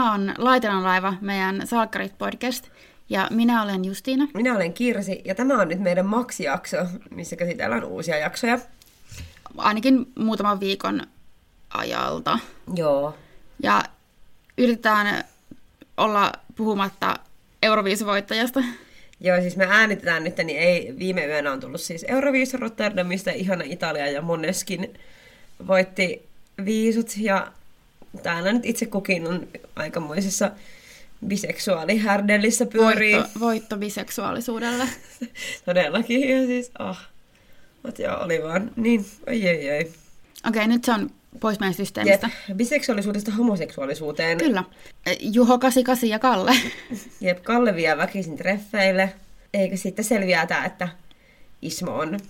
tämä 0.00 0.12
on 0.12 0.34
Laitelan 0.38 0.84
laiva, 0.84 1.14
meidän 1.20 1.66
Salkkarit 1.66 2.18
podcast. 2.18 2.68
Ja 3.08 3.28
minä 3.30 3.62
olen 3.62 3.84
Justiina. 3.84 4.28
Minä 4.34 4.56
olen 4.56 4.72
Kirsi, 4.72 5.22
ja 5.24 5.34
tämä 5.34 5.60
on 5.60 5.68
nyt 5.68 5.80
meidän 5.80 6.06
Max-jakso, 6.06 6.76
missä 7.10 7.36
käsitellään 7.36 7.84
uusia 7.84 8.18
jaksoja. 8.18 8.58
Ainakin 9.56 10.12
muutaman 10.18 10.60
viikon 10.60 11.02
ajalta. 11.74 12.38
Joo. 12.74 13.14
Ja 13.62 13.84
yritetään 14.58 15.24
olla 15.96 16.32
puhumatta 16.56 17.16
Euroviisuvoittajasta. 17.62 18.60
Joo, 19.20 19.40
siis 19.40 19.56
me 19.56 19.66
äänitetään 19.70 20.24
nyt, 20.24 20.36
niin 20.36 20.58
ei, 20.58 20.94
viime 20.98 21.26
yönä 21.26 21.52
on 21.52 21.60
tullut 21.60 21.80
siis 21.80 22.04
Euroviisu 22.08 22.56
Rotterdamista, 22.56 23.30
ihana 23.30 23.64
Italia 23.66 24.10
ja 24.10 24.22
Moneskin 24.22 24.94
voitti 25.66 26.28
viisut, 26.64 27.08
ja 27.16 27.52
täällä 28.22 28.52
nyt 28.52 28.66
itse 28.66 28.86
kukin 28.86 29.26
on 29.26 29.48
aikamoisessa 29.76 30.50
biseksuaalihärdellissä 31.26 32.66
pyörii. 32.66 33.16
Voitto, 33.16 33.40
voitto 33.40 33.76
biseksuaalisuudelle. 33.76 34.88
Todellakin, 35.66 36.28
ja 36.28 36.46
siis, 36.46 36.70
ah, 36.78 36.88
oh. 36.88 36.96
Mutta 37.82 38.02
joo, 38.02 38.24
oli 38.24 38.42
vaan 38.42 38.70
niin, 38.76 39.06
oi 39.26 39.48
oi 39.48 39.70
oi. 39.70 39.80
Okei, 39.80 39.94
okay, 40.48 40.66
nyt 40.66 40.84
se 40.84 40.92
on 40.92 41.10
pois 41.40 41.60
meidän 41.60 41.74
systeemistä. 41.74 42.30
Jep, 42.48 42.56
biseksuaalisuudesta 42.56 43.30
homoseksuaalisuuteen. 43.30 44.38
Kyllä. 44.38 44.64
Juho 45.20 45.58
88 45.58 46.08
ja 46.08 46.18
Kalle. 46.18 46.52
Jep, 47.20 47.42
Kalle 47.42 47.76
vie 47.76 47.96
väkisin 47.96 48.36
treffeille. 48.36 49.12
Eikö 49.54 49.76
sitten 49.76 50.04
selviää 50.04 50.46
tämä, 50.46 50.64
että 50.64 50.88
Ismo 51.62 51.94
on 51.94 52.20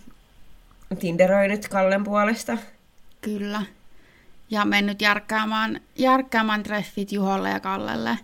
tinderoinut 0.99 1.69
Kallen 1.69 2.05
puolesta? 2.05 2.59
Kyllä. 3.21 3.63
Ja 4.51 4.65
mennyt 4.65 5.03
järkkäämään, 5.03 5.81
järkkäämään 5.99 6.63
treffit 6.63 7.13
Juholle 7.13 7.51
ja 7.51 7.61
Kallelle. 7.61 8.19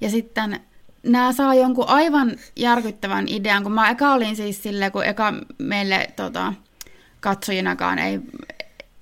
Ja 0.00 0.10
sitten 0.10 0.60
nämä 1.02 1.32
saa 1.32 1.54
jonkun 1.54 1.88
aivan 1.88 2.36
järkyttävän 2.56 3.28
idean, 3.28 3.62
kun 3.62 3.72
mä 3.72 3.90
eka 3.90 4.12
olin 4.12 4.36
siis 4.36 4.62
silleen, 4.62 4.92
kun 4.92 5.04
eka 5.04 5.34
meille 5.58 6.10
tota, 6.16 6.52
katsojinakaan 7.20 7.98
ei 7.98 8.20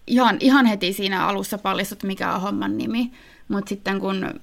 ihan, 0.07 0.37
ihan 0.41 0.67
heti 0.67 0.93
siinä 0.93 1.27
alussa 1.27 1.59
paljastut, 1.59 2.03
mikä 2.03 2.35
on 2.35 2.41
homman 2.41 2.79
nimi. 2.79 3.13
Mutta 3.49 3.69
sitten 3.69 4.01
kun, 4.01 4.35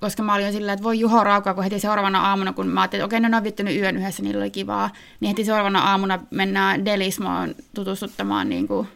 koska 0.00 0.22
mä 0.22 0.34
olin 0.34 0.52
silleen, 0.52 0.74
että 0.74 0.84
voi 0.84 1.00
Juho 1.00 1.24
Raukaa, 1.24 1.54
kun 1.54 1.64
heti 1.64 1.80
seuraavana 1.80 2.20
aamuna, 2.20 2.52
kun 2.52 2.68
mä 2.68 2.80
ajattelin, 2.80 3.04
että 3.04 3.16
okei, 3.16 3.20
ne 3.30 3.36
on 3.36 3.42
viettänyt 3.42 3.76
yön 3.76 3.96
yhdessä, 3.96 4.22
niillä 4.22 4.40
oli 4.40 4.50
kivaa, 4.50 4.90
niin 5.20 5.28
heti 5.28 5.44
seuraavana 5.44 5.80
aamuna 5.80 6.18
mennään 6.30 6.84
Delismoon 6.84 7.54
tutustuttamaan 7.74 8.48
niin 8.48 8.68
kuin 8.68 8.88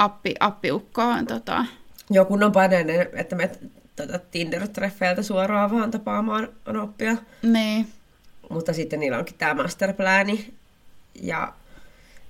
appi, 0.00 0.34
appiukkoon. 0.40 1.26
Tota. 1.26 1.64
Joo, 2.10 2.24
kun 2.24 2.42
on 2.42 2.52
paineen, 2.52 2.90
että 3.12 3.36
me 3.36 3.50
tota, 3.96 4.18
Tinder-treffeiltä 4.30 5.22
suoraan 5.22 5.70
vaan 5.70 5.90
tapaamaan 5.90 6.48
oppia. 6.82 7.16
Niin. 7.42 7.86
Mutta 8.50 8.72
sitten 8.72 9.00
niillä 9.00 9.18
onkin 9.18 9.34
tämä 9.38 9.62
masterpläni. 9.62 10.54
Ja 11.22 11.52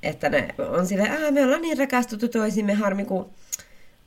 että 0.03 0.29
ne 0.29 0.55
on 0.59 0.87
sille, 0.87 1.03
että 1.03 1.31
me 1.31 1.45
ollaan 1.45 1.63
niin 1.63 1.79
rakastuttu 1.79 2.29
toisimme, 2.29 2.75
harmi 2.75 3.05
kun, 3.05 3.31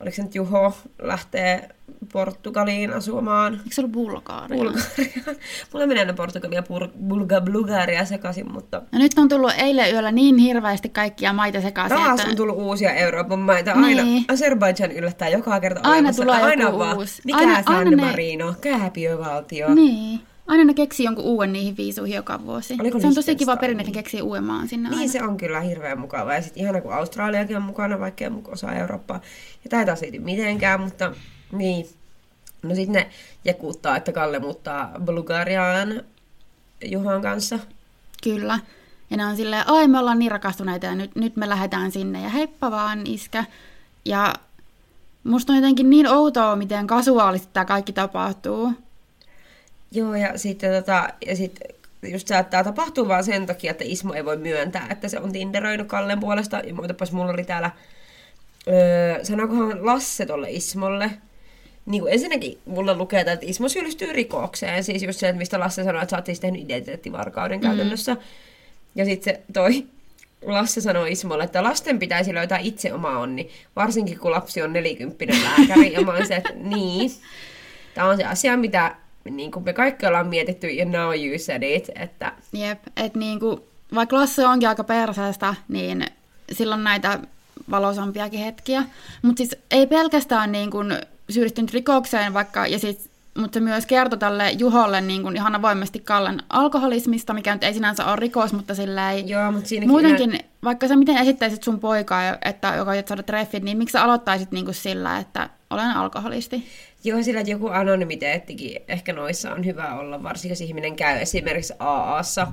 oliko 0.04 0.16
se 0.16 0.24
nyt 0.24 0.36
Juho, 0.36 0.74
lähtee 1.02 1.70
Portugaliin 2.14 2.94
asumaan. 2.94 3.54
Eikö 3.54 3.64
se 3.72 3.82
ollut 3.82 3.92
Bulgaria? 3.92 4.64
Bulgaria. 4.64 5.40
Mulla 5.74 5.88
menee 5.88 6.02
aina 6.02 6.14
Portugalia 6.14 6.58
ja 6.60 6.64
Bulga, 7.08 7.42
Bulgaria 7.42 8.06
sekaisin, 8.06 8.52
mutta... 8.52 8.82
No 8.92 9.00
nyt 9.00 9.18
on 9.18 9.30
tullut 9.30 9.52
eilen 9.58 9.94
yöllä 9.94 10.12
niin 10.12 10.38
hirveästi 10.38 10.90
kaikkia 10.90 11.34
maita 11.34 11.62
sekaisin. 11.62 11.98
Taas 11.98 12.20
että... 12.20 12.32
on 12.32 12.38
tullut 12.38 12.58
uusia 12.58 12.94
Euroopan 12.94 13.40
maita. 13.40 13.72
Aina 13.72 14.04
niin. 14.04 14.26
Azerbaidžan 14.28 14.92
yllättää 14.92 15.30
joka 15.30 15.60
kerta 15.60 15.82
Aina 15.84 16.14
tulee 16.14 16.42
aina 16.42 16.64
joku 16.64 16.80
vaan, 16.80 16.98
uusi. 16.98 17.22
Mikä 17.26 17.38
aina, 17.38 17.64
San 17.64 17.76
aina 17.76 17.98
Marino, 17.98 18.50
ne... 18.50 18.56
kääpiövaltio. 18.62 19.74
Niin. 19.74 20.20
Aina 20.48 20.64
ne 20.64 20.74
keksii 20.74 21.06
jonkun 21.06 21.26
uuden 21.26 21.54
niihin 21.54 21.78
viisuihin 21.78 22.16
joka 22.16 22.46
vuosi. 22.46 22.78
Oliko 22.80 23.00
se 23.00 23.08
on 23.08 23.16
tosi 23.16 23.36
kiva 23.36 23.58
perinne, 23.58 23.82
että 23.82 23.92
ne 23.92 23.94
keksii 23.94 24.22
uuden 24.22 24.44
maan 24.44 24.68
sinne 24.68 24.90
Niin 24.90 25.00
aina. 25.00 25.12
se 25.12 25.24
on 25.24 25.38
kyllä 25.38 25.60
hirveän 25.60 26.00
mukava. 26.00 26.34
Ja 26.34 26.42
sitten 26.42 26.64
ihana, 26.64 26.82
kun 26.82 26.94
Australiakin 26.94 27.58
on 27.58 27.64
mukana, 27.64 28.00
vaikka 28.00 28.26
osa 28.48 28.72
Eurooppaa. 28.74 29.22
Ja 29.64 29.70
tämä 29.70 29.82
ei 29.82 29.86
taas 29.86 30.02
liity 30.02 30.20
mitenkään, 30.20 30.82
mutta 30.82 31.12
niin. 31.52 31.86
No 32.64 32.76
sitten 32.76 32.94
ne 32.94 33.10
jekuuttaa, 33.46 33.98
että 33.98 34.12
Kalle 34.12 34.40
muuttaa 34.40 34.92
Bulgariaan 35.06 36.02
Juhan 36.86 37.22
kanssa. 37.22 37.60
Kyllä. 38.24 38.60
Ja 39.10 39.18
ne 39.18 39.26
on 39.26 39.36
silleen, 39.36 39.70
ai 39.70 39.88
me 39.88 40.00
ollaan 40.00 40.20
niin 40.20 40.32
rakastuneita 40.32 40.86
ja 40.86 40.96
nyt, 40.96 41.16
nyt 41.16 41.36
me 41.36 41.50
lähdetään 41.50 41.92
sinne 41.92 42.22
ja 42.24 42.30
heippa 42.30 42.72
vaan 42.72 43.08
iskä. 43.08 43.46
Ja 44.06 44.34
musta 45.24 45.54
on 45.54 45.58
jotenkin 45.58 45.90
niin 45.90 46.08
outoa, 46.08 46.56
miten 46.56 46.88
kasuaalisesti 46.88 47.50
tämä 47.54 47.66
kaikki 47.66 47.94
tapahtuu. 47.94 48.74
Joo, 49.94 50.16
ja 50.16 50.38
sitten 50.38 50.72
tota, 50.72 51.10
ja 51.26 51.36
sit 51.36 51.60
just 52.04 52.28
tämä 52.28 52.64
tapahtuu 52.64 53.08
vaan 53.08 53.24
sen 53.24 53.46
takia, 53.46 53.72
että 53.72 53.84
Ismo 53.88 54.14
ei 54.14 54.26
voi 54.26 54.38
myöntää, 54.38 54.88
että 54.90 55.08
se 55.08 55.20
on 55.20 55.32
tinderoinut 55.32 55.88
Kallen 55.88 56.20
puolesta. 56.20 56.62
Ja 56.68 56.74
muutapas 56.74 57.12
mulla 57.12 57.32
oli 57.32 57.44
täällä, 57.44 57.72
öö, 58.68 59.26
sanokohan 59.26 59.86
Lasse 59.86 60.26
tolle 60.26 60.52
Ismolle, 60.52 61.12
niin 61.86 62.02
kuin 62.02 62.14
ensinnäkin 62.14 62.58
mulla 62.66 62.96
lukee, 62.98 63.20
että 63.20 63.38
Ismo 63.42 63.70
syyllistyy 63.70 64.14
rikokseen. 64.14 64.84
Siis 64.84 65.04
just 65.04 65.20
se, 65.20 65.30
että 65.30 65.38
mistä 65.38 65.60
Lasse 65.60 65.84
sanoi, 65.84 66.02
että 66.02 66.12
sä 66.12 66.18
oot 66.18 66.26
siis 66.26 66.40
tehnyt 66.40 66.62
identiteettivarkauden 66.62 67.60
mm. 67.60 67.64
käytännössä. 67.68 68.18
Ja 68.96 69.06
sitten 69.06 69.34
se 69.34 69.42
toi 69.54 69.86
Lasse 70.42 70.82
sanoi 70.82 71.12
Ismolle, 71.12 71.44
että 71.44 71.64
lasten 71.64 72.00
pitäisi 72.00 72.34
löytää 72.34 72.58
itse 72.58 72.94
oma 72.94 73.20
onni, 73.20 73.50
varsinkin 73.76 74.20
kun 74.20 74.32
lapsi 74.32 74.62
on 74.62 74.74
nelikymppinen 74.74 75.44
lääkäri. 75.44 75.94
ja 75.94 76.02
mä 76.02 76.12
oon 76.12 76.28
se, 76.28 76.36
että 76.36 76.54
niin. 76.76 77.12
Tämä 77.94 78.10
on 78.10 78.18
se 78.18 78.24
asia, 78.24 78.58
mitä 78.58 78.96
niin 79.30 79.52
kuin 79.52 79.66
me 79.66 79.74
kaikki 79.74 80.06
ollaan 80.06 80.28
mietitty, 80.28 80.68
ja 80.68 80.86
now 80.86 81.26
you 81.26 81.40
said 81.40 81.64
it, 81.64 81.90
että... 81.96 82.32
Jep, 82.54 82.80
että 82.98 83.20
niin 83.20 83.40
kuin, 83.40 83.62
vaikka 83.96 84.16
Lasse 84.16 84.48
onkin 84.48 84.70
aika 84.70 84.84
perseestä, 84.84 85.56
niin 85.68 86.06
silloin 86.52 86.84
näitä 86.84 87.20
valosampiakin 87.72 88.40
hetkiä. 88.40 88.84
Mutta 89.22 89.38
siis 89.38 89.56
ei 89.72 89.88
pelkästään 89.88 90.52
niin 90.52 90.72
kuin 90.72 90.98
syyllistynyt 91.30 91.74
rikokseen, 91.74 92.34
vaikka, 92.34 92.68
ja 92.68 92.80
siis, 92.80 93.10
mutta 93.38 93.54
se 93.54 93.60
myös 93.60 93.86
kertoi 93.86 94.20
tälle 94.20 94.52
Juholle 94.52 95.02
niin 95.02 95.24
kuin 95.24 95.36
ihan 95.36 95.56
avoimesti 95.56 96.00
Kallen 96.00 96.44
alkoholismista, 96.50 97.34
mikä 97.34 97.54
nyt 97.54 97.64
ei 97.64 97.74
sinänsä 97.74 98.06
ole 98.06 98.16
rikos, 98.16 98.54
mutta 98.54 98.76
silleen... 98.76 99.30
Joo, 99.30 99.52
mutta 99.52 99.70
siinäkin 99.70 99.90
muutenkin, 99.90 100.30
nä... 100.30 100.40
vaikka 100.64 100.88
sä 100.88 100.96
miten 100.96 101.18
esittäisit 101.18 101.64
sun 101.64 101.80
poikaa, 101.80 102.38
että, 102.46 102.76
joka 102.76 102.94
ei 102.94 103.04
saada 103.08 103.24
treffit, 103.24 103.64
niin 103.64 103.78
miksi 103.78 103.94
sä 103.94 104.04
aloittaisit 104.04 104.52
niin 104.52 104.66
kuin 104.66 104.76
sillä, 104.76 105.20
että 105.20 105.50
olen 105.74 105.92
alkoholisti? 105.92 106.68
Joo, 107.04 107.24
sillä 107.24 107.42
joku 107.42 107.68
anonymiteettikin 107.68 108.82
ehkä 108.88 109.14
noissa 109.14 109.52
on 109.52 109.66
hyvä 109.66 109.96
olla, 109.96 110.24
varsinkin 110.24 110.52
jos 110.52 110.62
ihminen 110.62 110.96
käy 110.96 111.18
esimerkiksi 111.18 111.74
AAssa 111.80 112.48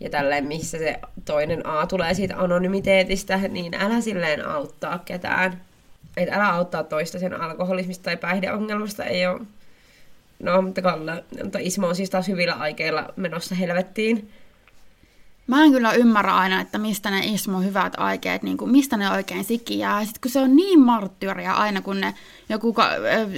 ja 0.00 0.10
tälleen, 0.10 0.46
missä 0.46 0.78
se 0.78 1.00
toinen 1.24 1.66
A 1.66 1.86
tulee 1.86 2.14
siitä 2.14 2.36
anonymiteetistä, 2.36 3.38
niin 3.38 3.74
älä 3.74 4.00
silleen 4.00 4.48
auttaa 4.48 4.98
ketään. 4.98 5.60
Että 6.16 6.34
älä 6.34 6.48
auttaa 6.48 6.82
toista 6.84 7.18
sen 7.18 7.40
alkoholismista 7.40 8.04
tai 8.04 8.16
päihdeongelmasta, 8.16 9.04
ei 9.04 9.26
ole... 9.26 9.40
No, 10.42 10.62
mutta 10.62 10.82
Kalle, 10.82 11.24
mutta 11.44 11.58
Ismo 11.62 11.86
on 11.86 11.96
siis 11.96 12.10
taas 12.10 12.28
hyvillä 12.28 12.54
aikeilla 12.54 13.12
menossa 13.16 13.54
helvettiin. 13.54 14.30
Mä 15.48 15.64
en 15.64 15.72
kyllä 15.72 15.92
ymmärrä 15.92 16.36
aina, 16.36 16.60
että 16.60 16.78
mistä 16.78 17.10
ne 17.10 17.20
Ismo 17.24 17.60
hyvät 17.60 17.92
aikeet, 17.96 18.42
niin 18.42 18.56
kuin, 18.56 18.70
mistä 18.70 18.96
ne 18.96 19.10
oikein 19.10 19.44
sikiää. 19.44 20.04
Sitten 20.04 20.20
kun 20.20 20.30
se 20.30 20.40
on 20.40 20.56
niin 20.56 20.80
marttyyriä 20.80 21.52
aina, 21.52 21.82
kun 21.82 22.00
ne, 22.00 22.14
joku 22.48 22.74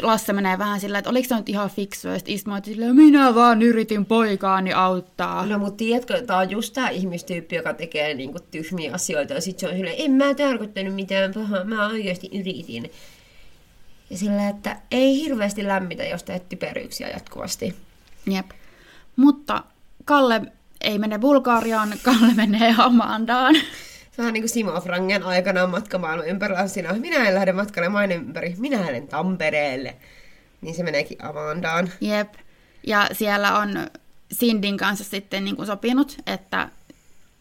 Lasse 0.03 0.33
menee 0.33 0.59
vähän 0.59 0.81
sillä, 0.81 0.99
että 0.99 1.11
oliko 1.11 1.29
se 1.29 1.37
nyt 1.37 1.49
ihan 1.49 1.71
fiksu, 1.71 2.09
ja 2.09 2.19
Ismo 2.27 2.57
että 2.57 2.71
sillä, 2.71 2.93
minä 2.93 3.35
vaan 3.35 3.63
yritin 3.63 4.07
poikaani 4.07 4.73
auttaa. 4.73 5.47
No 5.47 5.59
mutta 5.59 5.77
tiedätkö, 5.77 6.23
tämä 6.23 6.39
on 6.39 6.51
just 6.51 6.75
tämä 6.75 6.89
ihmistyyppi, 6.89 7.57
joka 7.57 7.75
tekee 7.75 8.15
niin 8.15 8.33
kuin, 8.33 8.43
tyhmiä 8.51 8.95
asioita, 8.95 9.35
ja 9.35 9.41
sitten 9.41 9.61
se 9.61 9.69
on 9.69 9.77
silleen, 9.77 9.97
en 9.99 10.11
mä 10.11 10.35
tarkoittanut 10.35 10.95
mitään 10.95 11.35
pahaa, 11.35 11.65
mä 11.65 11.87
oikeasti 11.89 12.31
yritin. 12.41 12.91
Ja 14.11 14.19
sillä, 14.19 14.49
että 14.49 14.77
ei 14.91 15.21
hirveästi 15.21 15.67
lämmitä, 15.67 16.05
jos 16.05 16.23
teet 16.23 16.49
typeryyksiä 16.49 17.09
jatkuvasti. 17.09 17.75
Jep. 18.27 18.51
Mutta 19.17 19.65
Kalle 20.05 20.43
ei 20.81 20.99
mene 20.99 21.19
Bulgariaan, 21.19 21.95
Kalle 22.05 22.35
menee 22.37 22.75
Amandaan. 22.79 23.55
Se 24.13 24.23
on 24.23 24.33
niin 24.33 24.43
kuin 24.43 24.49
Simo 24.51 24.81
Frangen 24.81 25.23
aikanaan 25.23 25.71
matkamaailman 25.71 26.29
ympärillä 26.29 26.67
sinä. 26.67 26.93
Minä 26.93 27.29
en 27.29 27.35
lähde 27.35 27.53
matkalle 27.53 27.89
mainen 27.89 28.19
ympäri, 28.19 28.55
minä 28.59 28.81
lähden 28.81 29.09
Tampereelle. 29.09 29.97
Niin 30.61 30.75
se 30.75 30.83
meneekin 30.83 31.25
Amandaan. 31.25 31.91
Jep. 32.01 32.35
Ja 32.87 33.09
siellä 33.13 33.59
on 33.59 33.87
Sindin 34.33 34.77
kanssa 34.77 35.05
sitten 35.05 35.45
niin 35.45 35.57
kuin 35.57 35.67
sopinut, 35.67 36.17
että 36.27 36.69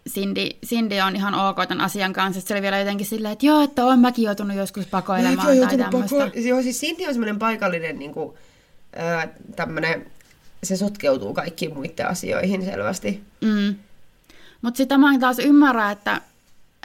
Cindy, 0.09 0.49
Cindy 0.65 0.99
on 0.99 1.15
ihan 1.15 1.33
ok 1.33 1.57
tämän 1.67 1.85
asian 1.85 2.13
kanssa. 2.13 2.41
Se 2.41 2.53
oli 2.53 2.61
vielä 2.61 2.79
jotenkin 2.79 3.07
silleen, 3.07 3.31
että 3.31 3.45
joo, 3.45 3.63
että 3.63 3.85
olen 3.85 3.99
mäkin 3.99 4.25
joutunut 4.25 4.57
joskus 4.57 4.85
pakoilemaan 4.85 5.57
tai 5.57 5.77
tämmöistä. 5.77 6.25
Pako- 6.25 6.47
joo, 6.47 6.61
siis 6.61 6.79
Cindy 6.79 7.05
on 7.05 7.13
semmoinen 7.13 7.39
paikallinen 7.39 7.99
niin 7.99 8.13
kuin, 8.13 8.35
äh, 8.99 9.29
tämmöinen 9.55 10.11
se 10.63 10.77
sotkeutuu 10.77 11.33
kaikkiin 11.33 11.73
muiden 11.73 12.09
asioihin 12.09 12.65
selvästi. 12.65 13.23
Mm. 13.41 13.75
Mutta 14.61 14.77
sitä 14.77 14.97
mä 14.97 15.19
taas 15.19 15.39
ymmärrän, 15.39 15.91
että, 15.91 16.21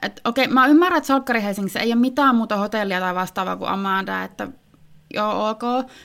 Et, 0.03 0.21
okei, 0.25 0.49
mä 0.49 0.67
ymmärrän, 0.67 0.99
että 0.99 1.07
Salkkari 1.07 1.43
Helsingissä 1.43 1.81
ei 1.81 1.89
ole 1.93 2.01
mitään 2.01 2.37
muuta 2.37 2.57
hotellia 2.57 3.01
tai 3.01 3.15
vastaavaa 3.15 3.57
kuin 3.57 3.71
Amanda, 3.71 4.23
että 4.23 4.49
joo, 5.15 5.51
ok, 5.51 5.63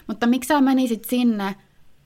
mutta 0.08 0.28
miksi 0.28 0.48
sä 0.48 0.62
menisit 0.62 1.06
sinne 1.06 1.56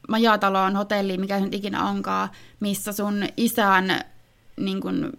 majataloon, 0.10 0.76
hotelliin, 0.76 1.20
mikä 1.20 1.40
se 1.40 1.46
nyt 1.46 1.54
ikinä 1.54 1.90
onkaan, 1.90 2.30
missä 2.60 2.92
sun 2.92 3.24
isän 3.38 4.02
niin 4.58 4.82
kun, 4.82 5.14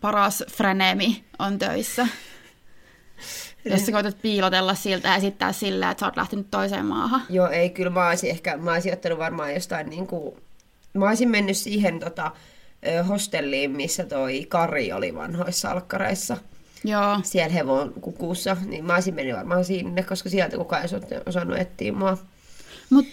paras 0.00 0.44
frenemi 0.50 1.24
on 1.38 1.58
töissä? 1.58 2.08
Jos 3.64 3.86
sä 3.86 3.92
koetat 3.92 4.22
piilotella 4.22 4.74
siltä 4.74 5.08
ja 5.08 5.16
esittää 5.16 5.52
sillä, 5.52 5.90
että 5.90 6.00
sä 6.00 6.06
oot 6.06 6.16
lähtenyt 6.16 6.46
toiseen 6.50 6.86
maahan. 6.86 7.22
Joo, 7.30 7.48
ei, 7.48 7.70
kyllä 7.70 7.90
mä 7.90 8.08
olisin 8.08 8.30
ehkä, 8.30 8.56
mä 8.56 8.72
olisin 8.72 8.92
ottanut 8.92 9.18
varmaan 9.18 9.54
jostain 9.54 9.90
niin 9.90 10.06
kuin, 10.06 10.34
mä 10.94 11.08
olisin 11.08 11.30
mennyt 11.30 11.56
siihen 11.56 12.00
tota, 12.00 12.30
hostelliin, 13.08 13.70
missä 13.70 14.04
toi 14.04 14.46
Kari 14.48 14.92
oli 14.92 15.14
vanhoissa 15.14 15.70
alkkareissa. 15.70 16.36
Joo. 16.84 17.20
Siellä 17.22 17.52
hevon 17.52 17.92
kukussa, 18.00 18.56
niin 18.66 18.84
mä 18.84 18.94
olisin 18.94 19.14
mennyt 19.14 19.36
varmaan 19.36 19.64
sinne, 19.64 20.02
koska 20.02 20.28
sieltä 20.28 20.56
kukaan 20.56 20.82
ei 20.82 21.20
osannut 21.26 21.58
etsiä 21.58 21.92
mua. 21.92 22.18
Mut 22.90 23.06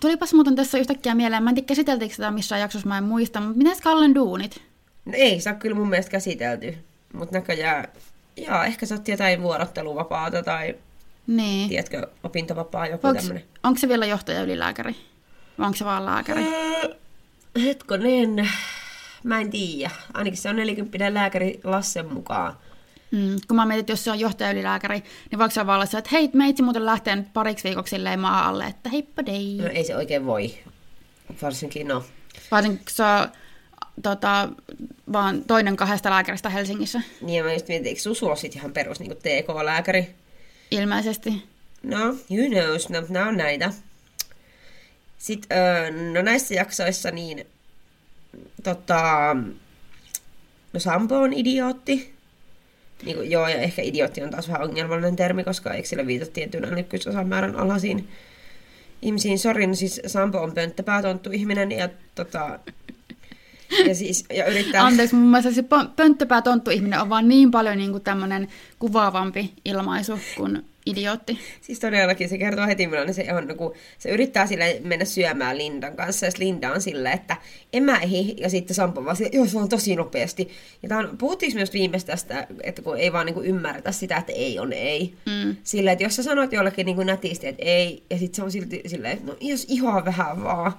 tulipas 0.00 0.34
muuten 0.34 0.56
tässä 0.56 0.78
yhtäkkiä 0.78 1.14
mieleen, 1.14 1.42
mä 1.42 1.50
en 1.50 1.54
tiedä 1.54 1.66
käsiteltiinkö 1.66 2.14
sitä 2.14 2.30
missään 2.30 2.60
jaksossa, 2.60 2.88
mä 2.88 2.98
en 2.98 3.04
muista, 3.04 3.40
mutta 3.40 3.58
mitäs 3.58 3.80
Kallen 3.80 4.14
duunit? 4.14 4.62
No 5.04 5.12
ei, 5.16 5.40
se 5.40 5.50
on 5.50 5.56
kyllä 5.56 5.76
mun 5.76 5.88
mielestä 5.88 6.10
käsitelty. 6.10 6.78
Mutta 7.12 7.38
näköjään, 7.38 7.88
joo, 8.36 8.62
ehkä 8.62 8.86
sä 8.86 8.94
oot 8.94 9.08
jotain 9.08 9.42
vuorotteluvapaata 9.42 10.42
tai, 10.42 10.74
Niin. 11.26 11.68
tiedätkö, 11.68 12.06
opintovapaa, 12.22 12.86
joku 12.86 13.06
Onks, 13.06 13.22
tämmönen. 13.22 13.44
onko 13.62 13.78
se 13.78 13.88
vielä 13.88 14.06
johtaja 14.06 14.42
ylilääkäri? 14.42 14.96
Vai 15.58 15.66
onko 15.66 15.76
se 15.76 15.84
vaan 15.84 16.06
lääkäri? 16.06 16.42
Öö, 16.42 16.94
hetkonen, 17.64 18.50
mä 19.24 19.40
en 19.40 19.50
tiedä. 19.50 19.90
Ainakin 20.14 20.38
se 20.38 20.48
on 20.48 20.56
40 20.56 21.14
lääkäri 21.14 21.60
Lassen 21.64 22.12
mukaan. 22.12 22.56
Mm, 23.10 23.36
kun 23.48 23.56
mä 23.56 23.66
mietin, 23.66 23.80
että 23.80 23.92
jos 23.92 24.04
se 24.04 24.10
on 24.10 24.20
johtaja 24.20 24.50
ylilääkäri, 24.50 25.02
niin 25.30 25.38
voiko 25.38 25.50
se 25.50 25.66
vaan 25.66 25.76
olla 25.76 25.86
se, 25.86 25.98
että 25.98 26.10
hei, 26.12 26.30
meitsi 26.32 26.62
muuten 26.62 26.86
lähtee 26.86 27.16
nyt 27.16 27.32
pariksi 27.32 27.64
viikoksi 27.68 27.90
silleen 27.90 28.20
maa 28.20 28.48
alle, 28.48 28.64
että 28.66 28.90
heippa 28.90 29.26
dei. 29.26 29.56
No 29.62 29.66
ei 29.66 29.84
se 29.84 29.96
oikein 29.96 30.26
voi. 30.26 30.54
Varsinkin 31.42 31.88
no. 31.88 32.04
Varsinkin 32.50 32.78
kun 32.78 32.94
se 32.94 33.02
on 33.04 33.28
tota, 34.02 34.48
vaan 35.12 35.44
toinen 35.44 35.76
kahdesta 35.76 36.10
lääkäristä 36.10 36.48
Helsingissä, 36.48 37.00
Niin 37.20 37.44
mä 37.44 37.52
just 37.52 37.68
mietin, 37.68 37.86
eikö 37.86 38.00
ole 38.22 38.36
sit 38.36 38.56
ihan 38.56 38.72
perus 38.72 39.00
niin 39.00 39.16
TK-lääkäri? 39.16 40.14
ilmeisesti. 40.70 41.42
No, 41.82 41.98
who 42.06 42.48
knows, 42.50 42.88
no, 42.88 43.02
nämä 43.08 43.28
on 43.28 43.36
näitä. 43.36 43.72
Sitten, 45.18 45.58
öö, 45.58 45.90
no 46.12 46.22
näissä 46.22 46.54
jaksoissa 46.54 47.10
niin, 47.10 47.46
tota, 48.62 49.36
no 50.72 50.80
Sampo 50.80 51.18
on 51.18 51.32
idiootti. 51.32 52.14
Niin 53.04 53.16
kuin, 53.16 53.30
joo, 53.30 53.48
ja 53.48 53.56
ehkä 53.56 53.82
idiootti 53.82 54.22
on 54.22 54.30
taas 54.30 54.48
vähän 54.48 54.62
ongelmallinen 54.62 55.16
termi, 55.16 55.44
koska 55.44 55.74
eikö 55.74 55.88
sille 55.88 56.06
viitata 56.06 56.30
tietyn 56.30 56.64
älykkyysosamäärän 56.64 57.56
alhaisiin 57.56 58.08
ihmisiin. 59.02 59.38
Sori, 59.38 59.66
no 59.66 59.74
siis 59.74 60.00
Sampo 60.06 60.38
on 60.38 60.54
pönttöpäätonttu 60.54 61.30
ihminen 61.30 61.72
ja 61.72 61.88
tota, 62.14 62.58
ja 63.86 63.94
siis, 63.94 64.24
ja 64.34 64.46
yrittää... 64.46 64.86
Anteeksi, 64.86 65.14
mun 65.14 65.30
mielestä 65.30 65.52
se 65.52 65.60
pö- 65.60 65.90
pönttopää 65.96 66.42
tonttu 66.42 66.70
ihminen 66.70 67.00
on 67.00 67.08
vaan 67.08 67.28
niin 67.28 67.50
paljon 67.50 67.78
niin 67.78 67.90
kuin 67.90 68.04
tämmöinen 68.04 68.48
kuvaavampi 68.78 69.52
ilmaisu 69.64 70.18
kuin 70.36 70.64
idiootti. 70.86 71.38
Siis 71.60 71.80
todellakin 71.80 72.28
se 72.28 72.38
kertoo 72.38 72.66
heti, 72.66 72.86
millainen 72.86 73.14
se 73.14 73.26
on, 73.34 73.56
kun 73.56 73.74
se 73.98 74.10
yrittää 74.10 74.46
sille 74.46 74.80
mennä 74.84 75.04
syömään 75.04 75.58
Lindan 75.58 75.96
kanssa, 75.96 76.26
ja 76.26 76.32
Linda 76.38 76.72
on 76.72 76.80
silleen, 76.80 77.14
että 77.14 77.36
en 77.72 77.82
mä 77.82 77.98
ehdi, 78.00 78.34
ja 78.36 78.50
sitten 78.50 78.74
Sampo 78.74 79.04
vaan 79.04 79.16
silleen, 79.16 79.36
joo, 79.36 79.46
se 79.46 79.58
on 79.58 79.68
tosi 79.68 79.96
nopeasti. 79.96 80.48
Ja 80.82 80.88
tää 80.88 80.98
on, 80.98 81.18
puhuttiinko 81.18 81.54
myös 81.56 81.72
viimeistä 81.72 82.12
tästä, 82.12 82.46
että 82.62 82.82
kun 82.82 82.98
ei 82.98 83.12
vaan 83.12 83.26
niinku 83.26 83.42
ymmärretä 83.42 83.92
sitä, 83.92 84.16
että 84.16 84.32
ei 84.32 84.58
on 84.58 84.72
ei. 84.72 85.14
Mm. 85.26 85.56
Silleen, 85.64 85.92
että 85.92 86.04
jos 86.04 86.16
sä 86.16 86.22
sanot 86.22 86.52
jollekin 86.52 86.86
niinku 86.86 87.02
nätisti, 87.02 87.46
että 87.46 87.62
ei, 87.64 88.02
ja 88.10 88.18
sitten 88.18 88.36
se 88.36 88.42
on 88.42 88.52
silti 88.52 88.82
silleen, 88.86 89.12
että 89.12 89.26
no 89.26 89.36
jos 89.40 89.66
ihan 89.68 90.04
vähän 90.04 90.44
vaan, 90.44 90.72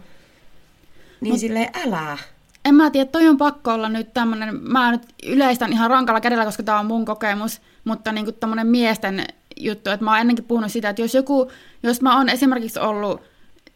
niin 1.21 1.33
Mut... 1.33 1.39
silleen 1.39 1.69
älä. 1.86 2.18
En 2.65 2.75
mä 2.75 2.89
tiedä, 2.89 3.09
toi 3.12 3.27
on 3.27 3.38
pakko 3.38 3.73
olla 3.73 3.89
nyt 3.89 4.13
tämmönen, 4.13 4.56
mä 4.62 4.91
nyt 4.91 5.01
yleistän 5.25 5.73
ihan 5.73 5.89
rankalla 5.89 6.21
kädellä, 6.21 6.45
koska 6.45 6.63
tää 6.63 6.79
on 6.79 6.85
mun 6.85 7.06
kokemus, 7.06 7.62
mutta 7.83 8.12
niinku 8.12 8.31
tämmönen 8.31 8.67
miesten 8.67 9.23
juttu, 9.57 9.89
että 9.89 10.03
mä 10.06 10.12
oon 10.12 10.19
ennenkin 10.19 10.45
puhunut 10.45 10.71
sitä, 10.71 10.89
että 10.89 11.01
jos 11.01 11.13
joku, 11.13 11.51
jos 11.83 12.01
mä 12.01 12.17
oon 12.17 12.29
esimerkiksi 12.29 12.79
ollut 12.79 13.21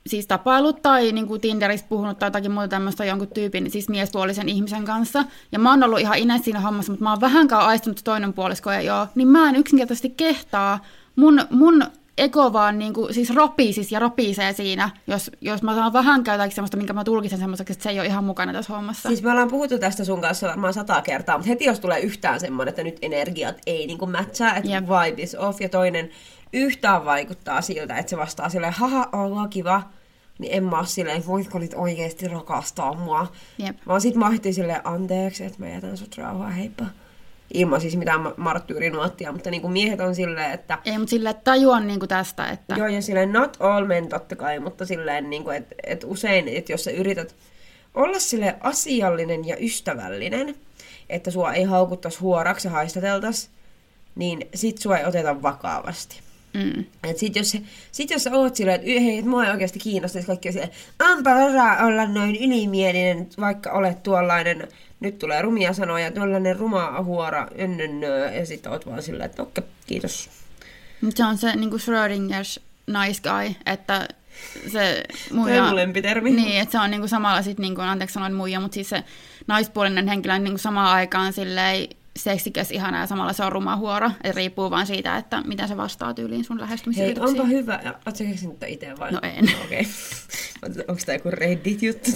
siis 0.07 0.27
tapailut 0.27 0.81
tai 0.81 1.11
niin 1.11 1.27
kuin 1.27 1.41
Tinderissä 1.41 1.85
puhunut 1.89 2.19
tai 2.19 2.27
jotakin 2.27 2.51
muuta 2.51 2.67
tämmöistä 2.67 3.05
jonkun 3.05 3.27
tyypin, 3.27 3.71
siis 3.71 3.89
miespuolisen 3.89 4.49
ihmisen 4.49 4.85
kanssa, 4.85 5.25
ja 5.51 5.59
mä 5.59 5.69
oon 5.69 5.83
ollut 5.83 5.99
ihan 5.99 6.17
ines 6.17 6.41
siinä 6.43 6.59
hommassa, 6.59 6.91
mutta 6.91 7.03
mä 7.03 7.09
oon 7.09 7.21
vähänkään 7.21 7.61
aistunut 7.61 8.01
toinen 8.03 8.33
puolisko 8.33 8.71
ei 8.71 8.89
ole, 8.89 9.07
niin 9.15 9.27
mä 9.27 9.49
en 9.49 9.55
yksinkertaisesti 9.55 10.09
kehtaa. 10.09 10.79
Mun, 11.15 11.41
mun 11.49 11.83
ego 12.19 12.53
vaan 12.53 12.79
niin 12.79 12.93
kuin, 12.93 13.13
siis 13.13 13.35
ropii 13.35 13.73
siis 13.73 13.91
ja 13.91 13.99
ropisee 13.99 14.53
siinä, 14.53 14.89
jos, 15.07 15.31
jos 15.41 15.63
mä 15.63 15.75
saan 15.75 15.93
vähän 15.93 16.23
jotakin 16.27 16.55
semmoista, 16.55 16.77
minkä 16.77 16.93
mä 16.93 17.03
tulkitsen 17.03 17.39
semmoiseksi, 17.39 17.73
että 17.73 17.83
se 17.83 17.89
ei 17.89 17.99
ole 17.99 18.07
ihan 18.07 18.23
mukana 18.23 18.53
tässä 18.53 18.73
hommassa. 18.73 19.09
Siis 19.09 19.23
me 19.23 19.31
ollaan 19.31 19.47
puhuttu 19.47 19.79
tästä 19.79 20.05
sun 20.05 20.21
kanssa 20.21 20.47
varmaan 20.47 20.73
sata 20.73 21.01
kertaa, 21.01 21.37
mutta 21.37 21.49
heti 21.49 21.65
jos 21.65 21.79
tulee 21.79 21.99
yhtään 21.99 22.39
semmoinen, 22.39 22.69
että 22.69 22.83
nyt 22.83 22.97
energiat 23.01 23.57
ei 23.65 23.87
niinku 23.87 24.05
matchaa, 24.05 24.55
että 24.55 24.69
Jep. 24.69 24.83
vibe 24.83 25.21
is 25.21 25.35
off, 25.35 25.61
ja 25.61 25.69
toinen 25.69 26.09
yhtään 26.53 27.05
vaikuttaa 27.05 27.61
siltä, 27.61 27.97
että 27.97 28.09
se 28.09 28.17
vastaa 28.17 28.49
silleen, 28.49 28.73
haha, 28.73 29.09
ollaan 29.11 29.49
kiva, 29.49 29.81
niin 30.39 30.53
en 30.53 30.63
mä 30.63 30.77
oo 30.77 30.85
silleen, 30.85 31.27
voitko 31.27 31.59
nyt 31.59 31.73
oikeasti 31.75 32.27
rakastaa 32.27 32.93
mua. 32.93 33.27
Jep. 33.57 33.77
Vaan 33.87 34.01
sit 34.01 34.15
mä 34.15 34.31
silleen, 34.51 34.87
anteeksi, 34.87 35.45
että 35.45 35.59
mä 35.59 35.69
jätän 35.69 35.97
sut 35.97 36.17
rauhaa, 36.17 36.49
heippa. 36.49 36.85
Ilman 37.53 37.81
siis 37.81 37.97
mitään 37.97 38.21
ma- 38.21 38.33
marttyyrinuottia, 38.37 39.31
mutta 39.31 39.51
niinku 39.51 39.67
miehet 39.67 39.99
on 40.01 40.15
silleen, 40.15 40.51
että 40.51 40.77
Ei, 40.85 40.97
mutta 40.97 41.09
silleen, 41.09 41.31
että 41.31 41.43
tajuan 41.51 41.87
niin 41.87 41.99
kuin 41.99 42.09
tästä, 42.09 42.47
että 42.49 42.75
Joo, 42.77 42.87
ja 42.87 43.01
silleen 43.01 43.33
not 43.33 43.57
all 43.59 43.85
men 43.85 44.07
totta 44.09 44.35
kai, 44.35 44.59
mutta 44.59 44.85
silleen, 44.85 45.29
niin 45.29 45.51
että 45.51 45.75
et 45.83 46.03
usein, 46.07 46.47
että 46.47 46.71
jos 46.71 46.83
sä 46.83 46.91
yrität 46.91 47.35
olla 47.93 48.19
sille 48.19 48.55
asiallinen 48.59 49.47
ja 49.47 49.55
ystävällinen, 49.59 50.55
että 51.09 51.31
sua 51.31 51.53
ei 51.53 51.63
haukuttaisi 51.63 52.19
huoraksi 52.19 52.67
ja 52.67 52.71
haistateltaisi, 52.71 53.49
niin 54.15 54.47
sit 54.55 54.77
sua 54.77 54.97
ei 54.97 55.05
oteta 55.05 55.41
vakavasti. 55.41 56.19
mm, 56.53 56.83
Et 57.03 57.17
sit 57.17 57.35
jos, 57.35 57.57
sit 57.91 58.09
jos 58.09 58.23
sä 58.23 58.31
oot 58.33 58.55
silleen, 58.55 58.75
että 58.75 59.01
hei, 59.01 59.17
et 59.17 59.25
mua 59.25 59.45
ei 59.45 59.51
oikeasti 59.51 59.79
kiinnostaisi 59.79 60.27
kaikki 60.27 60.49
on 60.49 60.53
silleen, 60.53 60.71
anpa 60.99 61.35
osaa 61.35 61.85
olla 61.85 62.05
noin 62.05 62.35
ylimielinen, 62.35 63.27
vaikka 63.39 63.71
olet 63.71 64.03
tuollainen, 64.03 64.67
nyt 64.99 65.19
tulee 65.19 65.41
rumia 65.41 65.73
sanoja, 65.73 66.11
tuollainen 66.11 66.55
ruma 66.55 67.03
huora, 67.03 67.47
önnönnö, 67.59 68.31
ja 68.33 68.45
sit 68.45 68.67
oot 68.67 68.85
vaan 68.85 69.03
silleen, 69.03 69.29
että 69.29 69.41
okei, 69.41 69.63
kiitos. 69.87 70.29
Mutta 71.01 71.17
se 71.17 71.25
on 71.25 71.37
se 71.37 71.55
niin 71.55 71.69
kuin 71.69 71.79
Schrödingers 71.79 72.59
nice 72.87 73.21
guy, 73.21 73.55
että 73.65 74.07
se 74.71 75.03
muija... 75.31 75.63
mun 75.63 75.75
lempitermi. 75.75 76.31
Niin, 76.31 76.61
että 76.61 76.71
se 76.71 76.79
on 76.79 76.91
niin 76.91 77.01
kuin 77.01 77.09
samalla 77.09 77.41
sit, 77.41 77.59
niin 77.59 77.75
kuin, 77.75 77.85
anteeksi 77.85 78.13
sanoin 78.13 78.33
muija, 78.33 78.59
mutta 78.59 78.75
siis 78.75 78.89
se 78.89 79.03
naispuolinen 79.47 80.07
henkilö 80.07 80.33
on 80.33 80.43
niin 80.43 80.51
kuin 80.51 80.59
samaan 80.59 80.95
aikaan 80.95 81.33
silleen 81.33 81.87
seksikäs, 82.15 82.71
ihana 82.71 82.99
ja 82.99 83.05
samalla 83.05 83.33
se 83.33 83.43
on 83.43 83.51
ruma 83.51 83.75
huoro. 83.75 84.11
Et 84.23 84.35
riippuu 84.35 84.71
vaan 84.71 84.87
siitä, 84.87 85.17
että 85.17 85.41
miten 85.41 85.67
se 85.67 85.77
vastaa 85.77 86.13
tyyliin 86.13 86.43
sun 86.43 86.57
Hei, 86.57 86.61
lähestymisyrityksiin. 86.61 87.41
onpa 87.41 87.43
hyvä. 87.43 87.79
Oletko 87.85 88.23
keksinyt 88.27 88.63
itse 88.67 88.99
vai? 88.99 89.11
No 89.11 89.19
en. 89.23 89.51
Okei. 89.65 89.87
Okay. 90.63 90.83
Onko 90.87 91.01
tämä 91.05 91.15
joku 91.15 91.29
Reddit-juttu? 91.31 92.11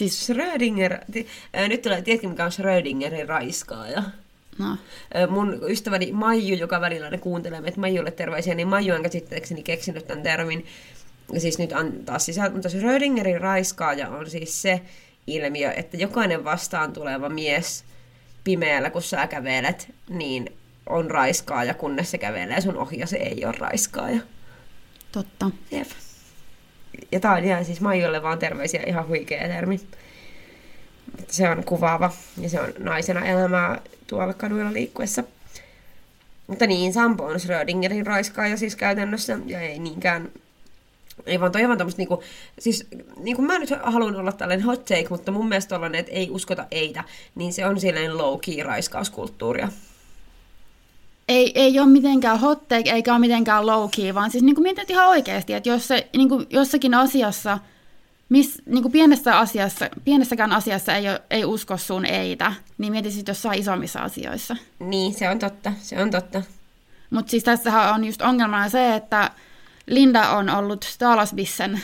Siis, 0.00 0.26
Schrödinger... 0.26 0.98
ää, 1.52 1.68
Nyt 1.68 1.82
tulee, 1.82 2.02
tiedätkö 2.02 2.28
mikä 2.28 2.44
on 2.44 2.52
Schrödingerin 2.52 3.28
raiskaaja? 3.28 4.02
no, 4.58 4.76
Ää, 5.14 5.26
Mun 5.26 5.60
ystäväni 5.68 6.12
Maiju, 6.12 6.56
joka 6.56 6.80
välillä 6.80 7.10
ne 7.10 7.18
kuuntelee 7.18 7.60
meitä 7.60 7.80
Maijulle 7.80 8.10
terveisiä, 8.10 8.54
niin 8.54 8.68
Maiju 8.68 8.94
on 8.94 9.02
käsittääkseni 9.02 9.62
keksinyt 9.62 10.06
tämän 10.06 10.22
termin. 10.22 10.66
Ja 11.32 11.40
siis 11.40 11.58
nyt 11.58 11.72
antaa 11.72 12.18
sisältö, 12.18 12.52
mutta 12.54 12.68
Schrödingerin 12.68 13.40
raiskaaja 13.40 14.08
on 14.08 14.30
siis 14.30 14.62
se 14.62 14.80
ilmiö, 15.26 15.72
että 15.72 15.96
jokainen 15.96 16.44
vastaan 16.44 16.92
tuleva 16.92 17.28
mies 17.28 17.84
pimeällä, 18.44 18.90
kun 18.90 19.02
sä 19.02 19.26
kävelet, 19.26 19.88
niin 20.08 20.52
on 20.86 21.10
raiskaaja, 21.10 21.74
kunnes 21.74 22.10
se 22.10 22.18
kävelee 22.18 22.60
sun 22.60 22.76
ohi 22.76 22.98
ja 22.98 23.06
se 23.06 23.16
ei 23.16 23.44
ole 23.44 23.54
raiskaaja. 23.58 24.20
totta. 25.12 25.50
Jep. 25.70 25.88
Ja 27.12 27.20
tää 27.20 27.32
on 27.32 27.44
ihan 27.44 27.64
siis 27.64 27.80
Maijolle 27.80 28.22
vaan 28.22 28.38
terveisiä, 28.38 28.82
ihan 28.86 29.08
huikea 29.08 29.48
termi. 29.48 29.80
Se 31.28 31.48
on 31.48 31.64
kuvaava 31.64 32.12
ja 32.40 32.48
se 32.48 32.60
on 32.60 32.72
naisena 32.78 33.26
elämää 33.26 33.80
tuolla 34.06 34.34
kaduilla 34.34 34.72
liikkuessa. 34.72 35.24
Mutta 36.46 36.66
niin, 36.66 36.92
Sampo 36.92 37.24
on 37.24 37.40
Schrödingerin 37.40 38.06
raiskaaja 38.06 38.56
siis 38.56 38.76
käytännössä 38.76 39.38
ja 39.46 39.60
ei 39.60 39.78
niinkään 39.78 40.30
ei 41.26 41.40
vaan 41.40 41.52
toi 41.52 41.62
on 41.62 41.68
vaan 41.68 41.78
tommoista 41.78 42.00
niinku, 42.00 42.22
siis 42.58 42.86
niinku 43.16 43.42
mä 43.42 43.58
nyt 43.58 43.70
haluan 43.82 44.16
olla 44.16 44.32
tällainen 44.32 44.66
hot 44.66 44.84
take, 44.84 45.06
mutta 45.10 45.32
mun 45.32 45.48
mielestä 45.48 45.68
tollanen, 45.68 46.00
että 46.00 46.12
ei 46.12 46.30
uskota 46.30 46.66
eitä, 46.70 47.04
niin 47.34 47.52
se 47.52 47.66
on 47.66 47.80
silleen 47.80 48.10
low-key 48.10 48.62
raiskauskulttuuria. 48.64 49.68
Ei, 51.30 51.52
ei 51.54 51.80
ole 51.80 51.88
mitenkään 51.88 52.40
hot 52.40 52.68
take, 52.68 52.90
eikä 52.90 53.12
ole 53.12 53.18
mitenkään 53.18 53.66
low 53.66 53.88
key, 53.96 54.14
vaan 54.14 54.30
siis 54.30 54.44
niin 54.44 54.54
kuin 54.54 54.62
mietit 54.62 54.90
ihan 54.90 55.08
oikeasti, 55.08 55.54
että 55.54 55.68
jos 55.68 55.88
se 55.88 56.08
niin 56.16 56.28
kuin 56.28 56.46
jossakin 56.50 56.94
asiassa 56.94 57.58
miss, 58.28 58.62
niin 58.66 58.82
kuin 58.82 58.92
pienessä 58.92 59.38
asiassa, 59.38 59.88
pienessäkään 60.04 60.52
asiassa 60.52 60.94
ei, 60.94 61.08
ole, 61.08 61.22
ei 61.30 61.44
usko 61.44 61.76
sun 61.76 62.06
eitä, 62.06 62.52
niin 62.78 62.92
mieti 62.92 63.10
sitten 63.10 63.32
jossain 63.32 63.60
isommissa 63.60 64.00
asioissa. 64.00 64.56
Niin, 64.78 65.14
se 65.14 65.28
on 65.28 65.38
totta, 65.38 65.72
se 65.80 66.02
on 66.02 66.10
totta. 66.10 66.42
Mutta 67.10 67.30
siis 67.30 67.44
tässähän 67.44 67.94
on 67.94 68.04
just 68.04 68.22
ongelmana 68.22 68.68
se, 68.68 68.94
että 68.94 69.30
Linda 69.86 70.30
on 70.30 70.50
ollut 70.50 70.82
Stalasbissen 70.82 71.80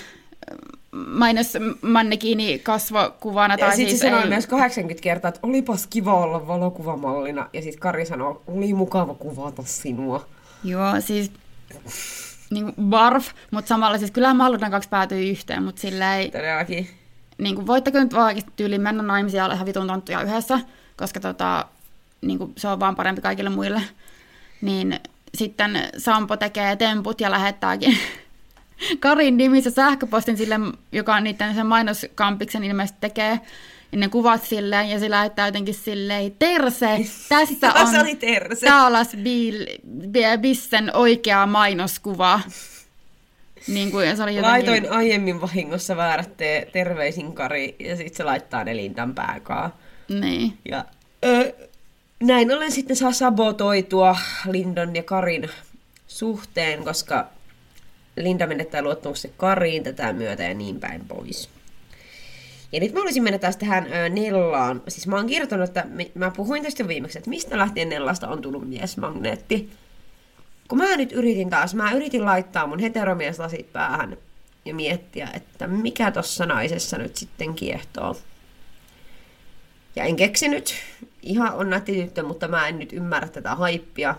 mainosmannekiini 0.92 2.58
kasvokuvana. 2.58 3.54
Ja 3.54 3.58
Tai 3.58 3.68
sitten 3.76 3.88
siis 3.90 4.00
se 4.00 4.06
sanoi 4.06 4.22
ei- 4.22 4.28
myös 4.28 4.46
80 4.46 5.02
kertaa, 5.02 5.28
että 5.28 5.40
olipas 5.42 5.86
kiva 5.86 6.14
olla 6.14 6.46
valokuvamallina. 6.46 7.48
Ja 7.52 7.62
sitten 7.62 7.80
Kari 7.80 8.06
sanoi, 8.06 8.40
oli 8.46 8.74
mukava 8.74 9.14
kuvata 9.14 9.62
sinua. 9.64 10.26
Joo, 10.64 11.00
siis 11.00 11.30
niin 12.50 12.72
barf, 12.82 13.28
mutta 13.50 13.68
samalla 13.68 13.98
siis 13.98 14.10
kyllähän 14.10 14.36
Malludan 14.36 14.70
kaksi 14.70 14.88
päätyy 14.88 15.30
yhteen, 15.30 15.62
mutta 15.62 15.80
sillä 15.80 16.16
ei, 16.16 16.30
Todellakin. 16.30 16.88
niin 17.38 17.54
kuin, 17.54 17.66
voitteko 17.66 17.98
nyt 17.98 18.12
vaan 18.14 18.26
oikeasti 18.26 18.50
tyyliin 18.56 18.80
mennä 18.80 19.02
naimisiin 19.02 19.38
ja 19.38 19.44
olla 19.44 19.54
ihan 19.54 19.66
vitun 19.66 19.86
tonttuja 19.86 20.22
yhdessä, 20.22 20.60
koska 20.96 21.20
tota, 21.20 21.64
niin 22.22 22.38
kuin, 22.38 22.52
se 22.56 22.68
on 22.68 22.80
vaan 22.80 22.96
parempi 22.96 23.20
kaikille 23.20 23.50
muille. 23.50 23.82
Niin 24.60 25.00
sitten 25.34 25.78
Sampo 25.98 26.36
tekee 26.36 26.76
temput 26.76 27.20
ja 27.20 27.30
lähettääkin 27.30 27.98
Karin 29.00 29.36
nimissä 29.36 29.70
sähköpostin 29.70 30.36
sille, 30.36 30.54
joka 30.92 31.14
on 31.14 31.24
niiden 31.24 31.54
sen 31.54 31.66
mainoskampiksen 31.66 32.64
ilmeisesti 32.64 33.00
tekee, 33.00 33.40
ja 33.92 33.98
ne 33.98 34.08
kuvat 34.08 34.44
silleen, 34.44 34.90
ja 34.90 34.98
se 34.98 35.10
lähettää 35.10 35.48
jotenkin 35.48 35.74
silleen, 35.74 36.32
Terse, 36.38 36.86
tässä 37.28 37.70
on 37.80 38.00
oli 38.00 38.14
Terse. 38.14 38.66
Taalas 38.66 39.08
Bissen 40.40 40.96
oikea 40.96 41.46
mainoskuva. 41.46 42.40
Niin 43.68 43.90
kuin 43.90 44.16
se 44.16 44.22
oli 44.22 44.36
jotenkin... 44.36 44.70
Laitoin 44.70 44.92
aiemmin 44.92 45.40
vahingossa 45.40 45.96
väärät 45.96 46.36
te- 46.36 46.68
terveisin 46.72 47.32
Kari 47.32 47.76
ja 47.78 47.96
sitten 47.96 48.16
se 48.16 48.24
laittaa 48.24 48.64
ne 48.64 48.76
Lindan 48.76 49.14
pääkaa. 49.14 49.76
Niin. 50.08 50.58
Ja 50.64 50.84
ö, 51.24 51.52
näin 52.20 52.52
ollen 52.52 52.72
sitten 52.72 52.96
saa 52.96 53.12
sabotoitua 53.12 54.16
Lindan 54.50 54.96
ja 54.96 55.02
Karin 55.02 55.50
suhteen, 56.06 56.84
koska 56.84 57.28
Linda 58.16 58.46
menettää 58.46 58.82
luottamuksen 58.82 59.30
Kariin 59.36 59.82
tätä 59.82 60.12
myötä 60.12 60.42
ja 60.42 60.54
niin 60.54 60.80
päin 60.80 61.04
pois. 61.08 61.50
Ja 62.72 62.80
nyt 62.80 62.92
mä 62.92 63.02
olisin 63.02 63.22
mennä 63.22 63.38
taas 63.38 63.56
tähän 63.56 63.86
ö, 63.92 64.08
Nellaan. 64.08 64.82
Siis 64.88 65.06
mä 65.06 65.16
oon 65.16 65.26
kirjoittanut, 65.26 65.68
että 65.68 65.86
mä 66.14 66.30
puhuin 66.30 66.62
tästä 66.62 66.88
viimeksi, 66.88 67.18
että 67.18 67.30
mistä 67.30 67.58
lähtien 67.58 67.88
Nellasta 67.88 68.28
on 68.28 68.42
tullut 68.42 68.68
miesmagneetti. 68.68 69.70
Kun 70.68 70.78
mä 70.78 70.96
nyt 70.96 71.12
yritin 71.12 71.50
taas, 71.50 71.74
mä 71.74 71.92
yritin 71.92 72.24
laittaa 72.24 72.66
mun 72.66 72.78
heteromieslasit 72.78 73.72
päähän 73.72 74.16
ja 74.64 74.74
miettiä, 74.74 75.28
että 75.34 75.66
mikä 75.66 76.10
tossa 76.10 76.46
naisessa 76.46 76.98
nyt 76.98 77.16
sitten 77.16 77.54
kiehtoo. 77.54 78.16
Ja 79.96 80.04
en 80.04 80.16
keksinyt. 80.16 80.74
Ihan 81.22 81.54
on 81.54 81.70
nätti 81.70 81.92
tyttö, 81.92 82.22
mutta 82.22 82.48
mä 82.48 82.68
en 82.68 82.78
nyt 82.78 82.92
ymmärrä 82.92 83.28
tätä 83.28 83.54
haippia. 83.54 84.14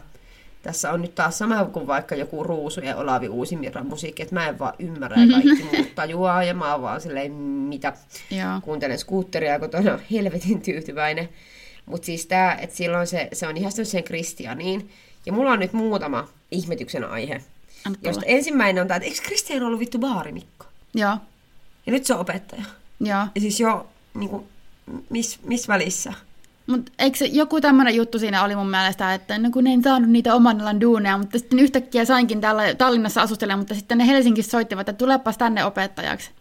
Tässä 0.67 0.91
on 0.91 1.01
nyt 1.01 1.15
taas 1.15 1.37
sama 1.37 1.65
kuin 1.65 1.87
vaikka 1.87 2.15
joku 2.15 2.43
Ruusu 2.43 2.81
ja 2.81 2.95
Olavi 2.95 3.29
Uusimirran 3.29 3.87
musiikki, 3.87 4.21
että 4.23 4.35
mä 4.35 4.47
en 4.47 4.59
vaan 4.59 4.73
ymmärrä 4.79 5.21
ja 5.21 5.27
kaikki 5.31 5.63
muut 5.63 5.95
tajuaa 5.95 6.43
ja 6.43 6.53
mä 6.53 6.71
oon 6.71 6.81
vaan 6.81 7.01
silleen, 7.01 7.31
mitä 7.31 7.93
Joo. 8.31 8.61
kuuntelen 8.61 8.97
skuutteria 8.97 9.59
kotona, 9.59 9.99
helvetin 10.11 10.61
tyytyväinen. 10.61 11.29
Mutta 11.85 12.05
siis 12.05 12.25
tää, 12.25 12.55
että 12.55 12.75
silloin 12.75 13.07
se, 13.07 13.29
se 13.33 13.47
on 13.47 13.57
ihastunut 13.57 13.87
sen 13.87 14.03
Kristianiin. 14.03 14.89
Ja 15.25 15.33
mulla 15.33 15.51
on 15.51 15.59
nyt 15.59 15.73
muutama 15.73 16.27
ihmetyksen 16.51 17.05
aihe. 17.09 17.41
Josta 18.01 18.25
ensimmäinen 18.25 18.81
on 18.81 18.87
tää, 18.87 18.97
että 18.97 19.09
eikö 19.09 19.21
Kristian 19.23 19.63
ollut 19.63 19.79
vittu 19.79 19.99
baarimikko? 19.99 20.65
Joo. 20.93 21.17
Ja 21.85 21.91
nyt 21.91 22.05
se 22.05 22.13
on 22.13 22.19
opettaja. 22.19 22.63
Joo. 22.99 23.27
Ja 23.35 23.41
siis 23.41 23.59
jo, 23.59 23.87
niinku, 24.13 24.47
miss, 25.09 25.39
miss 25.43 25.67
välissä? 25.67 26.13
Mutta 26.67 26.91
eikö 26.99 27.25
joku 27.25 27.61
tämmöinen 27.61 27.95
juttu 27.95 28.19
siinä 28.19 28.43
oli 28.43 28.55
mun 28.55 28.69
mielestä, 28.69 29.13
että 29.13 29.37
no 29.37 29.49
kun 29.51 29.67
en 29.67 29.83
saanut 29.83 30.09
niitä 30.09 30.35
oman 30.35 30.61
alan 30.61 30.81
duuneja, 30.81 31.17
mutta 31.17 31.39
sitten 31.39 31.59
yhtäkkiä 31.59 32.05
sainkin 32.05 32.41
täällä 32.41 32.75
Tallinnassa 32.75 33.21
asustelemaan, 33.21 33.59
mutta 33.59 33.75
sitten 33.75 33.97
ne 33.97 34.07
Helsingissä 34.07 34.51
soittivat, 34.51 34.89
että 34.89 34.99
tulepas 34.99 35.37
tänne 35.37 35.65
opettajaksi. 35.65 36.31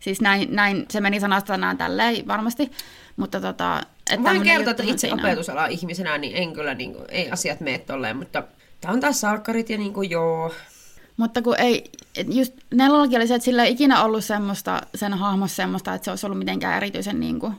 Siis 0.00 0.20
näin, 0.20 0.48
näin 0.54 0.86
se 0.90 1.00
meni 1.00 1.20
sanasta 1.20 1.46
sanaan 1.46 1.78
tälleen 1.78 2.26
varmasti, 2.26 2.70
mutta 3.16 3.40
tota... 3.40 3.80
Että 4.10 4.22
Voin 4.22 4.42
kertoa, 4.42 4.70
että 4.70 4.82
itse 4.82 5.12
opetusala 5.12 5.66
ihmisenä, 5.66 6.18
niin 6.18 6.36
en 6.36 6.52
kyllä, 6.52 6.74
niin 6.74 6.94
kuin, 6.94 7.04
ei 7.08 7.30
asiat 7.30 7.60
mene 7.60 7.78
tolleen, 7.78 8.16
mutta 8.16 8.42
tää 8.80 8.92
on 8.92 9.00
taas 9.00 9.20
salkkarit 9.20 9.70
ja 9.70 9.78
niin 9.78 9.92
kuin, 9.92 10.10
joo. 10.10 10.54
Mutta 11.16 11.42
kun 11.42 11.54
ei, 11.58 11.90
just 12.28 12.52
Nellallakin 12.74 13.18
oli 13.18 13.26
se, 13.26 13.34
että 13.34 13.44
sillä 13.44 13.64
ei 13.64 13.72
ikinä 13.72 14.02
ollut 14.02 14.24
semmoista, 14.24 14.80
sen 14.94 15.14
hahmossa 15.14 15.56
semmoista, 15.56 15.94
että 15.94 16.04
se 16.04 16.10
olisi 16.10 16.26
ollut 16.26 16.38
mitenkään 16.38 16.76
erityisen 16.76 17.20
niin 17.20 17.40
kuin, 17.40 17.54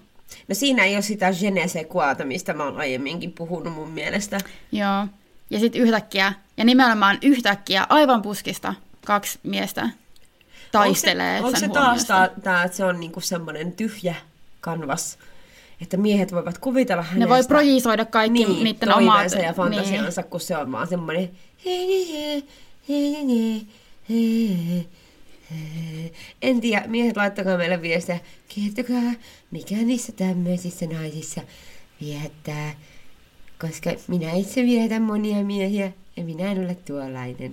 No 0.47 0.55
siinä 0.55 0.83
ei 0.83 0.95
ole 0.95 1.01
sitä 1.01 1.33
je 1.41 1.51
ne 1.51 1.67
sais 1.67 1.87
quota, 1.95 2.25
mistä 2.25 2.53
mä 2.53 2.63
oon 2.63 2.77
aiemminkin 2.77 3.31
puhunut 3.31 3.73
mun 3.73 3.89
mielestä. 3.89 4.37
joo. 4.71 5.07
Ja 5.49 5.59
sitten 5.59 5.81
yhtäkkiä, 5.81 6.33
ja 6.57 6.65
nimenomaan 6.65 7.17
yhtäkkiä, 7.21 7.85
aivan 7.89 8.21
puskista, 8.21 8.73
kaksi 9.05 9.39
miestä 9.43 9.89
taistelee 10.71 11.37
Onko 11.37 11.51
se, 11.51 11.59
sen 11.59 11.69
onko 11.77 11.99
se 11.99 12.07
taas 12.07 12.31
tää, 12.43 12.63
että 12.63 12.77
se 12.77 12.85
on 12.85 12.99
niinku 12.99 13.21
semmoinen 13.21 13.71
tyhjä 13.71 14.15
kanvas, 14.61 15.17
että 15.81 15.97
miehet 15.97 16.31
voivat 16.31 16.57
kuvitella 16.57 17.03
hänestä 17.03 17.19
Ne 17.19 17.29
voi 17.29 17.43
projisoida 17.43 18.05
kaikki 18.05 18.45
niin, 18.45 18.63
niiden 18.63 18.95
omat... 18.95 19.31
ja 19.43 19.53
fantasiansa, 19.53 20.23
kun 20.23 20.39
se 20.39 20.57
on 20.57 20.71
vaan 20.71 20.87
semmoinen 20.87 21.29
en 26.41 26.61
tiedä, 26.61 26.83
miehet 26.87 27.17
laittakaa 27.17 27.57
meille 27.57 27.81
viestiä. 27.81 28.19
Kertokaa, 28.55 29.11
mikä 29.51 29.75
niissä 29.75 30.11
tämmöisissä 30.11 30.85
naisissa 30.85 31.41
viettää. 32.01 32.73
Koska 33.61 33.91
minä 34.07 34.31
itse 34.31 34.61
vietän 34.61 35.01
monia 35.01 35.43
miehiä 35.43 35.91
ja 36.17 36.23
minä 36.23 36.51
en 36.51 36.65
ole 36.65 36.75
tuollainen. 36.75 37.51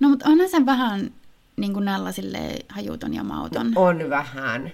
No 0.00 0.08
mutta 0.08 0.28
onhan 0.28 0.48
se 0.48 0.66
vähän 0.66 1.10
niin 1.56 1.72
kuin 1.72 1.84
Nella 1.84 2.12
silleen 2.12 2.58
hajuton 2.68 3.14
ja 3.14 3.24
mauton. 3.24 3.72
On 3.76 4.10
vähän. 4.10 4.72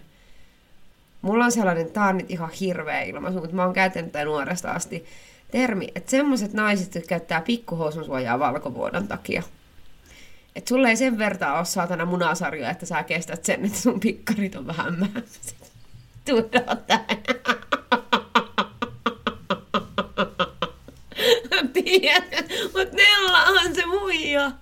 Mulla 1.22 1.44
on 1.44 1.52
sellainen, 1.52 1.90
tää 1.90 2.08
on 2.08 2.16
nyt 2.16 2.30
ihan 2.30 2.50
hirveä 2.60 3.02
ilmaisu, 3.02 3.38
mutta 3.40 3.56
mä 3.56 3.64
oon 3.64 3.74
käyttänyt 3.74 4.12
tätä 4.12 4.24
nuoresta 4.24 4.70
asti 4.70 5.04
termi, 5.50 5.88
että 5.94 6.10
semmoiset 6.10 6.52
naiset, 6.52 6.94
jotka 6.94 7.08
käyttää 7.08 7.40
pikkuhousun 7.40 8.04
suojaa 8.04 8.38
valkovuodon 8.38 9.08
takia. 9.08 9.42
Että 10.56 10.68
sulle 10.68 10.88
ei 10.88 10.96
sen 10.96 11.18
vertaa 11.18 11.56
ole 11.56 11.64
saatana 11.64 12.04
munasarjoja, 12.04 12.70
että 12.70 12.86
sä 12.86 13.02
kestät 13.02 13.44
sen, 13.44 13.64
että 13.64 13.78
sun 13.78 14.00
pikkarit 14.00 14.54
on 14.54 14.66
vähän 14.66 14.98
mämmäiset. 14.98 15.72
Tuodaan 16.24 16.78
tähän. 16.86 17.22
Tiedät, 21.72 22.48
mutta 22.62 22.96
Nella 22.96 23.44
on 23.44 23.74
se 23.74 23.86
muija. 23.86 24.52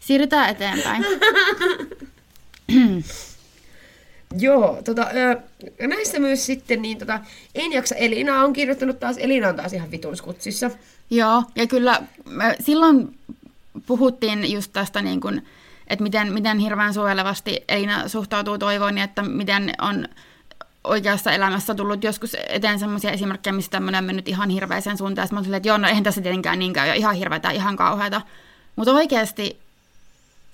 Siirrytään 0.00 0.50
eteenpäin. 0.50 1.04
Joo, 4.38 4.82
tota, 4.84 5.06
ö, 5.14 5.86
näissä 5.86 6.18
myös 6.18 6.46
sitten, 6.46 6.82
niin 6.82 6.98
tota, 6.98 7.20
en 7.54 7.72
jaksa 7.72 7.94
Elina 7.94 8.42
on 8.44 8.52
kirjoittanut 8.52 9.00
taas, 9.00 9.16
Elina 9.18 9.48
on 9.48 9.56
taas 9.56 9.72
ihan 9.72 9.90
vitun 9.90 10.16
skutsissa. 10.16 10.70
Joo, 11.10 11.42
ja 11.54 11.66
kyllä 11.66 12.02
silloin 12.60 13.18
puhuttiin 13.86 14.52
just 14.52 14.72
tästä, 14.72 15.02
niin 15.02 15.20
kuin, 15.20 15.46
että 15.88 16.02
miten, 16.02 16.32
miten 16.32 16.58
hirveän 16.58 16.94
suojelevasti 16.94 17.64
Elina 17.68 18.08
suhtautuu 18.08 18.58
toivoon, 18.58 18.98
ja 18.98 19.04
että 19.04 19.22
miten 19.22 19.72
on 19.82 20.08
oikeassa 20.84 21.32
elämässä 21.32 21.74
tullut 21.74 22.04
joskus 22.04 22.36
eteen 22.48 22.78
sellaisia 22.78 23.10
esimerkkejä, 23.10 23.52
missä 23.52 23.70
tämmöinen 23.70 23.98
on 23.98 24.04
mennyt 24.04 24.28
ihan 24.28 24.50
hirveäseen 24.50 24.98
suuntaan. 24.98 25.28
Mä 25.32 25.42
silleen, 25.42 25.56
että 25.56 25.68
joo, 25.68 25.78
no 25.78 25.88
eihän 25.88 26.04
tässä 26.04 26.20
tietenkään 26.20 26.58
niin 26.58 26.72
käy, 26.72 26.88
ja 26.88 26.94
ihan 26.94 27.14
hirveätä, 27.14 27.50
ihan 27.50 27.76
kauheata. 27.76 28.20
Mutta 28.76 28.92
oikeasti 28.92 29.58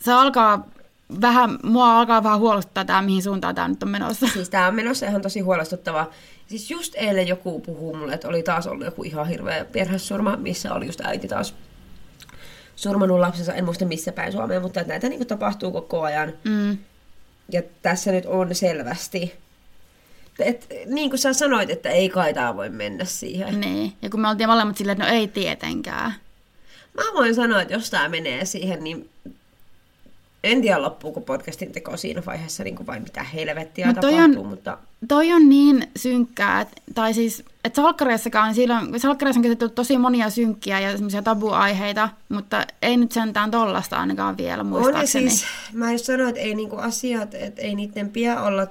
se 0.00 0.12
alkaa 0.12 0.66
vähän, 1.20 1.58
mua 1.62 1.98
alkaa 1.98 2.22
vähän 2.22 2.38
huolestuttaa 2.38 2.84
tämä, 2.84 3.02
mihin 3.02 3.22
suuntaan 3.22 3.54
tämä 3.54 3.68
nyt 3.68 3.82
on 3.82 3.88
menossa. 3.88 4.26
Siis 4.26 4.50
tää 4.50 4.68
on 4.68 4.74
menossa 4.74 5.06
ihan 5.06 5.22
tosi 5.22 5.40
huolestuttava. 5.40 6.10
Siis 6.46 6.70
just 6.70 6.94
eilen 6.96 7.28
joku 7.28 7.60
puhuu 7.60 7.96
mulle, 7.96 8.14
että 8.14 8.28
oli 8.28 8.42
taas 8.42 8.66
ollut 8.66 8.84
joku 8.84 9.02
ihan 9.02 9.28
hirveä 9.28 9.64
perhesurma, 9.64 10.36
missä 10.36 10.74
oli 10.74 10.86
just 10.86 11.00
äiti 11.00 11.28
taas 11.28 11.54
surmanut 12.76 13.20
lapsensa, 13.20 13.54
en 13.54 13.64
muista 13.64 13.84
missä 13.84 14.12
päin 14.12 14.32
Suomea, 14.32 14.60
mutta 14.60 14.80
että 14.80 14.92
näitä 14.92 15.08
niin 15.08 15.26
tapahtuu 15.26 15.72
koko 15.72 16.02
ajan. 16.02 16.32
Mm. 16.44 16.78
Ja 17.52 17.62
tässä 17.82 18.12
nyt 18.12 18.26
on 18.26 18.54
selvästi, 18.54 19.32
et, 20.38 20.66
niin 20.86 21.10
kuin 21.10 21.18
sä 21.18 21.32
sanoit, 21.32 21.70
että 21.70 21.90
ei 21.90 22.08
kai 22.08 22.34
tää 22.34 22.56
voi 22.56 22.70
mennä 22.70 23.04
siihen. 23.04 23.60
Niin, 23.60 23.92
ja 24.02 24.10
kun 24.10 24.20
me 24.20 24.28
oltiin 24.28 24.48
molemmat 24.48 24.76
silleen, 24.76 25.00
että 25.00 25.10
no 25.10 25.16
ei 25.16 25.28
tietenkään. 25.28 26.14
Mä 26.94 27.02
voin 27.14 27.34
sanoa, 27.34 27.62
että 27.62 27.74
jos 27.74 27.90
tää 27.90 28.08
menee 28.08 28.44
siihen, 28.44 28.84
niin 28.84 29.10
en 30.44 30.62
tiedä 30.62 30.82
loppuuko 30.82 31.20
podcastin 31.20 31.72
teko 31.72 31.96
siinä 31.96 32.22
vaiheessa 32.26 32.64
niin 32.64 32.76
kuin 32.76 32.86
vai 32.86 33.00
mitä 33.00 33.22
helvettiä 33.22 33.86
Mut 33.86 34.00
toi 34.00 34.12
tapahtuu, 34.12 34.42
on- 34.42 34.48
mutta 34.48 34.78
Toi 35.08 35.32
on 35.32 35.48
niin 35.48 35.90
synkkää, 35.96 36.60
et, 36.60 36.68
tai 36.94 37.14
siis, 37.14 37.44
että 37.64 37.82
salkkareissakaan, 37.82 38.54
silloin, 38.54 39.00
salkkareissa 39.00 39.38
on 39.38 39.42
käsitelty 39.42 39.74
tosi 39.74 39.98
monia 39.98 40.30
synkkiä 40.30 40.80
ja 40.80 40.92
semmoisia 40.92 41.22
tabuaiheita, 41.22 42.08
mutta 42.28 42.66
ei 42.82 42.96
nyt 42.96 43.12
sentään 43.12 43.50
tollasta 43.50 43.96
ainakaan 43.96 44.36
vielä 44.36 44.60
on 44.60 44.66
muistaakseni. 44.66 45.30
siis, 45.30 45.46
mä 45.72 45.92
just 45.92 46.04
sanoin, 46.04 46.28
että 46.28 46.40
ei 46.40 46.54
niinku 46.54 46.76
asiat, 46.76 47.34
että 47.34 47.62
ei 47.62 47.74
niiden 47.74 48.10
pidä 48.10 48.40
olla, 48.42 48.66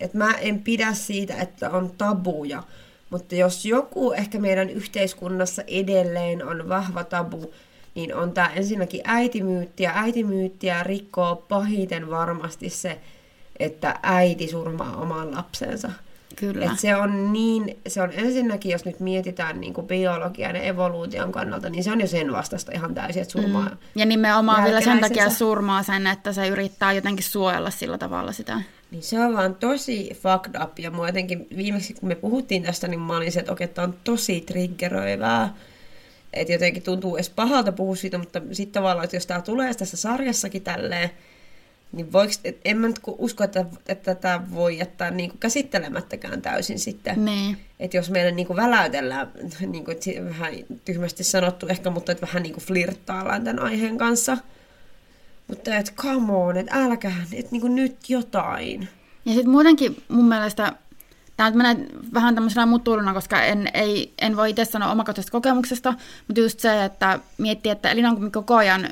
että 0.00 0.18
mä 0.18 0.32
en 0.32 0.58
pidä 0.58 0.94
siitä, 0.94 1.34
että 1.34 1.70
on 1.70 1.90
tabuja, 1.98 2.62
mutta 3.10 3.34
jos 3.34 3.64
joku 3.66 4.12
ehkä 4.12 4.38
meidän 4.38 4.70
yhteiskunnassa 4.70 5.62
edelleen 5.66 6.46
on 6.46 6.68
vahva 6.68 7.04
tabu, 7.04 7.52
niin 7.98 8.14
on 8.14 8.32
tämä 8.32 8.50
ensinnäkin 8.54 9.00
äitimyytti, 9.04 9.82
ja 9.82 9.92
äitimyyttiä 9.94 10.82
rikkoo 10.82 11.36
pahiten 11.36 12.10
varmasti 12.10 12.70
se, 12.70 13.00
että 13.58 13.98
äiti 14.02 14.48
surmaa 14.48 14.96
oman 14.96 15.34
lapsensa. 15.34 15.90
Kyllä. 16.36 16.64
Et 16.64 16.78
se 16.78 16.96
on 16.96 17.32
niin, 17.32 17.78
se 17.88 18.02
on 18.02 18.10
ensinnäkin, 18.12 18.72
jos 18.72 18.84
nyt 18.84 19.00
mietitään 19.00 19.60
niin 19.60 19.74
kuin 19.74 19.86
biologian 19.86 20.56
ja 20.56 20.62
evoluution 20.62 21.32
kannalta, 21.32 21.70
niin 21.70 21.84
se 21.84 21.92
on 21.92 22.00
jo 22.00 22.06
sen 22.06 22.32
vastasta 22.32 22.72
ihan 22.74 22.94
täysin, 22.94 23.22
että 23.22 23.32
surmaa. 23.32 23.68
Mm. 23.68 23.76
Ja 23.94 24.06
nimenomaan 24.06 24.64
vielä 24.64 24.80
sen 24.80 25.00
takia 25.00 25.30
surmaa 25.30 25.82
sen, 25.82 26.06
että 26.06 26.32
se 26.32 26.48
yrittää 26.48 26.92
jotenkin 26.92 27.24
suojella 27.24 27.70
sillä 27.70 27.98
tavalla 27.98 28.32
sitä. 28.32 28.60
Niin 28.90 29.02
se 29.02 29.20
on 29.20 29.34
vaan 29.34 29.54
tosi 29.54 30.10
fucked 30.22 30.62
up. 30.62 30.78
Ja 30.78 30.90
mua 30.90 31.08
jotenkin 31.08 31.46
viimeksi, 31.56 31.94
kun 31.94 32.08
me 32.08 32.14
puhuttiin 32.14 32.62
tästä, 32.62 32.88
niin 32.88 33.00
mä 33.00 33.16
olin 33.16 33.32
se, 33.32 33.40
että 33.40 33.52
okei, 33.52 33.68
tää 33.68 33.84
on 33.84 33.94
tosi 34.04 34.40
triggeröivää. 34.40 35.54
Että 36.32 36.52
jotenkin 36.52 36.82
tuntuu 36.82 37.16
edes 37.16 37.30
pahalta 37.30 37.72
puhua 37.72 37.96
siitä, 37.96 38.18
mutta 38.18 38.40
sitten 38.52 38.82
tavallaan, 38.82 39.04
että 39.04 39.16
jos 39.16 39.26
tää 39.26 39.42
tulee 39.42 39.74
tässä 39.74 39.96
sarjassakin 39.96 40.62
tälleen, 40.62 41.10
niin 41.92 42.12
voiko, 42.12 42.32
et, 42.44 42.60
en 42.64 42.78
mä 42.78 42.86
nyt 42.86 43.00
usko, 43.06 43.44
että, 43.44 43.64
että 43.88 44.14
tätä 44.14 44.40
voi 44.54 44.78
jättää 44.78 45.10
niinku 45.10 45.36
käsittelemättäkään 45.40 46.42
täysin 46.42 46.78
sitten. 46.78 47.24
Niin. 47.24 47.56
Että 47.80 47.96
jos 47.96 48.10
meidän 48.10 48.36
niinku 48.36 48.56
väläytellään, 48.56 49.30
niinku, 49.66 49.90
et 49.90 50.02
vähän 50.28 50.54
tyhmästi 50.84 51.24
sanottu 51.24 51.66
ehkä, 51.66 51.90
mutta 51.90 52.12
että 52.12 52.26
vähän 52.26 52.42
niinku 52.42 52.60
flirttaillaan 52.60 53.44
tämän 53.44 53.62
aiheen 53.62 53.98
kanssa. 53.98 54.38
Mutta 55.48 55.76
että 55.76 55.92
come 55.96 56.32
on, 56.32 56.56
että 56.56 56.84
älkää, 56.84 57.26
että 57.32 57.52
niinku 57.52 57.68
nyt 57.68 58.10
jotain. 58.10 58.88
Ja 59.24 59.32
sitten 59.32 59.50
muutenkin 59.50 60.02
mun 60.08 60.24
mielestä, 60.24 60.72
tämä 61.38 61.50
menee 61.50 61.86
vähän 62.14 62.34
tämmöisenä 62.34 62.66
mutuiluna, 62.66 63.14
koska 63.14 63.42
en, 63.42 63.70
ei, 63.74 64.12
en 64.20 64.36
voi 64.36 64.50
itse 64.50 64.64
sanoa 64.64 64.92
omakohtaisesta 64.92 65.32
kokemuksesta, 65.32 65.94
mutta 66.28 66.40
just 66.40 66.60
se, 66.60 66.84
että 66.84 67.20
miettii, 67.38 67.72
että 67.72 67.90
Elina 67.90 68.10
on 68.10 68.32
koko 68.32 68.56
ajan, 68.56 68.88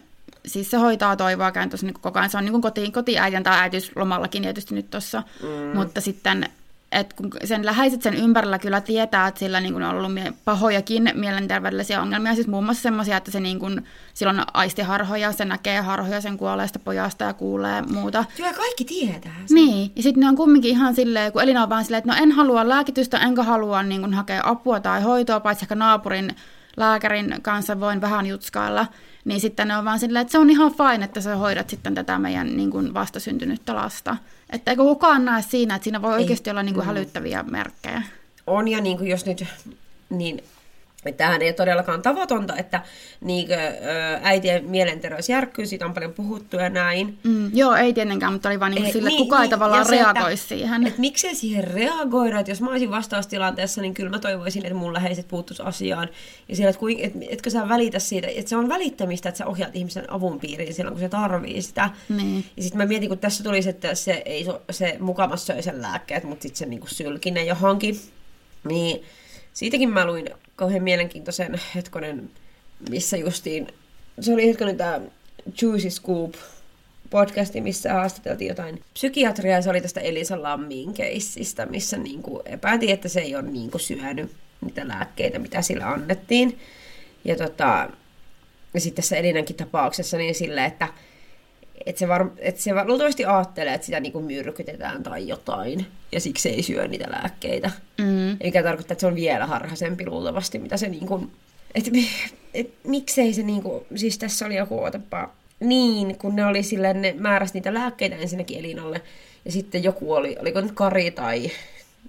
siis 0.46 0.70
se 0.70 0.76
hoitaa 0.76 1.16
toivoa 1.16 1.52
kääntössä 1.52 1.86
niin 1.86 1.94
koko 2.00 2.18
ajan, 2.18 2.30
se 2.30 2.38
on 2.38 2.44
niin 2.44 2.52
kuin 2.52 2.62
koti, 2.62 2.90
kotiäitien 2.90 3.42
tai 3.42 3.58
äitiyslomallakin 3.58 4.42
tietysti 4.42 4.74
nyt 4.74 4.90
tuossa, 4.90 5.22
mm. 5.42 5.78
mutta 5.78 6.00
sitten 6.00 6.48
et 6.92 7.12
kun 7.12 7.30
sen 7.44 7.66
läheiset 7.66 8.02
sen 8.02 8.14
ympärillä 8.14 8.58
kyllä 8.58 8.80
tietää, 8.80 9.28
että 9.28 9.38
sillä 9.38 9.60
niin 9.60 9.74
on 9.74 9.82
ollut 9.82 10.12
pahojakin 10.44 11.10
mielenterveydellisiä 11.14 12.02
ongelmia, 12.02 12.34
siis 12.34 12.46
muun 12.46 12.64
muassa 12.64 12.82
semmoisia, 12.82 13.16
että 13.16 13.30
se 13.30 13.40
niin 13.40 13.58
kuin, 13.58 13.84
sillä 14.14 14.30
on 14.30 14.42
aistiharhoja, 14.54 15.32
se 15.32 15.44
näkee 15.44 15.80
harhoja 15.80 16.20
sen 16.20 16.36
kuolleesta 16.36 16.78
pojasta 16.78 17.24
ja 17.24 17.32
kuulee 17.32 17.82
muuta. 17.82 18.24
Joo, 18.38 18.52
kaikki 18.56 18.84
tietää 18.84 19.36
sen. 19.46 19.54
Niin, 19.54 19.92
ja 19.96 20.02
sitten 20.02 20.20
ne 20.20 20.28
on 20.28 20.36
kumminkin 20.36 20.70
ihan 20.70 20.94
silleen, 20.94 21.32
kun 21.32 21.42
Elina 21.42 21.62
on 21.62 21.68
vaan 21.68 21.84
silleen, 21.84 21.98
että 21.98 22.12
no 22.12 22.22
en 22.22 22.32
halua 22.32 22.68
lääkitystä, 22.68 23.18
enkä 23.18 23.42
halua 23.42 23.82
niin 23.82 24.00
kun, 24.00 24.14
hakea 24.14 24.42
apua 24.44 24.80
tai 24.80 25.02
hoitoa, 25.02 25.40
paitsi 25.40 25.64
ehkä 25.64 25.74
naapurin 25.74 26.36
lääkärin 26.76 27.34
kanssa 27.42 27.80
voin 27.80 28.00
vähän 28.00 28.26
jutskailla. 28.26 28.86
Niin 29.24 29.40
sitten 29.40 29.68
ne 29.68 29.76
on 29.76 29.84
vaan 29.84 29.98
silleen, 29.98 30.22
että 30.22 30.32
se 30.32 30.38
on 30.38 30.50
ihan 30.50 30.72
fine, 30.72 31.04
että 31.04 31.20
sä 31.20 31.36
hoidat 31.36 31.70
sitten 31.70 31.94
tätä 31.94 32.18
meidän 32.18 32.56
niin 32.56 32.70
kun, 32.70 32.94
vastasyntynyttä 32.94 33.74
lasta. 33.74 34.16
Että 34.50 34.70
eikö 34.70 34.82
kukaan 34.82 35.24
näe 35.24 35.42
siinä, 35.42 35.74
että 35.74 35.84
siinä 35.84 36.02
voi 36.02 36.14
oikeasti 36.14 36.50
olla 36.50 36.62
niin 36.62 36.74
kun, 36.74 36.84
hälyttäviä 36.84 37.42
merkkejä. 37.42 38.02
On 38.46 38.68
ja 38.68 38.80
niin 38.80 38.98
kuin 38.98 39.10
jos 39.10 39.26
nyt, 39.26 39.44
niin 40.10 40.44
tämähän 41.12 41.42
ei 41.42 41.48
ole 41.48 41.54
todellakaan 41.54 42.02
tavatonta, 42.02 42.56
että 42.56 42.80
niin 43.20 43.48
äitien 44.22 44.64
mielenterveys 44.64 45.28
järkkyy, 45.28 45.66
siitä 45.66 45.86
on 45.86 45.94
paljon 45.94 46.12
puhuttu 46.12 46.56
ja 46.56 46.70
näin. 46.70 47.18
Mm, 47.22 47.50
joo, 47.54 47.74
ei 47.74 47.92
tietenkään, 47.92 48.32
mutta 48.32 48.48
oli 48.48 48.60
vaan 48.60 48.72
niin 48.72 48.92
sille, 48.92 48.98
että 48.98 49.08
niin, 49.08 49.18
kukaan 49.18 49.42
ei 49.42 49.44
niin, 49.44 49.50
tavallaan 49.50 49.86
se, 49.86 49.96
että- 50.00 50.12
reagoisi 50.12 50.46
siihen. 50.46 50.86
Että 50.86 51.00
miksei 51.00 51.34
siihen 51.34 51.64
reagoida, 51.64 52.38
että 52.40 52.52
jos 52.52 52.60
mä 52.60 52.70
olisin 52.70 52.90
vastaustilanteessa, 52.90 53.80
niin 53.80 53.94
kyllä 53.94 54.10
mä 54.10 54.18
toivoisin, 54.18 54.64
että 54.66 54.78
mun 54.78 54.92
läheiset 54.92 55.28
puuttuisi 55.28 55.62
asiaan. 55.62 56.08
Ja 56.48 56.56
siellä, 56.56 56.70
että, 56.70 56.80
kuin, 56.80 56.98
että 57.00 57.18
etkö 57.30 57.50
sä 57.50 57.68
välitä 57.68 57.98
siitä, 57.98 58.28
että 58.36 58.48
se 58.48 58.56
on 58.56 58.68
välittämistä, 58.68 59.28
että 59.28 59.38
sä 59.38 59.46
ohjaat 59.46 59.76
ihmisen 59.76 60.12
avun 60.12 60.40
piiriin 60.40 60.74
silloin, 60.74 60.94
kun 60.94 61.00
se 61.00 61.08
tarvii 61.08 61.62
sitä. 61.62 61.90
Niin. 62.08 62.44
Ja 62.56 62.62
sitten 62.62 62.78
mä 62.78 62.86
mietin, 62.86 63.08
kun 63.08 63.18
tässä 63.18 63.44
tulisi, 63.44 63.68
että 63.68 63.94
se, 63.94 64.22
ei, 64.24 64.44
so- 64.44 64.62
se 64.70 64.96
mukamas 65.00 65.46
söi 65.46 65.62
sen 65.62 65.82
lääkkeet, 65.82 66.24
mutta 66.24 66.42
sitten 66.42 66.58
se 66.58 66.66
niinku 66.66 66.86
sylki 66.86 67.30
ne 67.30 67.44
johonkin. 67.44 68.00
Niin 68.68 69.02
siitäkin 69.52 69.90
mä 69.90 70.06
luin 70.06 70.30
kauhean 70.56 70.82
mielenkiintoisen 70.82 71.60
hetkonen, 71.74 72.30
missä 72.90 73.16
justiin, 73.16 73.66
se 74.20 74.32
oli 74.32 74.48
hetkonen 74.48 74.76
tämä 74.76 75.00
Juicy 75.62 75.90
Scoop 75.90 76.34
podcasti, 77.10 77.60
missä 77.60 77.92
haastateltiin 77.92 78.48
jotain 78.48 78.82
psykiatriaa, 78.92 79.62
se 79.62 79.70
oli 79.70 79.80
tästä 79.80 80.00
Elisa 80.00 80.42
Lammin 80.42 80.94
keissistä, 80.94 81.66
missä 81.66 81.96
niinku 81.96 82.42
epäiltiin, 82.44 82.92
että 82.92 83.08
se 83.08 83.20
ei 83.20 83.36
ole 83.36 83.42
niinku 83.42 83.78
syönyt 83.78 84.32
niitä 84.60 84.88
lääkkeitä, 84.88 85.38
mitä 85.38 85.62
sillä 85.62 85.88
annettiin. 85.88 86.58
Ja, 87.24 87.36
tota, 87.36 87.90
ja 88.74 88.80
sitten 88.80 89.02
tässä 89.02 89.16
Elinankin 89.16 89.56
tapauksessa 89.56 90.16
niin 90.16 90.34
sille, 90.34 90.64
että 90.64 90.88
että 91.86 91.98
se, 91.98 92.08
var, 92.08 92.30
et 92.38 92.56
se 92.56 92.74
var- 92.74 92.86
luultavasti 92.86 93.24
ajattelee, 93.24 93.74
että 93.74 93.84
sitä 93.84 94.00
niinku 94.00 94.20
myrkytetään 94.20 95.02
tai 95.02 95.28
jotain, 95.28 95.86
ja 96.12 96.20
siksi 96.20 96.48
ei 96.48 96.62
syö 96.62 96.88
niitä 96.88 97.06
lääkkeitä. 97.10 97.70
Mm. 97.98 98.36
Eikä 98.40 98.62
tarkoita, 98.62 98.92
että 98.92 99.00
se 99.00 99.06
on 99.06 99.14
vielä 99.14 99.46
harhaisempi 99.46 100.06
luultavasti, 100.06 100.58
mitä 100.58 100.76
se 100.76 100.88
niinku... 100.88 101.30
Että 101.74 101.90
et, 102.54 102.70
miksei 102.84 103.34
se 103.34 103.42
niinku... 103.42 103.86
Siis 103.94 104.18
tässä 104.18 104.46
oli 104.46 104.56
joku, 104.56 104.82
otapa... 104.82 105.30
Niin, 105.60 106.18
kun 106.18 106.36
ne 106.36 106.46
oli 106.46 106.62
silleen, 106.62 107.02
ne 107.02 107.14
määräsi 107.18 107.54
niitä 107.54 107.74
lääkkeitä 107.74 108.16
ensinnäkin 108.16 108.58
Elinalle, 108.58 109.02
ja 109.44 109.52
sitten 109.52 109.84
joku 109.84 110.12
oli, 110.12 110.36
oliko 110.40 110.60
nyt 110.60 110.72
Kari 110.72 111.10
tai 111.10 111.50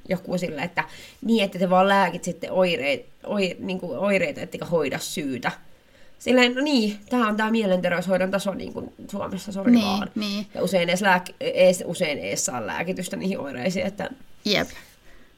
joku 0.10 0.38
sillä, 0.38 0.64
että 0.64 0.84
niin, 1.26 1.44
että 1.44 1.60
te 1.60 1.70
vaan 1.70 1.88
lääkit 1.88 2.24
sitten 2.24 2.52
oireet, 2.52 3.06
oi, 3.24 3.58
niinku 3.60 3.94
oireita, 3.94 4.42
ettekä 4.42 4.66
hoida 4.66 5.00
syytä. 5.00 5.52
Silleen, 6.20 6.56
no 6.56 6.62
niin, 6.62 6.98
tämä 7.10 7.28
on 7.28 7.38
tämä 7.38 7.52
mielenterveyshoidon 7.52 8.32
taso 8.32 8.54
niin 8.54 8.74
kuin 8.74 8.94
Suomessa, 9.12 9.52
sori 9.52 9.72
Niin, 9.72 9.86
vaan. 9.86 10.10
niin. 10.16 10.46
Ja 10.54 10.64
usein 10.64 10.90
edes, 10.90 11.02
lääk- 11.02 11.34
edes, 11.42 11.84
usein 11.88 12.18
edes 12.20 12.46
saa 12.46 12.68
lääkitystä 12.68 13.16
niihin 13.18 13.40
oireisiin, 13.40 13.86
että 13.86 14.10
Jep. 14.46 14.68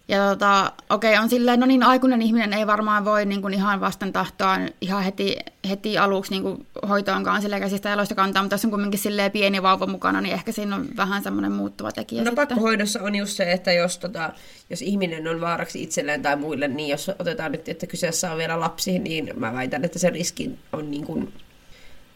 Ja 0.10 0.30
tota, 0.30 0.72
okei, 0.90 1.18
on 1.18 1.30
silleen, 1.30 1.60
no 1.60 1.66
niin, 1.66 1.84
aikuinen 1.84 2.22
ihminen 2.22 2.54
ei 2.54 2.68
varmaan 2.68 3.06
voi 3.06 3.26
niin 3.26 3.42
kuin 3.42 3.54
ihan 3.54 3.82
vasten 3.82 4.14
tahtoaan 4.14 4.70
ihan 4.82 5.04
heti, 5.04 5.38
heti 5.70 5.98
aluksi 5.98 6.32
niin 6.32 6.44
kuin 6.44 6.68
hoitoonkaan 6.90 7.42
sille 7.42 7.60
käsistä 7.60 7.90
jaloista 7.90 8.16
kantaa, 8.16 8.44
mutta 8.44 8.54
jos 8.54 8.66
on 8.66 8.72
kuitenkin 8.72 9.00
silleen 9.00 9.32
pieni 9.32 9.62
vauva 9.64 9.88
mukana, 9.88 10.22
niin 10.22 10.34
ehkä 10.34 10.52
siinä 10.52 10.76
on 10.76 10.88
vähän 10.98 11.24
semmoinen 11.24 11.52
muuttuva 11.52 11.92
tekijä 11.92 12.22
No 12.22 12.30
sitten. 12.30 12.48
pakkohoidossa 12.48 13.02
on 13.04 13.16
just 13.16 13.32
se, 13.38 13.52
että 13.52 13.72
jos, 13.72 13.98
tota, 13.98 14.34
jos 14.70 14.82
ihminen 14.82 15.28
on 15.28 15.42
vaaraksi 15.42 15.84
itselleen 15.84 16.22
tai 16.22 16.36
muille, 16.36 16.68
niin 16.68 16.90
jos 16.90 17.12
otetaan 17.20 17.52
nyt, 17.52 17.70
että 17.70 17.88
kyseessä 17.88 18.32
on 18.32 18.38
vielä 18.38 18.60
lapsi, 18.60 19.00
niin 19.00 19.32
mä 19.36 19.54
väitän, 19.54 19.86
että 19.86 20.00
se 20.00 20.10
riski 20.10 20.60
on 20.74 20.92
niin 20.92 21.06
kuin, 21.06 21.34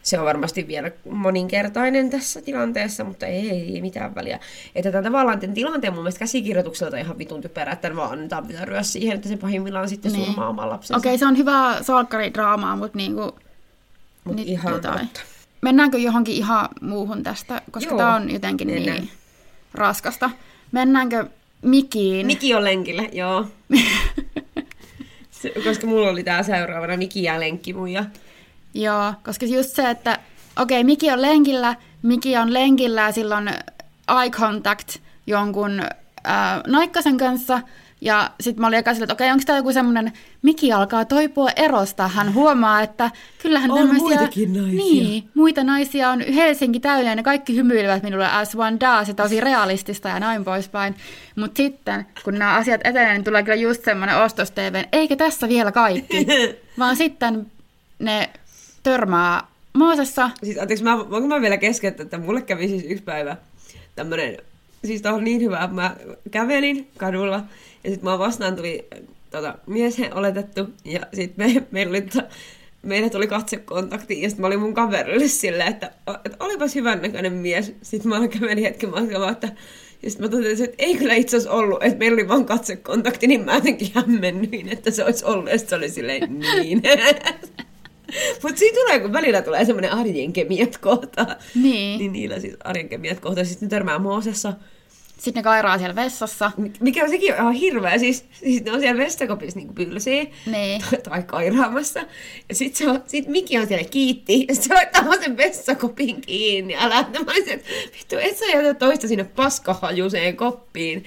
se 0.04 0.20
on 0.20 0.26
varmasti 0.26 0.68
vielä 0.68 0.92
moninkertainen 1.10 2.10
tässä 2.10 2.42
tilanteessa, 2.42 3.04
mutta 3.04 3.26
ei, 3.26 3.50
ei 3.50 3.82
mitään 3.82 4.16
väliä. 4.16 4.40
Että 4.76 4.92
tämän 4.92 5.04
tavallaan 5.04 5.40
tämän 5.40 5.54
tilanteen 5.54 5.94
mun 5.94 6.04
mielestä 6.04 6.20
käsikirjoitukselta 6.20 6.98
ihan 6.98 7.18
vitun 7.18 7.42
typerä, 7.42 7.72
että 7.72 7.96
vaan 7.96 8.12
annetaan 8.12 8.48
vyöryä 8.48 8.84
siihen, 8.84 9.16
että 9.16 9.30
se 9.30 9.38
pahimmillaan 9.38 9.90
sitten 9.90 10.12
Niin. 10.12 10.26
surmaa 10.26 10.50
oman 10.50 10.70
lapsensa. 10.70 10.98
Okei, 10.98 11.18
se 11.18 11.26
on 11.26 11.38
hyvä 11.38 11.78
salkkaridraamaa, 11.82 12.76
mutta 12.76 12.98
niinku, 12.98 13.36
Mut 14.24 14.36
nyt 14.36 14.48
ihan 14.48 14.74
jotain. 14.74 15.00
totta. 15.00 15.20
Mennäänkö 15.62 15.98
johonkin 15.98 16.36
ihan 16.36 16.70
muuhun 16.82 17.24
tästä, 17.24 17.62
koska 17.72 17.90
Joo, 17.92 17.98
tämä 17.98 18.16
on 18.16 18.30
jotenkin 18.32 18.68
mennään. 18.72 18.98
niin 18.98 19.10
raskasta. 19.74 20.30
Mennäänkö 20.72 21.26
Mikiin? 21.62 22.26
Miki 22.28 22.54
on 22.56 22.64
lenkillä, 22.64 23.04
joo. 23.12 23.46
Koska 25.64 25.88
mulla 25.88 26.10
oli 26.10 26.24
tää 26.24 26.44
seuraavana 26.44 26.98
Miki 26.98 27.24
ja 27.24 27.40
lenkkimuja. 27.40 28.06
Joo, 28.74 29.14
koska 29.24 29.46
just 29.46 29.70
se, 29.70 29.90
että 29.90 30.20
okei, 30.62 30.78
okay, 30.78 30.84
Miki 30.84 31.12
on 31.12 31.22
lenkillä, 31.22 31.76
Miki 32.02 32.38
on 32.38 32.54
lenkillä 32.54 33.02
ja 33.02 33.12
silloin 33.12 33.48
eye 34.22 34.30
contact 34.30 34.98
jonkun 35.28 35.80
äh, 35.80 36.62
naikkasen 36.68 37.18
kanssa. 37.18 37.62
Ja 38.02 38.32
sitten 38.40 38.62
mä 38.62 38.68
olin 38.68 38.80
eka 38.80 38.94
sillä, 38.94 39.04
että 39.04 39.14
okei, 39.14 39.32
onko 39.32 39.44
tämä 39.46 39.58
joku 39.58 39.74
semmoinen, 39.74 40.14
Miki 40.42 40.72
alkaa 40.72 41.06
toipua 41.06 41.50
erosta. 41.56 42.08
Hän 42.08 42.34
huomaa, 42.34 42.82
että 42.82 43.12
kyllähän 43.42 43.72
On 43.72 43.78
tämmöisiä... 43.78 44.02
muitakin 44.04 44.54
naisia. 44.54 44.78
Niin, 44.78 45.30
muita 45.34 45.64
naisia 45.64 46.10
on 46.10 46.22
Helsinki 46.22 46.80
täynnä 46.80 47.12
ja 47.12 47.16
ne 47.16 47.24
kaikki 47.24 47.56
hymyilevät 47.56 48.04
minulle 48.04 48.32
as 48.32 48.56
one 48.56 48.78
does 48.80 49.08
ja 49.08 49.14
tosi 49.14 49.40
realistista 49.40 50.10
ja 50.10 50.20
näin 50.20 50.46
poispäin. 50.46 50.96
Mutta 51.36 51.58
sitten, 51.58 52.06
kun 52.24 52.40
nämä 52.40 52.54
asiat 52.54 52.82
etenee, 52.84 53.14
niin 53.14 53.24
tulee 53.24 53.44
kyllä 53.44 53.56
just 53.56 53.84
semmoinen 53.84 54.18
ostos 54.18 54.54
eikä 54.92 55.16
tässä 55.16 55.50
vielä 55.50 55.72
kaikki. 55.72 56.28
Vaan 56.80 56.96
sitten 56.96 57.52
ne 58.00 58.30
törmää 58.84 59.48
Moosessa, 59.74 60.30
Siis 60.44 60.58
anteeksi, 60.58 60.84
mä, 60.84 61.10
voinko 61.10 61.28
mä 61.28 61.42
vielä 61.42 61.58
keskeyttää, 61.58 62.04
että 62.04 62.18
mulle 62.18 62.42
kävi 62.42 62.68
siis 62.68 62.84
yksi 62.84 63.04
päivä 63.04 63.38
tämmönen, 63.96 64.38
siis 64.86 65.02
tää 65.02 65.14
on 65.14 65.24
niin 65.24 65.42
hyvä, 65.42 65.64
että 65.64 65.76
mä 65.76 65.96
kävelin 66.32 66.88
kadulla 66.98 67.44
ja 67.84 67.90
sitten 67.90 68.10
mä 68.10 68.20
vastaan 68.20 68.56
tuli 68.56 68.88
tota, 69.32 69.56
mies 69.68 69.98
oletettu 70.12 70.70
ja 70.86 71.00
sitten 71.14 71.54
me, 71.54 71.64
meillä 71.72 71.90
oli, 71.90 72.02
tota, 72.02 72.24
meille 72.84 73.10
tuli 73.10 73.28
katsekontakti 73.28 74.22
ja 74.22 74.30
sitten 74.30 74.42
mä 74.42 74.48
olin 74.48 74.60
mun 74.60 74.74
kaverille 74.74 75.28
silleen, 75.28 75.68
että, 75.68 75.92
että 76.26 76.38
olipas 76.40 76.76
hyvän 76.76 77.02
näköinen 77.02 77.34
mies. 77.34 77.74
Sitten 77.82 78.10
mä 78.10 78.28
kävelin 78.28 78.64
hetken 78.64 78.90
matkaa, 78.90 79.32
että 79.32 79.50
ja 80.04 80.10
sitten 80.10 80.30
mä 80.30 80.38
totesin, 80.38 80.66
että 80.66 80.84
ei 80.84 80.96
kyllä 80.96 81.14
itse 81.14 81.38
asiassa 81.38 81.58
ollut, 81.58 81.84
että 81.84 82.00
meillä 82.00 82.16
oli 82.16 82.28
vaan 82.28 82.46
katsekontakti, 82.46 83.28
niin 83.28 83.46
mä 83.46 83.56
jotenkin 83.56 83.92
hämmennyin, 83.96 84.70
että 84.70 84.92
se 84.92 85.04
olisi 85.04 85.26
ollut, 85.26 85.50
ja 85.50 85.60
se 85.60 85.76
oli 85.76 85.90
silleen 85.90 86.40
niin. 86.40 86.82
Mutta 88.44 88.60
siinä 88.60 88.78
tulee, 88.82 89.00
kun 89.00 89.14
välillä 89.14 89.42
tulee 89.42 89.66
semmoinen 89.66 89.92
arjen 89.92 90.34
kemiat 90.34 90.78
kohtaa. 90.78 91.36
Niin. 91.56 92.00
Niin 92.00 92.14
niillä 92.14 92.40
siis 92.40 92.56
arjen 92.64 92.90
kemiat 92.90 93.20
kohtaa. 93.20 93.44
Sitten 93.44 93.66
ne 93.66 93.70
törmää 93.70 94.00
Moosessa. 94.00 94.54
sitten 95.18 95.34
ne 95.42 95.44
kairaa 95.44 95.78
siellä 95.78 95.96
vessassa. 95.96 96.52
Mikä 96.80 97.04
on 97.04 97.10
sekin 97.10 97.34
ihan 97.36 97.54
hirveä. 97.54 97.98
Siis, 97.98 98.26
siis 98.32 98.64
ne 98.64 98.72
on 98.72 98.80
siellä 98.80 99.04
vestakopissa 99.04 99.60
niin 99.60 99.76
pylsiä. 99.76 100.26
Niin. 100.46 100.82
Tai, 100.82 101.00
tai 101.02 101.24
kairaamassa. 101.24 102.00
Ja 102.50 102.56
sit, 102.56 102.76
se 102.76 102.90
on, 102.90 103.04
sit 103.08 103.28
Miki 103.28 103.58
on 103.58 103.68
siellä 103.68 103.90
kiitti. 103.90 104.46
Ja 104.48 104.56
sit 104.56 104.64
se 104.64 104.74
laittaa 104.74 105.18
sen 105.22 105.38
vessakopin 105.38 106.22
kiinni. 106.22 106.74
Ja 106.74 106.90
lähtee. 106.90 107.24
Mä 107.24 107.32
olisin, 107.32 107.54
että 107.54 107.70
vittu, 107.98 108.18
et 108.18 108.38
sä 108.38 108.46
jätä 108.46 108.74
toista 108.74 109.08
sinne 109.08 109.24
paskahajuseen 109.24 110.38
koppiin. 110.38 111.04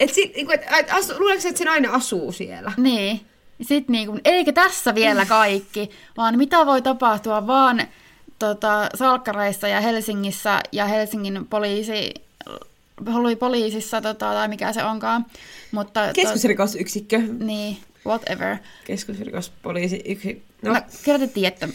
Et 0.00 0.14
sit, 0.14 0.34
niinku, 0.36 0.52
et, 0.52 0.62
et, 0.78 0.90
asu, 0.90 1.12
luuleeko 1.18 1.48
että 1.48 1.58
se 1.58 1.68
aina 1.68 1.92
asuu 1.92 2.32
siellä? 2.32 2.72
Niin. 2.76 3.20
Sitten 3.62 3.92
niinku, 3.92 4.18
eikä 4.24 4.52
tässä 4.52 4.94
vielä 4.94 5.26
kaikki, 5.26 5.90
vaan 6.16 6.38
mitä 6.38 6.66
voi 6.66 6.82
tapahtua 6.82 7.46
vaan 7.46 7.82
tota, 8.38 8.88
Salkkareissa 8.94 9.68
ja 9.68 9.80
Helsingissä 9.80 10.60
ja 10.72 10.86
Helsingin 10.86 11.46
poliisi, 11.46 12.14
oli 13.14 13.36
poliisissa 13.36 14.00
tota, 14.00 14.32
tai 14.32 14.48
mikä 14.48 14.72
se 14.72 14.84
onkaan. 14.84 15.26
Mutta, 15.72 16.00
Keskusrikosyksikkö. 16.14 17.20
To, 17.20 17.44
niin, 17.44 17.76
whatever. 18.06 18.56
Keskusrikospoliisi 18.84 20.02
yksi. 20.04 20.42
No, 20.62 20.72
No, 20.72 20.80
te 21.18 21.26
tiedätte. 21.26 21.68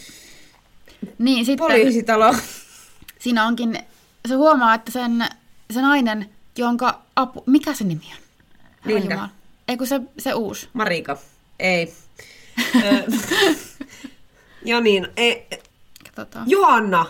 Niin, 1.18 1.44
sitten 1.44 1.66
poliisitalo. 1.66 2.34
siinä 3.18 3.46
onkin, 3.46 3.78
se 4.28 4.34
huomaa, 4.34 4.74
että 4.74 4.92
sen, 4.92 5.24
se 5.70 5.80
nainen, 5.80 6.30
jonka 6.58 7.00
apu, 7.16 7.42
mikä 7.46 7.74
se 7.74 7.84
nimi 7.84 8.04
on? 8.12 8.22
Linda. 8.84 9.28
Ei 9.68 9.76
kun 9.76 9.86
se, 9.86 10.00
se 10.18 10.34
uusi. 10.34 10.68
Marika. 10.72 11.18
Ei. 11.60 11.92
Ja 14.64 14.80
niin, 14.80 15.08
ei. 15.16 15.46
Katsotaan. 16.04 16.50
Johanna. 16.50 17.06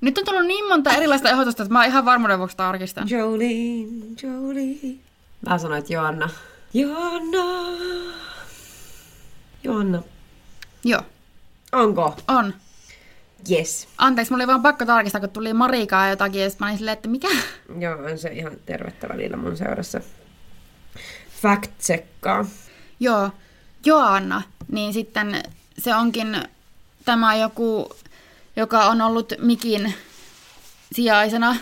Nyt 0.00 0.18
on 0.18 0.24
tullut 0.24 0.46
niin 0.46 0.68
monta 0.68 0.92
erilaista 0.92 1.30
ehdotusta, 1.30 1.62
että 1.62 1.72
mä 1.72 1.84
ihan 1.84 2.04
varmuuden 2.04 2.38
vuoksi 2.38 2.56
tarkistan. 2.56 3.10
Jolene, 3.10 3.86
Jolie. 4.22 4.94
Mä 5.48 5.58
sanoin, 5.58 5.78
että 5.78 5.92
Johanna. 5.92 6.30
Johanna. 6.74 7.38
Johanna. 9.64 10.02
Joo, 10.84 11.02
Onko? 11.72 12.16
on. 12.28 12.54
Yes. 13.50 13.88
Anteeksi, 13.98 14.32
mulla 14.32 14.42
oli 14.42 14.48
vaan 14.48 14.62
pakko 14.62 14.84
tarkistaa, 14.86 15.20
kun 15.20 15.30
tuli 15.30 15.52
Marikaa 15.54 16.04
ja 16.04 16.10
jotakin, 16.10 16.42
ja 16.42 16.50
mä 16.58 16.66
olin 16.66 16.78
silleen, 16.78 16.92
että 16.96 17.08
mikä? 17.08 17.28
Joo, 17.78 17.94
on 18.10 18.18
se 18.18 18.28
ihan 18.28 18.52
tervettä 18.66 19.08
välillä 19.08 19.36
mun 19.36 19.56
seurassa. 19.56 20.00
Fact 21.42 21.70
checkkaa. 21.80 22.44
Joo, 23.00 23.30
Joanna, 23.84 24.42
niin 24.72 24.92
sitten 24.92 25.42
se 25.78 25.94
onkin 25.94 26.36
tämä 27.04 27.36
joku, 27.36 27.90
joka 28.56 28.84
on 28.84 29.00
ollut 29.00 29.32
Mikin 29.38 29.94
sijaisena, 30.92 31.56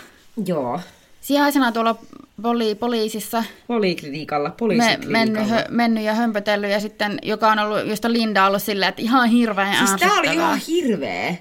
Joo. 0.47 0.81
sijaisena 1.21 1.73
tuolla 1.73 1.99
poli, 2.43 2.75
poliisissa, 2.75 3.45
Poliklinikalla, 3.67 4.49
me, 4.49 4.55
poliisiklinikalla. 4.59 5.13
mennyt, 5.19 5.51
hö, 5.51 5.65
mennyt 5.71 6.05
ja 6.05 6.15
hömpötellyt, 6.15 6.71
ja 6.71 6.81
sitten 6.81 7.19
joka 7.23 7.51
on 7.53 7.59
ollut, 7.59 7.87
josta 7.87 8.13
Linda 8.13 8.43
on 8.43 8.49
ollut 8.49 8.63
silleen, 8.63 8.89
että 8.89 9.03
ihan 9.03 9.29
hirveän 9.29 9.77
Siis 9.87 10.01
tää 10.01 10.19
oli 10.19 10.35
ihan 10.35 10.59
hirveä. 10.59 11.35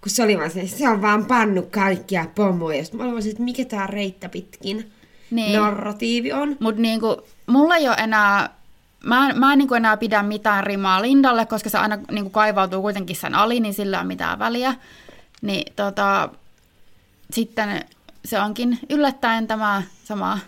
Kun 0.00 0.10
se 0.10 0.22
oli 0.22 0.38
vaan 0.38 0.50
se, 0.50 0.66
se 0.66 0.88
on 0.88 1.02
vaan 1.02 1.24
pannut 1.26 1.70
kaikkia 1.70 2.26
pomoja. 2.34 2.84
Sitten 2.84 2.98
mä 2.98 3.02
olin 3.04 3.12
vaan 3.12 3.22
se, 3.22 3.28
että 3.30 3.42
mikä 3.42 3.64
tää 3.64 3.86
reittä 3.86 4.28
pitkin 4.28 4.92
Niin. 5.30 5.58
narratiivi 5.60 6.32
on. 6.32 6.56
Mutta 6.60 6.80
niinku, 6.82 7.22
mulla 7.46 7.76
ei 7.76 7.88
ole 7.88 7.96
enää, 7.98 8.50
mä, 9.04 9.30
en- 9.30 9.38
mä 9.38 9.52
en 9.52 9.58
niinku 9.58 9.74
enää 9.74 9.96
pidä 9.96 10.22
mitään 10.22 10.64
rimaa 10.64 11.02
Lindalle, 11.02 11.46
koska 11.46 11.70
se 11.70 11.78
aina 11.78 11.98
niinku 12.10 12.30
kaivautuu 12.30 12.82
kuitenkin 12.82 13.16
sen 13.16 13.34
ali, 13.34 13.60
niin 13.60 13.74
sillä 13.74 14.00
on 14.00 14.06
mitään 14.06 14.38
väliä. 14.38 14.74
Niin 15.42 15.72
tota, 15.76 16.28
sitten 17.30 17.84
se 18.24 18.40
onkin 18.40 18.78
yllättäen 18.90 19.46
tämä 19.46 19.82
sama 20.04 20.38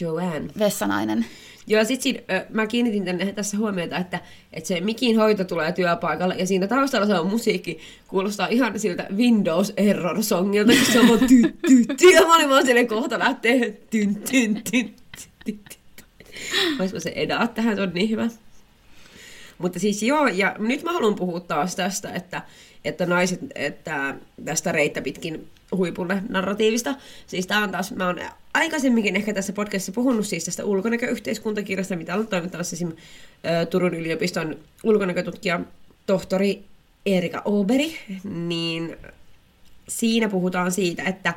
Joanne. 0.00 0.50
vessanainen. 0.58 1.26
Joo, 1.66 1.84
sit 1.84 2.02
siinä, 2.02 2.20
ö, 2.32 2.46
mä 2.50 2.66
kiinnitin 2.66 3.04
tänne 3.04 3.32
tässä 3.32 3.56
huomiota, 3.56 3.96
että, 3.96 4.20
että 4.52 4.68
se 4.68 4.80
mikin 4.80 5.16
hoito 5.18 5.44
tulee 5.44 5.72
työpaikalle 5.72 6.34
ja 6.34 6.46
siinä 6.46 6.66
taustalla 6.66 7.06
se 7.06 7.18
on 7.18 7.26
musiikki, 7.26 7.78
kuulostaa 8.08 8.46
ihan 8.46 8.80
siltä 8.80 9.06
Windows 9.16 9.72
Error 9.76 10.22
songilta, 10.22 10.72
kun 10.72 10.92
se 10.92 11.00
on 11.00 11.08
vaan 11.08 11.18
ty, 11.18 11.42
ty, 11.68 11.84
ty, 11.96 12.06
ja 12.14 12.22
mä 12.26 12.34
olin 12.36 12.48
vaan 12.48 12.66
silleen 12.66 12.88
kohta 12.88 13.18
lähtee 13.18 13.70
tyn, 13.90 14.14
tyn, 14.14 14.54
tyn, 14.54 14.62
tyn, 14.70 14.94
tyn. 15.44 15.79
Olisiko 16.80 17.00
se 17.00 17.12
edaa 17.14 17.46
tähän, 17.46 17.76
se 17.76 17.82
on 17.82 17.90
niin 17.94 18.10
hyvä. 18.10 18.28
Mutta 19.58 19.78
siis 19.78 20.02
joo, 20.02 20.26
ja 20.26 20.56
nyt 20.58 20.82
mä 20.82 20.92
haluan 20.92 21.14
puhua 21.14 21.40
taas 21.40 21.76
tästä, 21.76 22.12
että, 22.12 22.42
että 22.84 23.06
naiset, 23.06 23.40
että 23.54 24.14
tästä 24.44 24.72
reittä 24.72 25.02
pitkin 25.02 25.48
huipulle 25.76 26.22
narratiivista. 26.28 26.94
Siis 27.26 27.46
tää 27.46 27.62
on 27.62 27.70
taas, 27.70 27.92
mä 27.92 28.06
oon 28.06 28.20
aikaisemminkin 28.54 29.16
ehkä 29.16 29.34
tässä 29.34 29.52
podcastissa 29.52 29.92
puhunut 29.92 30.26
siis 30.26 30.44
tästä 30.44 30.64
ulkonäköyhteiskuntakirjasta, 30.64 31.96
mitä 31.96 32.14
on 32.14 32.26
toimittamassa 32.26 32.76
esim. 32.76 32.92
Turun 33.70 33.94
yliopiston 33.94 34.56
ulkonäkötutkija 34.84 35.60
tohtori 36.06 36.64
Erika 37.06 37.42
Oberi, 37.44 37.96
niin 38.24 38.96
siinä 39.88 40.28
puhutaan 40.28 40.72
siitä, 40.72 41.02
että 41.02 41.34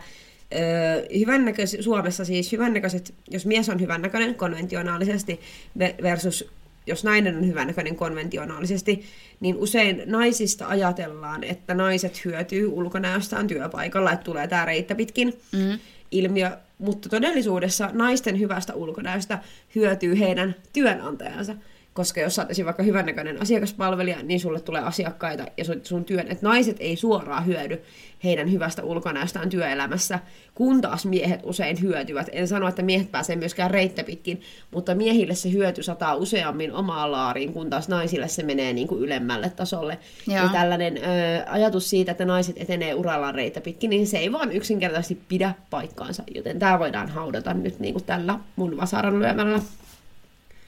hyvännäköis, 1.20 1.78
Suomessa 1.80 2.26
siis 2.26 2.52
hyvännäköiset, 2.52 3.14
jos 3.32 3.46
mies 3.46 3.70
on 3.70 3.80
hyvännäköinen 3.80 4.36
konventionaalisesti 4.36 5.40
ve- 5.80 6.04
versus 6.04 6.50
jos 6.88 7.04
nainen 7.04 7.38
on 7.38 7.48
hyvännäköinen 7.48 7.96
konventionaalisesti, 7.96 9.06
niin 9.40 9.56
usein 9.56 10.04
naisista 10.06 10.68
ajatellaan, 10.68 11.44
että 11.44 11.74
naiset 11.74 12.26
hyötyy 12.26 12.68
ulkonäöstään 12.68 13.48
työpaikalla, 13.48 14.12
että 14.12 14.24
tulee 14.24 14.48
tämä 14.48 14.66
reittä 14.66 14.96
pitkin 14.96 15.34
Mm. 15.52 15.80
ilmiö, 16.12 16.58
mutta 16.78 17.10
todellisuudessa 17.10 17.90
naisten 17.94 18.40
hyvästä 18.40 18.74
ulkonäöstä 18.74 19.40
hyötyy 19.76 20.20
heidän 20.20 20.56
työnantajansa. 20.74 21.56
Koska 21.94 22.22
jos 22.22 22.40
oot 22.40 22.52
esim. 22.52 22.66
vaikka 22.66 22.84
hyvännäköinen 22.84 23.42
asiakaspalvelija, 23.42 24.24
niin 24.24 24.40
sulle 24.40 24.60
tulee 24.60 24.82
asiakkaita 24.82 25.46
ja 25.58 25.66
sun, 25.84 26.06
työn, 26.06 26.28
että 26.28 26.48
naiset 26.48 26.78
ei 26.80 26.96
suoraan 26.96 27.46
hyödy 27.46 27.82
heidän 28.24 28.52
hyvästä 28.52 28.84
ulkonäöstään 28.84 29.50
työelämässä, 29.50 30.20
kun 30.56 30.82
taas 30.82 31.06
miehet 31.06 31.40
usein 31.44 31.82
hyötyvät. 31.82 32.30
En 32.32 32.48
sano, 32.48 32.68
että 32.68 32.82
miehet 32.82 33.12
pääsee 33.12 33.36
myöskään 33.36 33.72
reittä 33.72 34.04
pitkin, 34.04 34.42
mutta 34.72 34.96
miehille 34.96 35.36
se 35.36 35.52
hyöty 35.52 35.84
sataa 35.84 36.16
useammin 36.16 36.74
omaan 36.74 37.12
laariin, 37.12 37.54
kun 37.54 37.70
taas 37.70 37.90
naisille 37.90 38.28
se 38.28 38.44
menee 38.44 38.74
niin 38.74 38.88
kuin 38.88 39.02
ylemmälle 39.02 39.50
tasolle. 39.50 40.00
Joo. 40.28 40.38
Ja 40.38 40.50
tällainen 40.50 40.98
ö, 40.98 41.02
ajatus 41.50 41.90
siitä, 41.90 42.12
että 42.12 42.26
naiset 42.26 42.56
etenee 42.58 42.94
urallaan 42.94 43.36
reitä 43.36 43.62
pitkin, 43.62 43.90
niin 43.90 44.08
se 44.08 44.18
ei 44.18 44.32
vaan 44.32 44.52
yksinkertaisesti 44.52 45.20
pidä 45.28 45.54
paikkaansa. 45.70 46.24
Joten 46.36 46.60
tämä 46.60 46.80
voidaan 46.80 47.10
haudata 47.10 47.54
nyt 47.54 47.80
niin 47.80 47.94
kuin 47.94 48.06
tällä 48.06 48.40
mun 48.56 48.78
vasaran 48.78 49.20
lyömällä. 49.20 49.60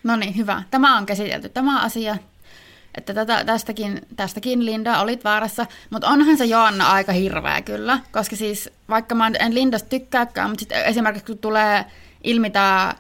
No 0.05 0.15
niin, 0.15 0.37
hyvä. 0.37 0.63
Tämä 0.71 0.97
on 0.97 1.05
käsitelty, 1.05 1.49
tämä 1.49 1.81
asia. 1.81 2.17
Että 2.97 3.13
tätä, 3.13 3.43
tästäkin, 3.45 4.01
tästäkin 4.15 4.65
Linda 4.65 4.99
olit 4.99 5.23
väärässä, 5.23 5.65
mutta 5.89 6.07
onhan 6.07 6.37
se 6.37 6.45
Joanna 6.45 6.91
aika 6.91 7.11
hirveä 7.11 7.61
kyllä, 7.61 7.99
koska 8.11 8.35
siis 8.35 8.69
vaikka 8.89 9.15
mä 9.15 9.31
en 9.39 9.55
Lindasta 9.55 9.89
tykkääkään, 9.89 10.49
mutta 10.49 10.59
sitten 10.59 10.85
esimerkiksi 10.85 11.25
kun 11.25 11.37
tulee 11.37 11.85
ilmi 12.23 12.49
tämä 12.49 12.93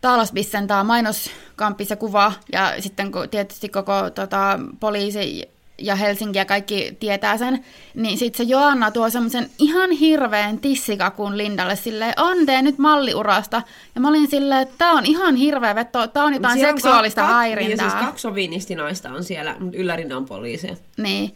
Taalasbissen 0.00 0.66
tämä 0.66 0.84
mainoskampis 0.84 1.90
ja 1.90 1.96
kuva, 1.96 2.32
ja 2.52 2.74
sitten 2.82 3.12
kun 3.12 3.28
tietysti 3.28 3.68
koko 3.68 4.10
tota, 4.10 4.60
poliisi 4.80 5.57
ja 5.78 5.96
Helsinki 5.96 6.38
ja 6.38 6.44
kaikki 6.44 6.96
tietää 7.00 7.36
sen, 7.36 7.64
niin 7.94 8.18
sitten 8.18 8.46
se 8.46 8.50
Joanna 8.50 8.90
tuo 8.90 9.10
semmoisen 9.10 9.50
ihan 9.58 9.90
hirveän 9.90 10.58
tissikakun 10.58 11.38
Lindalle 11.38 11.76
silleen, 11.76 12.14
on 12.16 12.46
tee 12.46 12.62
nyt 12.62 12.78
malliurasta. 12.78 13.62
Ja 13.94 14.00
mä 14.00 14.08
olin 14.08 14.30
silleen, 14.30 14.60
että 14.60 14.74
tää 14.78 14.92
on 14.92 15.06
ihan 15.06 15.36
hirveä 15.36 15.74
veto, 15.74 16.06
tää 16.06 16.24
on 16.24 16.34
jotain 16.34 16.58
Siellä 16.58 16.72
on 16.72 16.78
seksuaalista 16.78 17.20
ka- 17.20 17.26
ka- 17.26 17.34
häirintää. 17.34 17.86
Niin, 17.86 17.90
siis 17.90 18.06
kaksi 18.06 18.22
sovinistinaista 18.22 19.10
on 19.10 19.24
siellä, 19.24 19.56
mutta 19.60 19.76
yllärinä 19.76 20.16
on 20.16 20.26
poliiseja. 20.26 20.76
Niin. 20.96 21.34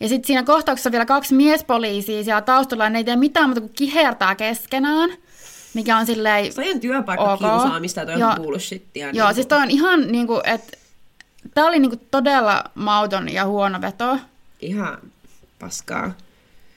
Ja 0.00 0.08
sitten 0.08 0.26
siinä 0.26 0.42
kohtauksessa 0.42 0.92
vielä 0.92 1.06
kaksi 1.06 1.34
miespoliisia 1.34 2.24
siellä 2.24 2.40
taustalla, 2.40 2.84
ja 2.84 2.90
ne 2.90 2.98
ei 2.98 3.04
tee 3.04 3.16
mitään 3.16 3.48
muuta 3.48 3.60
kuin 3.60 3.72
kihertää 3.72 4.34
keskenään, 4.34 5.10
mikä 5.74 5.96
on 5.96 6.06
silleen... 6.06 6.52
Se 6.52 6.70
on 6.74 6.80
työpaikkakiusaamista 6.80 8.00
ja 8.00 8.06
toi 8.06 8.20
Joo. 8.20 8.30
on 8.30 8.36
bullshittia. 8.36 9.10
Joo, 9.12 9.26
niin 9.26 9.34
siis 9.34 9.46
toi 9.46 9.62
on 9.62 9.70
ihan 9.70 10.12
niinku, 10.12 10.40
että 10.44 10.76
tää 11.54 11.64
oli 11.64 11.78
niinku 11.78 11.96
todella 12.10 12.64
mauton 12.74 13.28
ja 13.28 13.46
huono 13.46 13.80
veto. 13.80 14.18
Ihan 14.60 14.98
paskaa. 15.58 16.12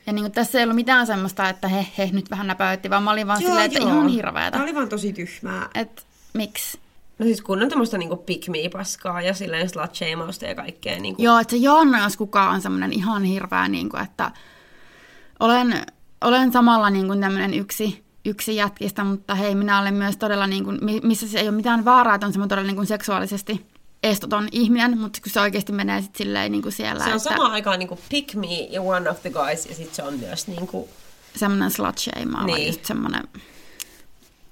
Ja 0.05 0.13
niin 0.13 0.31
tässä 0.31 0.57
ei 0.57 0.63
ollut 0.63 0.75
mitään 0.75 1.07
semmoista, 1.07 1.49
että 1.49 1.67
he, 1.67 1.87
he 1.97 2.09
nyt 2.11 2.31
vähän 2.31 2.47
näpäytti, 2.47 2.89
vaan 2.89 3.03
mä 3.03 3.11
olin 3.11 3.27
vaan 3.27 3.39
silleen, 3.39 3.65
että 3.65 3.79
ihan 3.79 4.07
hirveetä. 4.07 4.51
Tämä 4.51 4.63
oli 4.63 4.75
vaan 4.75 4.89
tosi 4.89 5.13
tyhmää. 5.13 5.69
Et 5.75 6.05
miksi? 6.33 6.79
No 7.19 7.25
siis 7.25 7.41
kun 7.41 7.63
on 7.63 7.69
tämmöistä 7.69 7.97
niinku 7.97 8.15
pick 8.15 8.47
me-paskaa 8.47 9.21
ja 9.21 9.33
silleen 9.33 9.69
slut 9.69 10.01
ja 10.41 10.55
kaikkea. 10.55 10.99
Niinku. 10.99 11.21
Joo, 11.21 11.39
että 11.39 11.51
se 11.51 11.57
Joanna, 11.57 12.03
jos 12.03 12.17
kukaan 12.17 12.55
on 12.55 12.61
semmoinen 12.61 12.93
ihan 12.93 13.23
hirveä, 13.23 13.67
niin 13.67 13.89
kuin, 13.89 14.03
että 14.03 14.31
olen, 15.39 15.85
olen 16.21 16.51
samalla 16.51 16.89
niin 16.89 17.07
kuin 17.07 17.21
tämmöinen 17.21 17.53
yksi, 17.53 18.03
yksi 18.25 18.55
jätkistä, 18.55 19.03
mutta 19.03 19.35
hei, 19.35 19.55
minä 19.55 19.79
olen 19.79 19.93
myös 19.93 20.17
todella, 20.17 20.47
niin 20.47 20.63
kuin, 20.63 20.79
missä 21.03 21.27
se 21.27 21.39
ei 21.39 21.47
ole 21.47 21.55
mitään 21.55 21.85
vaaraa, 21.85 22.15
että 22.15 22.27
on 22.27 22.33
semmoinen 22.33 22.49
todella 22.49 22.67
niin 22.67 22.75
kuin 22.75 22.87
seksuaalisesti 22.87 23.65
estoton 24.03 24.47
ihminen, 24.51 24.97
mutta 24.99 25.19
kun 25.23 25.31
se 25.31 25.41
oikeasti 25.41 25.71
menee 25.71 26.01
sit 26.01 26.15
silleen 26.15 26.51
niin 26.51 26.61
kuin 26.61 26.71
siellä. 26.71 27.03
Se 27.03 27.09
on 27.09 27.17
että... 27.17 27.29
samaan 27.29 27.51
aikaan 27.51 27.79
niin 27.79 27.87
kuin 27.89 27.99
pick 28.09 28.33
me 28.35 28.47
ja 28.69 28.81
one 28.81 29.09
of 29.09 29.21
the 29.21 29.29
guys, 29.29 29.65
ja 29.65 29.75
sitten 29.75 29.95
se 29.95 30.03
on 30.03 30.19
myös 30.19 30.47
niin 30.47 30.67
kuin... 30.67 30.89
Semmoinen 31.35 31.71
slut 31.71 31.97
shame, 31.97 32.45
Niin. 32.45 32.67
just 32.67 32.85
semmoinen, 32.85 33.23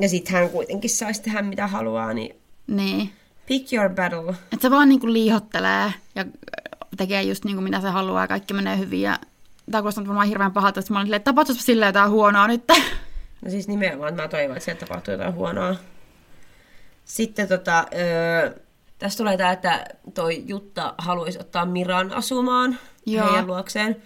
Ja 0.02 0.10
sitten 0.10 0.34
hän 0.34 0.50
kuitenkin 0.50 0.90
saisi 0.90 1.22
tehdä 1.22 1.42
mitä 1.42 1.68
haluaa, 1.68 2.14
niin 2.14 2.36
niin. 2.68 3.14
pick 3.46 3.74
your 3.74 3.90
battle. 3.90 4.30
Että 4.32 4.62
se 4.62 4.72
vaan 4.72 4.90
niin 4.90 5.00
kuin 5.00 5.14
liihottelee 5.14 5.94
ja 6.16 6.26
tekee 6.98 7.22
just 7.24 7.46
niin 7.46 7.56
kuin 7.56 7.64
mitä 7.64 7.82
se 7.82 7.90
haluaa 7.90 8.24
ja 8.24 8.28
kaikki 8.28 8.54
menee 8.54 8.78
hyvin. 8.78 9.02
Ja 9.02 9.20
tämä 9.72 9.82
kuulostaa 9.82 10.08
varmaan 10.08 10.28
hirveän 10.28 10.52
pahalta, 10.54 10.80
että 10.80 10.94
mä 10.94 11.00
olin 11.00 11.06
silleen, 11.08 11.18
että 11.18 11.32
tapahtuisi 11.32 11.62
silleen 11.64 11.90
jotain 11.90 12.12
huonoa 12.12 12.48
nyt. 12.48 12.64
No 13.46 13.52
siis 13.52 13.68
nimenomaan, 13.68 14.10
että 14.10 14.22
mä 14.22 14.28
toivon, 14.28 14.58
että 14.58 14.66
sieltä 14.66 14.86
tapahtuu 14.86 15.12
jotain 15.12 15.34
huonoa. 15.34 15.76
Sitten 17.06 17.48
tota, 17.48 17.86
öö, 17.94 18.52
tässä 19.00 19.18
tulee 19.18 19.38
tämä, 19.38 19.52
että 19.52 19.86
toi 20.14 20.44
Jutta 20.46 20.96
haluaisi 20.98 21.40
ottaa 21.40 21.66
Miran 21.66 22.14
asumaan 22.14 22.78
Joo. 23.06 23.28
heidän 23.28 23.48
luokseen. 23.48 24.04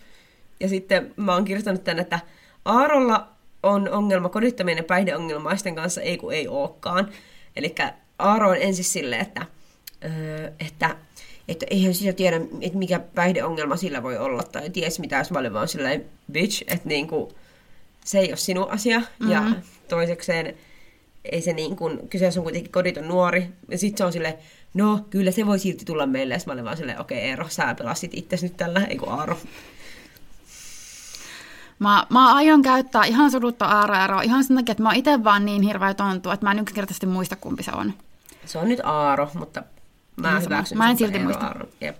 Ja 0.59 0.69
sitten 0.69 1.13
mä 1.15 1.33
oon 1.33 1.45
kirjoittanut 1.45 1.83
tänne, 1.83 2.01
että 2.01 2.19
Aarolla 2.65 3.27
on 3.63 3.89
ongelma 3.89 4.29
kodittomien 4.29 4.77
ja 4.77 4.83
päihdeongelmaisten 4.83 5.75
kanssa, 5.75 6.01
ei 6.01 6.17
kun 6.17 6.33
ei 6.33 6.47
olekaan. 6.47 7.09
Eli 7.55 7.75
Aaro 8.19 8.49
on 8.49 8.57
ensin 8.59 8.85
silleen, 8.85 9.21
että, 9.21 9.45
öö, 10.03 10.51
että, 10.59 10.95
että 11.47 11.65
eihän 11.69 11.93
sitä 11.93 12.13
tiedä, 12.13 12.41
että 12.61 12.77
mikä 12.77 12.99
päihdeongelma 12.99 13.75
sillä 13.75 14.03
voi 14.03 14.17
olla, 14.17 14.43
tai 14.43 14.69
ties 14.69 14.99
mitä, 14.99 15.17
jos 15.17 15.31
mä 15.31 15.39
olin 15.39 15.53
vaan 15.53 15.67
silleen, 15.67 16.05
bitch, 16.31 16.63
että 16.67 16.87
niinku, 16.87 17.33
se 18.05 18.19
ei 18.19 18.29
ole 18.29 18.37
sinun 18.37 18.71
asia. 18.71 18.99
Mm-hmm. 18.99 19.31
Ja 19.31 19.43
toisekseen 19.87 20.55
ei 21.25 21.41
se 21.41 21.53
niin 21.53 21.75
kuin, 21.75 22.07
kyseessä 22.09 22.39
on 22.39 22.43
kuitenkin 22.43 22.71
koditon 22.71 23.07
nuori. 23.07 23.49
Ja 23.69 23.77
sitten 23.77 23.97
se 23.97 24.05
on 24.05 24.13
silleen, 24.13 24.37
no 24.73 25.05
kyllä 25.09 25.31
se 25.31 25.45
voi 25.45 25.59
silti 25.59 25.85
tulla 25.85 26.05
meille. 26.05 26.33
Ja 26.33 26.39
mä 26.45 26.53
olin 26.53 26.65
vaan 26.65 26.77
silleen, 26.77 27.01
okei 27.01 27.17
okay, 27.17 27.29
Eero, 27.29 27.49
sä 27.49 27.75
pelasit 27.75 28.11
itsesi 28.13 28.45
nyt 28.45 28.57
tällä, 28.57 28.85
ei 28.85 28.97
kun 28.97 29.09
Aaro. 29.09 29.37
Mä, 31.79 32.05
mä 32.09 32.35
aion 32.35 32.61
käyttää 32.61 33.05
ihan 33.05 33.31
sudutta 33.31 33.65
ääräeroa 33.65 34.21
ihan 34.21 34.43
sen 34.43 34.57
takia, 34.57 34.71
että 34.71 34.83
mä 34.83 34.89
oon 34.89 34.95
itse 34.95 35.23
vaan 35.23 35.45
niin 35.45 35.61
hirveä 35.61 35.93
tontu, 35.93 36.31
että 36.31 36.45
mä 36.45 36.51
en 36.51 36.59
yksinkertaisesti 36.59 37.05
muista 37.05 37.35
kumpi 37.35 37.63
se 37.63 37.71
on. 37.75 37.93
Se 38.45 38.57
on 38.57 38.67
nyt 38.67 38.79
Aaro, 38.83 39.29
mutta 39.33 39.63
mä 40.15 40.27
sama. 40.27 40.39
hyväksyn 40.39 40.77
Mä 40.77 40.89
en 40.89 40.97
silti 40.97 41.19
muista. 41.19 41.45
Aaron. 41.45 41.67
Jep. 41.81 41.99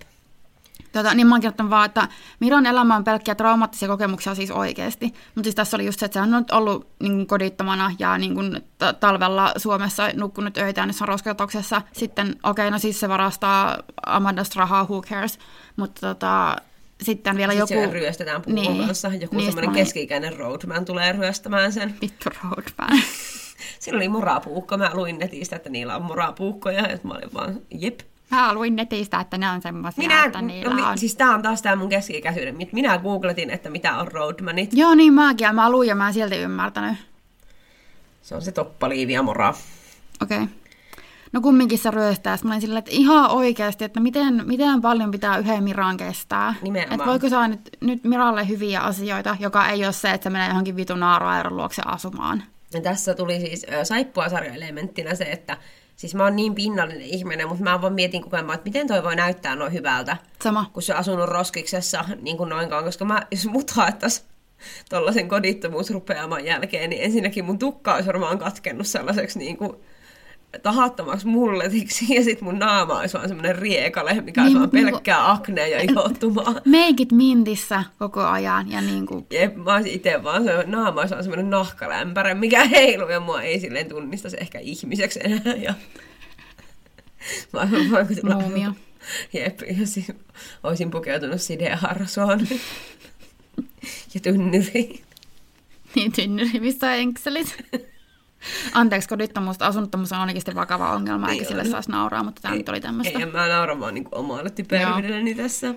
Tota, 0.92 1.14
niin 1.14 1.26
mä 1.26 1.38
oon 1.58 1.70
vaan, 1.70 1.86
että 1.86 2.08
Miran 2.40 2.66
elämä 2.66 2.96
on 2.96 3.04
pelkkiä 3.04 3.34
traumaattisia 3.34 3.88
kokemuksia 3.88 4.34
siis 4.34 4.50
oikeasti. 4.50 5.06
Mutta 5.06 5.42
siis 5.42 5.54
tässä 5.54 5.76
oli 5.76 5.86
just 5.86 6.00
se, 6.00 6.06
että 6.06 6.14
sehän 6.14 6.34
on 6.34 6.40
nyt 6.40 6.50
ollut 6.50 6.88
niin 7.00 7.12
kuin 7.12 7.26
kodittomana 7.26 7.92
ja 7.98 8.18
niin 8.18 8.34
kuin 8.34 8.62
t- 8.78 9.00
talvella 9.00 9.52
Suomessa 9.56 10.08
nukkunut 10.14 10.56
öitään 10.56 10.88
jossain 10.88 11.08
roskatoksessa. 11.08 11.82
Sitten, 11.92 12.26
okei, 12.26 12.50
okay, 12.50 12.70
no 12.70 12.78
siis 12.78 13.00
se 13.00 13.08
varastaa 13.08 13.78
Amandasta 14.06 14.60
rahaa, 14.60 14.84
who 14.84 15.02
cares. 15.02 15.38
Mutta 15.76 16.00
tota, 16.00 16.56
sitten 17.02 17.36
vielä 17.36 17.52
Sitten 17.52 17.82
joku... 17.82 17.92
ryöstetään 17.92 18.42
puukon 18.42 18.62
Niin. 18.62 19.20
Joku 19.20 19.36
Niistä 19.36 19.52
semmoinen 19.52 19.84
keski-ikäinen 19.84 20.36
roadman 20.36 20.84
tulee 20.84 21.12
ryöstämään 21.12 21.72
sen. 21.72 21.94
Vittu 22.00 22.30
roadman. 22.42 23.02
Sillä 23.78 23.96
oli 23.96 24.08
morapuukko. 24.08 24.78
Mä 24.78 24.90
luin 24.94 25.18
netistä, 25.18 25.56
että 25.56 25.70
niillä 25.70 25.96
on 25.96 26.02
morapuukkoja. 26.02 26.82
Ja 26.82 26.98
mä 27.02 27.14
olin 27.14 27.34
vaan, 27.34 27.60
jep. 27.70 28.00
Mä 28.32 28.54
luin 28.54 28.76
netistä, 28.76 29.20
että 29.20 29.38
ne 29.38 29.50
on 29.50 29.62
semmoisia, 29.62 30.02
Minä, 30.02 30.24
että 30.24 30.42
niillä 30.42 30.70
no, 30.70 30.76
mi- 30.76 30.82
on... 30.82 30.98
siis 30.98 31.16
tää 31.16 31.34
on 31.34 31.42
taas 31.42 31.62
tää 31.62 31.76
mun 31.76 31.88
keski-ikäisyyden. 31.88 32.56
Minä 32.72 32.98
googletin, 32.98 33.50
että 33.50 33.70
mitä 33.70 33.96
on 33.96 34.08
roadmanit. 34.08 34.70
Joo, 34.72 34.94
niin 34.94 35.12
mäkin. 35.12 35.44
ja 35.44 35.52
Mä 35.52 35.70
luin 35.70 35.88
ja 35.88 35.94
mä 35.94 36.08
en 36.08 36.14
silti 36.14 36.36
ymmärtänyt. 36.36 36.96
Se 38.22 38.34
on 38.34 38.42
se 38.42 38.52
toppaliivi 38.52 39.12
ja 39.12 39.22
mora. 39.22 39.54
Okei. 40.22 40.42
Okay. 40.42 40.48
No 41.32 41.40
kumminkin 41.40 41.78
se 41.78 41.90
ryöstää. 41.90 42.38
Mä 42.44 42.50
olin 42.50 42.60
silleen, 42.60 42.78
että 42.78 42.90
ihan 42.94 43.30
oikeasti, 43.30 43.84
että 43.84 44.00
miten, 44.00 44.42
miten 44.46 44.80
paljon 44.80 45.10
pitää 45.10 45.38
yhden 45.38 45.64
Miran 45.64 45.96
kestää. 45.96 46.54
Nimenomaan. 46.62 46.94
Että 46.94 47.06
voiko 47.06 47.28
saa 47.28 47.48
nyt, 47.48 47.70
nyt 47.80 48.04
Miralle 48.04 48.48
hyviä 48.48 48.80
asioita, 48.80 49.36
joka 49.40 49.68
ei 49.68 49.84
ole 49.84 49.92
se, 49.92 50.10
että 50.10 50.24
se 50.24 50.30
menee 50.30 50.48
johonkin 50.48 50.76
vitun 50.76 51.00
naaroairon 51.00 51.56
luokse 51.56 51.82
asumaan. 51.86 52.42
Ja 52.74 52.80
tässä 52.80 53.14
tuli 53.14 53.40
siis 53.40 53.66
äh, 53.72 53.82
saippuasarja-elementtinä 53.82 55.14
se, 55.14 55.24
että 55.24 55.56
siis 56.02 56.14
mä 56.14 56.24
oon 56.24 56.36
niin 56.36 56.54
pinnallinen 56.54 57.02
ihminen, 57.02 57.48
mutta 57.48 57.64
mä 57.64 57.82
vaan 57.82 57.92
mietin 57.92 58.22
koko 58.22 58.36
ajan, 58.36 58.50
että 58.50 58.64
miten 58.64 58.86
toi 58.86 59.02
voi 59.02 59.16
näyttää 59.16 59.56
noin 59.56 59.72
hyvältä, 59.72 60.16
Sama. 60.42 60.70
kun 60.72 60.82
se 60.82 60.92
on 60.92 60.98
asunut 60.98 61.28
roskiksessa 61.28 62.04
niin 62.22 62.36
kuin 62.36 62.48
noinkaan, 62.48 62.84
koska 62.84 63.04
mä, 63.04 63.26
jos 63.30 63.46
mut 63.46 63.70
haettaisiin 63.70 64.26
tollasen 64.88 65.28
kodittomuusrupeaman 65.28 66.44
jälkeen, 66.44 66.90
niin 66.90 67.02
ensinnäkin 67.02 67.44
mun 67.44 67.58
tukka 67.58 67.94
olisi 67.94 68.06
varmaan 68.06 68.38
katkennut 68.38 68.86
sellaiseksi 68.86 69.38
niin 69.38 69.56
kuin 69.56 69.76
tahattomaksi 70.62 71.26
mulletiksi, 71.26 72.14
ja 72.14 72.24
sitten 72.24 72.44
mun 72.44 72.58
naama 72.58 72.98
olisi 72.98 73.14
vaan 73.14 73.28
semmoinen 73.28 73.56
riekale, 73.56 74.20
mikä 74.20 74.40
Niin, 74.44 74.46
olisi 74.46 74.58
vaan 74.58 74.70
niinku- 74.72 74.90
pelkkää 74.92 75.30
aknea 75.30 75.66
ja 75.66 75.80
ihottumaa. 75.80 76.54
Meikit 76.64 77.12
mintissä 77.12 77.84
koko 77.98 78.20
ajan 78.20 78.70
ja 78.70 78.80
niin 78.80 79.06
kuin, 79.06 79.26
Jep, 79.30 79.56
mä 79.56 79.74
olisin 79.74 79.92
itse 79.92 80.22
vaan 80.24 80.44
se 80.44 80.64
naama 80.66 81.00
olisi 81.00 81.14
vaan 81.14 81.24
semmoinen 81.24 81.50
nahkalämpärä, 81.50 82.34
mikä 82.34 82.64
heiluu 82.64 83.08
ja 83.08 83.20
mua 83.20 83.42
ei 83.42 83.60
silleen 83.60 83.88
tunnistaisi 83.88 84.36
ehkä 84.40 84.58
ihmiseksi 84.58 85.20
enää. 85.24 85.54
Ja... 85.62 85.74
Mä 87.52 87.60
olisin 87.60 87.90
vaan 87.90 88.06
kuin 88.06 88.20
tulla- 88.20 88.34
Muumio. 88.40 88.70
Jep, 89.32 89.60
siis 89.84 90.12
olisin 90.62 90.90
pukeutunut 90.90 91.40
sideharsoon. 91.40 92.40
ja 94.14 94.20
tynnyriin. 94.22 95.00
niin 95.94 96.12
tynnyri, 96.12 96.60
missä 96.60 96.94
enkselit. 96.94 97.56
Anteeksi, 98.72 99.08
kodittomuus, 99.08 99.62
asunnottomuus 99.62 100.12
on 100.12 100.20
oikeasti 100.20 100.54
vakava 100.54 100.92
ongelma, 100.92 101.28
eikä 101.28 101.40
Niin 101.40 101.48
sille 101.48 101.62
on. 101.62 101.68
saisi 101.70 101.90
nauraa, 101.90 102.22
mutta 102.22 102.42
tämä 102.42 102.54
nyt 102.54 102.68
oli 102.68 102.80
tämmöistä. 102.80 103.18
Ei, 103.18 103.22
en 103.22 103.32
mä 103.32 103.48
naura 103.48 103.80
vaan 103.80 103.94
niin 103.94 104.08
omalle 104.12 104.50
typeryydelleni 104.50 105.34
tässä. 105.34 105.74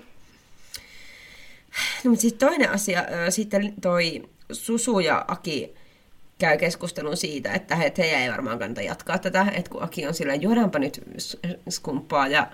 No, 2.04 2.10
mutta 2.10 2.22
sitten 2.22 2.48
toinen 2.48 2.70
asia, 2.70 3.04
sitten 3.30 3.74
toi 3.82 4.28
Susu 4.52 4.98
ja 5.00 5.24
Aki 5.28 5.74
käy 6.38 6.58
keskustelun 6.58 7.16
siitä, 7.16 7.52
että 7.52 7.76
he, 7.76 7.92
heidän 7.98 8.20
ei 8.20 8.30
varmaan 8.30 8.58
kannata 8.58 8.82
jatkaa 8.82 9.18
tätä, 9.18 9.46
että 9.54 9.70
kun 9.70 9.82
Aki 9.82 10.06
on 10.06 10.14
silleen, 10.14 10.42
juodaanpa 10.42 10.78
nyt 10.78 11.00
s- 11.18 11.36
skumppaa 11.68 12.28
ja 12.28 12.46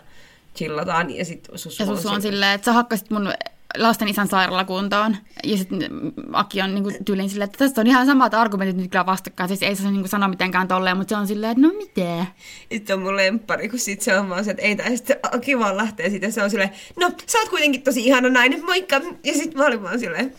chillataan, 0.57 1.11
ja 1.17 1.25
sitten 1.25 1.59
Susu, 1.59 1.83
Ja 1.83 1.87
Susu 1.87 1.93
on 1.93 1.99
silleen- 2.03 2.23
silleen, 2.23 2.53
että 2.55 2.65
sä 2.65 2.73
hakkasit 2.73 3.11
mun 3.11 3.33
lasten 3.79 4.09
isän 4.09 4.29
sairaalakuntoon. 4.29 5.17
Ja 5.45 5.57
sitten 5.57 5.91
Aki 6.33 6.63
on 6.63 6.75
niinku 6.75 6.91
tyylin 7.05 7.29
silleen, 7.29 7.47
että 7.47 7.59
tästä 7.59 7.81
on 7.81 7.87
ihan 7.87 8.07
samat 8.07 8.35
argumentit 8.35 8.77
nyt 8.77 8.91
kyllä 8.91 9.07
vastakkain. 9.07 9.49
Siis 9.49 9.63
ei 9.63 9.77
se 9.77 9.91
niinku 9.91 10.09
sano 10.09 10.29
mitenkään 10.29 10.69
tolleen, 10.69 10.97
mutta 10.97 11.15
se 11.15 11.21
on 11.21 11.27
silleen, 11.27 11.53
että 11.53 11.63
no 11.63 11.75
mitä? 11.77 12.27
Sitten 12.73 12.97
on 12.97 13.03
mun 13.03 13.17
lemppari, 13.17 13.69
kun 13.69 13.79
sit 13.79 14.01
se 14.01 14.19
on 14.19 14.29
vaan 14.29 14.45
se, 14.45 14.51
että 14.51 14.63
ei 14.63 14.77
tai 14.77 14.97
sitten 14.97 15.19
Aki 15.33 15.59
vaan 15.59 15.77
lähtee 15.77 16.11
siitä, 16.11 16.31
se 16.31 16.43
on 16.43 16.51
silleen, 16.51 16.71
no 17.01 17.11
sä 17.27 17.39
oot 17.39 17.49
kuitenkin 17.49 17.83
tosi 17.83 18.07
ihana 18.07 18.29
nainen, 18.29 18.65
moikka! 18.65 19.01
Ja 19.25 19.33
sitten 19.33 19.59
mä 19.59 19.67
olin 19.67 19.83
vaan 19.83 19.99
silleen, 19.99 20.35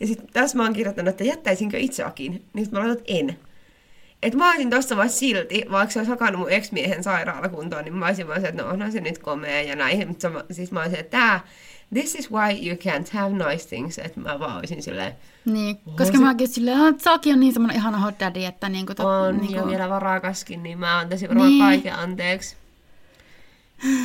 ja 0.00 0.06
sitten 0.06 0.26
tässä 0.32 0.56
mä 0.56 0.62
oon 0.62 0.72
kirjoittanut, 0.72 1.08
että 1.08 1.24
jättäisinkö 1.24 1.78
itse 1.78 2.04
Akin, 2.04 2.44
niin 2.52 2.64
sit 2.64 2.72
mä 2.72 2.78
laitan, 2.78 2.98
että 2.98 3.12
en. 3.12 3.38
Että 4.22 4.38
mä 4.38 4.48
olisin 4.50 4.70
tossa 4.70 4.96
vaan 4.96 5.10
silti, 5.10 5.64
vaikka 5.70 5.92
se 5.92 5.98
olisi 5.98 6.10
hakannut 6.10 6.40
mun 6.40 6.50
ex-miehen 6.50 7.02
sairaalakuntoon, 7.02 7.84
niin 7.84 7.94
mä 7.94 8.06
olisin 8.06 8.28
vaan 8.28 8.40
se, 8.40 8.48
että 8.48 8.62
no 8.62 8.68
onhan 8.68 8.92
se 8.92 9.00
nyt 9.00 9.18
komea 9.18 9.62
ja 9.62 9.76
näin. 9.76 10.08
Mutta 10.08 10.30
mä- 10.30 10.44
siis 10.50 10.72
mä 10.72 10.80
olisin, 10.80 10.98
että 10.98 11.18
tää, 11.18 11.40
this 11.94 12.14
is 12.14 12.30
why 12.32 12.50
you 12.68 12.76
can't 12.76 13.06
have 13.12 13.50
nice 13.50 13.68
things. 13.68 13.98
Että 13.98 14.20
mä 14.20 14.38
vaan 14.40 14.58
olisin 14.58 14.82
silleen, 14.82 15.12
Niin, 15.44 15.76
koska 15.96 16.16
se- 16.18 16.24
mäkin 16.24 16.48
silleen, 16.48 16.86
että 16.88 17.02
Saki 17.02 17.32
on 17.32 17.40
niin 17.40 17.52
semmoinen 17.52 17.76
ihana 17.76 17.98
hot 17.98 18.20
daddy, 18.20 18.44
että 18.44 18.68
niinku... 18.68 18.92
tot- 18.92 19.04
on 19.04 19.36
niinku, 19.36 19.54
ja 19.56 19.66
vielä 19.66 19.88
varakaskin, 19.88 20.62
niin 20.62 20.78
mä 20.78 20.98
antaisin 20.98 21.28
varmaan 21.28 21.48
Niin. 21.50 21.62
kaiken 21.64 21.94
anteeksi. 21.94 22.56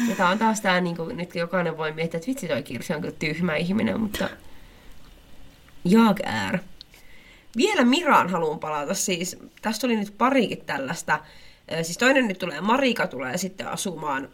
Ja 0.09 0.15
tää 0.15 0.29
on 0.29 0.39
taas 0.39 0.61
tää, 0.61 0.81
niin 0.81 0.97
kuin, 0.97 1.17
nyt 1.17 1.35
jokainen 1.35 1.77
voi 1.77 1.91
miettiä, 1.91 2.17
että 2.17 2.27
vitsi 2.27 2.47
toi 2.47 2.63
Kirsi 2.63 2.93
on 2.93 3.01
kyllä 3.01 3.15
tyhmä 3.19 3.55
ihminen, 3.55 3.99
mutta 3.99 4.29
jag 5.85 6.19
är. 6.23 6.59
Vielä 7.57 7.85
Miraan 7.85 8.29
haluan 8.29 8.59
palata 8.59 8.93
siis. 8.93 9.37
Tästä 9.61 9.81
tuli 9.81 9.95
nyt 9.95 10.13
parikin 10.17 10.65
tällaista. 10.65 11.19
Siis 11.81 11.97
toinen 11.97 12.27
nyt 12.27 12.37
tulee, 12.39 12.61
Marika 12.61 13.07
tulee 13.07 13.37
sitten 13.37 13.67
asumaan. 13.67 14.29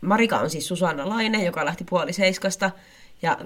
Marika 0.00 0.38
on 0.38 0.50
siis 0.50 0.68
Susanna 0.68 1.08
Laine, 1.08 1.44
joka 1.44 1.64
lähti 1.64 1.84
puoli 1.84 2.12
seiskasta. 2.12 2.70
Ja 3.22 3.38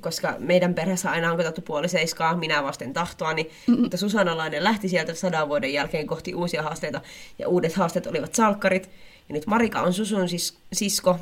koska 0.00 0.34
meidän 0.38 0.74
perheessä 0.74 1.10
aina 1.10 1.30
on 1.30 1.36
katsottu 1.36 1.60
puoli 1.60 1.88
seiskaa, 1.88 2.36
minä 2.36 2.62
vasten 2.62 2.92
tahtoani, 2.92 3.50
mutta 3.78 3.96
Susanna 3.96 4.36
Laine 4.36 4.64
lähti 4.64 4.88
sieltä 4.88 5.14
sadan 5.14 5.48
vuoden 5.48 5.72
jälkeen 5.72 6.06
kohti 6.06 6.34
uusia 6.34 6.62
haasteita, 6.62 7.00
ja 7.38 7.48
uudet 7.48 7.74
haasteet 7.74 8.06
olivat 8.06 8.34
salkkarit. 8.34 8.90
Ja 9.28 9.32
nyt 9.32 9.46
Marika 9.46 9.80
on 9.80 9.92
Susun 9.92 10.28
sis- 10.28 10.58
sisko, 10.72 11.18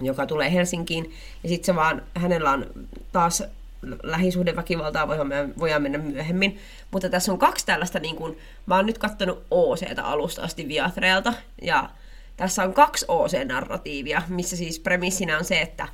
joka 0.00 0.26
tulee 0.26 0.52
Helsinkiin. 0.52 1.12
Ja 1.42 1.48
sitten 1.48 1.66
se 1.66 1.74
vaan, 1.74 2.02
hänellä 2.14 2.50
on 2.50 2.66
taas 3.12 3.42
lähisuhdeväkivaltaa, 4.02 5.08
voidaan, 5.08 5.54
voidaan 5.58 5.82
mennä 5.82 5.98
myöhemmin. 5.98 6.58
Mutta 6.90 7.08
tässä 7.08 7.32
on 7.32 7.38
kaksi 7.38 7.66
tällaista, 7.66 7.98
niin 7.98 8.16
kuin, 8.16 8.38
mä 8.66 8.76
oon 8.76 8.86
nyt 8.86 8.98
kattonut 8.98 9.46
OCtä 9.50 10.04
alusta 10.04 10.42
asti 10.42 10.68
Viatreelta, 10.68 11.34
ja 11.62 11.90
tässä 12.36 12.62
on 12.62 12.74
kaksi 12.74 13.04
OC-narratiivia, 13.08 14.22
missä 14.28 14.56
siis 14.56 14.80
premissinä 14.80 15.38
on 15.38 15.44
se, 15.44 15.60
että 15.60 15.88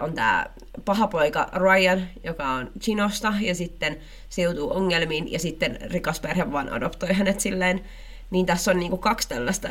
on 0.00 0.14
tämä 0.14 0.46
paha 0.84 1.06
poika 1.06 1.48
Ryan, 1.52 2.08
joka 2.24 2.48
on 2.48 2.70
Chinosta, 2.80 3.34
ja 3.40 3.54
sitten 3.54 3.96
se 4.28 4.42
joutuu 4.42 4.76
ongelmiin, 4.76 5.32
ja 5.32 5.38
sitten 5.38 5.78
rikas 5.90 6.20
perhe 6.20 6.52
vaan 6.52 6.72
adoptoi 6.72 7.12
hänet 7.12 7.40
silleen. 7.40 7.84
Niin 8.30 8.46
tässä 8.46 8.70
on 8.70 8.78
niinku 8.78 8.96
kaksi 8.96 9.28
tällaista 9.28 9.68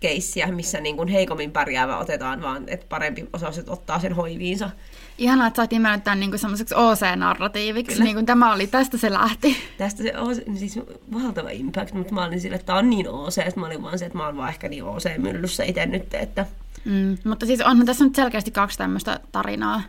keissiä, 0.00 0.46
missä 0.46 0.80
niin 0.80 0.96
kuin 0.96 1.08
heikommin 1.08 1.50
pärjäävä 1.50 1.98
otetaan, 1.98 2.42
vaan 2.42 2.64
että 2.66 2.86
parempi 2.88 3.28
osaiset 3.32 3.68
ottaa 3.68 4.00
sen 4.00 4.12
hoiviinsa. 4.12 4.70
Ihanaa, 5.18 5.46
että 5.46 5.56
sait 5.56 5.70
nimennyt 5.70 6.04
tämän 6.04 6.20
niin 6.20 6.38
semmoiseksi 6.38 6.74
OC-narratiiviksi, 6.74 8.02
niin 8.02 8.14
kuin 8.14 8.26
tämä 8.26 8.52
oli, 8.52 8.66
tästä 8.66 8.98
se 8.98 9.12
lähti. 9.12 9.56
Tästä 9.78 10.02
se 10.02 10.18
OC, 10.18 10.58
siis 10.58 10.80
valtava 11.12 11.50
impact, 11.50 11.92
mutta 11.92 12.14
mä 12.14 12.24
olin 12.24 12.40
sille, 12.40 12.56
että 12.56 12.66
tämä 12.66 12.78
on 12.78 12.90
niin 12.90 13.08
OC, 13.08 13.38
että 13.38 13.60
mä 13.60 13.66
olin 13.66 13.82
vaan 13.82 13.98
se, 13.98 14.06
että 14.06 14.18
mä 14.18 14.26
oon 14.26 14.36
vaan 14.36 14.48
ehkä 14.48 14.68
niin 14.68 14.84
OC-myllyssä 14.84 15.64
itse 15.64 15.86
nyt, 15.86 16.14
että... 16.14 16.46
Mm, 16.84 17.18
mutta 17.24 17.46
siis 17.46 17.60
onhan 17.60 17.86
tässä 17.86 18.04
nyt 18.04 18.14
selkeästi 18.14 18.50
kaksi 18.50 18.78
tämmöistä 18.78 19.20
tarinaa. 19.32 19.82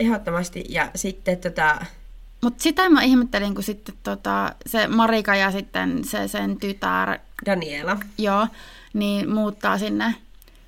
Ehdottomasti, 0.00 0.64
ja 0.68 0.90
sitten 0.94 1.38
tota... 1.38 1.76
Mutta 2.42 2.62
sitä 2.62 2.88
mä 2.88 3.02
ihmettelin, 3.02 3.54
kun 3.54 3.64
sitten 3.64 3.94
tota, 4.02 4.54
se 4.66 4.86
Marika 4.86 5.36
ja 5.36 5.50
sitten 5.50 6.04
se 6.04 6.28
sen 6.28 6.56
tytär... 6.56 7.18
Daniela. 7.46 7.96
Joo, 8.18 8.46
niin 8.96 9.30
muuttaa 9.30 9.78
sinne 9.78 10.14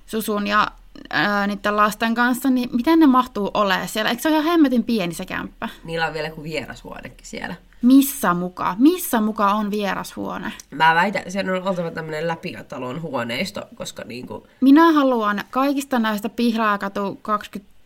Susun 0.07 0.47
ja 0.47 0.69
ää, 1.11 1.47
niiden 1.47 1.77
lasten 1.77 2.15
kanssa, 2.15 2.51
niin 2.51 2.71
miten 2.73 2.99
ne 2.99 3.07
mahtuu 3.07 3.51
olemaan 3.55 3.89
siellä? 3.89 4.11
Eikö 4.11 4.23
se 4.23 4.29
ole 4.29 4.37
ihan 4.37 4.51
hemmetin 4.51 4.85
pieni 4.85 5.15
se 5.15 5.25
kämppä? 5.25 5.69
Niillä 5.85 6.07
on 6.07 6.15
vielä 6.15 6.31
kuin 6.31 6.45
vierashuonekin 6.45 7.27
siellä. 7.27 7.55
Missä 7.83 8.35
muka? 8.35 8.77
Missä 8.79 9.21
muka 9.21 9.53
on 9.53 9.71
vierashuone? 9.71 10.53
Mä 10.71 10.95
väitän, 10.95 11.23
se 11.29 11.41
on 11.41 11.69
oltava 11.69 11.91
tämmöinen 11.91 12.29
läpiatalon 12.29 13.03
huoneisto, 13.03 13.63
koska 13.75 14.05
niinku... 14.05 14.47
Minä 14.61 14.93
haluan 14.93 15.45
kaikista 15.51 15.99
näistä 15.99 16.29
Pihlaakatu 16.29 17.19
20 17.23 17.78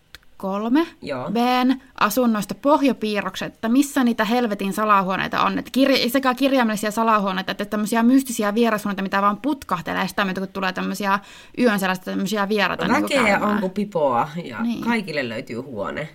kolme 0.42 0.86
Joo. 1.02 1.30
Bn 1.30 1.80
asunnoista 2.00 2.54
pohjopiirrokset, 2.54 3.54
että 3.54 3.68
missä 3.68 4.04
niitä 4.04 4.24
helvetin 4.24 4.72
salahuoneita 4.72 5.42
on. 5.42 5.58
Että 5.58 5.70
kirja, 5.70 6.10
sekä 6.10 6.34
kirjaimellisia 6.34 6.90
salahuoneita, 6.90 7.52
että 7.52 7.64
tämmöisiä 7.64 8.02
mystisiä 8.02 8.54
vierashuoneita, 8.54 9.02
mitä 9.02 9.22
vaan 9.22 9.36
putkahtelee 9.36 10.08
sitä 10.08 10.24
myötä, 10.24 10.40
kun 10.40 10.48
tulee 10.48 10.72
tämmöisiä 10.72 11.18
yön 11.58 11.78
sellaista 11.78 12.04
tämmöisiä 12.04 12.48
vieraita. 12.48 12.88
Väkeä 12.88 13.22
niin 13.22 13.42
on 13.42 13.58
kuin 13.60 13.72
pipoa 13.72 14.28
ja 14.44 14.62
niin. 14.62 14.84
kaikille 14.84 15.28
löytyy 15.28 15.56
huone. 15.56 16.08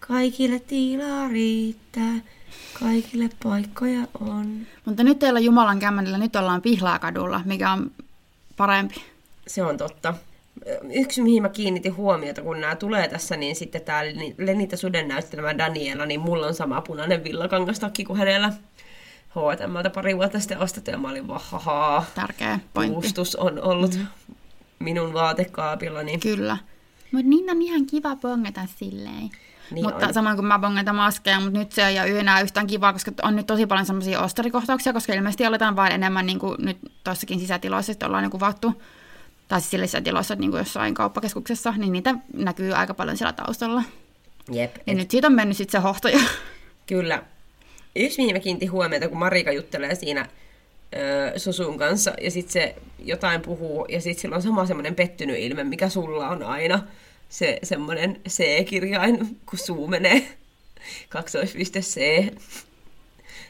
Kaikille 0.00 0.58
tilaa 0.58 1.28
riittää, 1.28 2.14
kaikille 2.80 3.30
paikkoja 3.42 4.00
on. 4.20 4.66
Mutta 4.84 5.04
nyt 5.04 5.22
ei 5.22 5.28
olla 5.28 5.40
Jumalan 5.40 5.78
kämmenellä, 5.78 6.18
nyt 6.18 6.36
ollaan 6.36 6.62
Pihlaakadulla, 6.62 7.40
mikä 7.44 7.72
on 7.72 7.90
parempi. 8.56 8.94
Se 9.46 9.62
on 9.62 9.76
totta 9.76 10.14
yksi, 10.94 11.22
mihin 11.22 11.42
mä 11.42 11.48
kiinnitin 11.48 11.96
huomiota, 11.96 12.42
kun 12.42 12.60
nämä 12.60 12.76
tulee 12.76 13.08
tässä, 13.08 13.36
niin 13.36 13.56
sitten 13.56 13.82
tämä 13.82 14.02
Lenita 14.38 14.76
Suden 14.76 15.08
näyttelemä 15.08 15.58
Daniela, 15.58 16.06
niin 16.06 16.20
mulla 16.20 16.46
on 16.46 16.54
sama 16.54 16.80
punainen 16.80 17.24
villakangastakki 17.24 18.04
kuin 18.04 18.18
hänellä. 18.18 18.52
H&Mltä 19.28 19.90
pari 19.90 20.16
vuotta 20.16 20.40
sitten 20.40 20.58
ostettu 20.58 20.90
ja 20.90 20.98
mä 20.98 21.10
olin 21.10 21.28
vaan, 21.28 22.02
Tärkeä 22.14 22.58
pointti. 22.74 22.94
Puustus 22.94 23.36
on 23.36 23.62
ollut 23.62 23.94
mm. 23.94 24.06
minun 24.78 25.12
vaatekaapillani. 25.12 26.18
Kyllä. 26.18 26.56
Mutta 27.12 27.28
niin 27.28 27.50
on 27.50 27.62
ihan 27.62 27.86
kiva 27.86 28.16
bongata 28.16 28.60
silleen. 28.76 29.30
Niin 29.70 29.84
mutta 29.84 30.06
on. 30.06 30.14
samoin 30.14 30.36
kuin 30.36 30.46
mä 30.46 30.58
bongatan 30.58 30.96
maskeja, 30.96 31.40
mutta 31.40 31.58
nyt 31.58 31.72
se 31.72 31.86
ei 31.86 32.00
ole 32.00 32.20
enää 32.20 32.40
yhtään 32.40 32.66
kivaa, 32.66 32.92
koska 32.92 33.12
on 33.22 33.36
nyt 33.36 33.46
tosi 33.46 33.66
paljon 33.66 33.86
semmoisia 33.86 34.20
osterikohtauksia, 34.20 34.92
koska 34.92 35.12
ilmeisesti 35.12 35.46
aletaan 35.46 35.76
vain 35.76 35.92
enemmän 35.92 36.26
niin 36.26 36.38
kuin 36.38 36.56
nyt 36.58 36.78
tuossakin 37.04 37.40
sisätiloissa, 37.40 37.92
että 37.92 38.06
ollaan 38.06 38.22
niin 38.22 38.30
kuvattu 38.30 38.82
tai 39.48 39.60
siis 39.60 39.70
sellaisissa 39.70 40.00
tiloissa 40.00 40.34
niin 40.34 40.50
kuin 40.50 40.58
jossain 40.58 40.94
kauppakeskuksessa, 40.94 41.74
niin 41.76 41.92
niitä 41.92 42.14
näkyy 42.32 42.72
aika 42.74 42.94
paljon 42.94 43.16
siellä 43.16 43.32
taustalla. 43.32 43.82
Jep. 44.52 44.76
Ja 44.76 44.82
et... 44.86 44.96
nyt 44.96 45.10
siitä 45.10 45.26
on 45.26 45.32
mennyt 45.32 45.56
sitten 45.56 45.80
se 45.80 45.82
hohtoja. 45.82 46.20
Kyllä. 46.86 47.22
Yksi, 47.96 48.22
mihin 48.22 48.34
mä 48.34 48.40
kiinnitin 48.40 48.72
huomiota, 48.72 49.08
kun 49.08 49.18
Marika 49.18 49.52
juttelee 49.52 49.94
siinä 49.94 50.28
ö, 50.96 51.38
Susun 51.38 51.78
kanssa, 51.78 52.14
ja 52.20 52.30
sitten 52.30 52.52
se 52.52 52.74
jotain 52.98 53.40
puhuu, 53.40 53.86
ja 53.88 54.00
sitten 54.00 54.22
sillä 54.22 54.36
on 54.36 54.42
sama 54.42 54.66
semmoinen 54.66 54.94
pettynyt 54.94 55.38
ilme, 55.38 55.64
mikä 55.64 55.88
sulla 55.88 56.28
on 56.28 56.42
aina. 56.42 56.82
Se 57.28 57.58
semmoinen 57.62 58.20
C-kirjain, 58.28 59.38
kun 59.46 59.58
suu 59.58 59.86
menee. 59.86 60.28
Kaksoispiste 61.08 61.80
C 61.80 62.00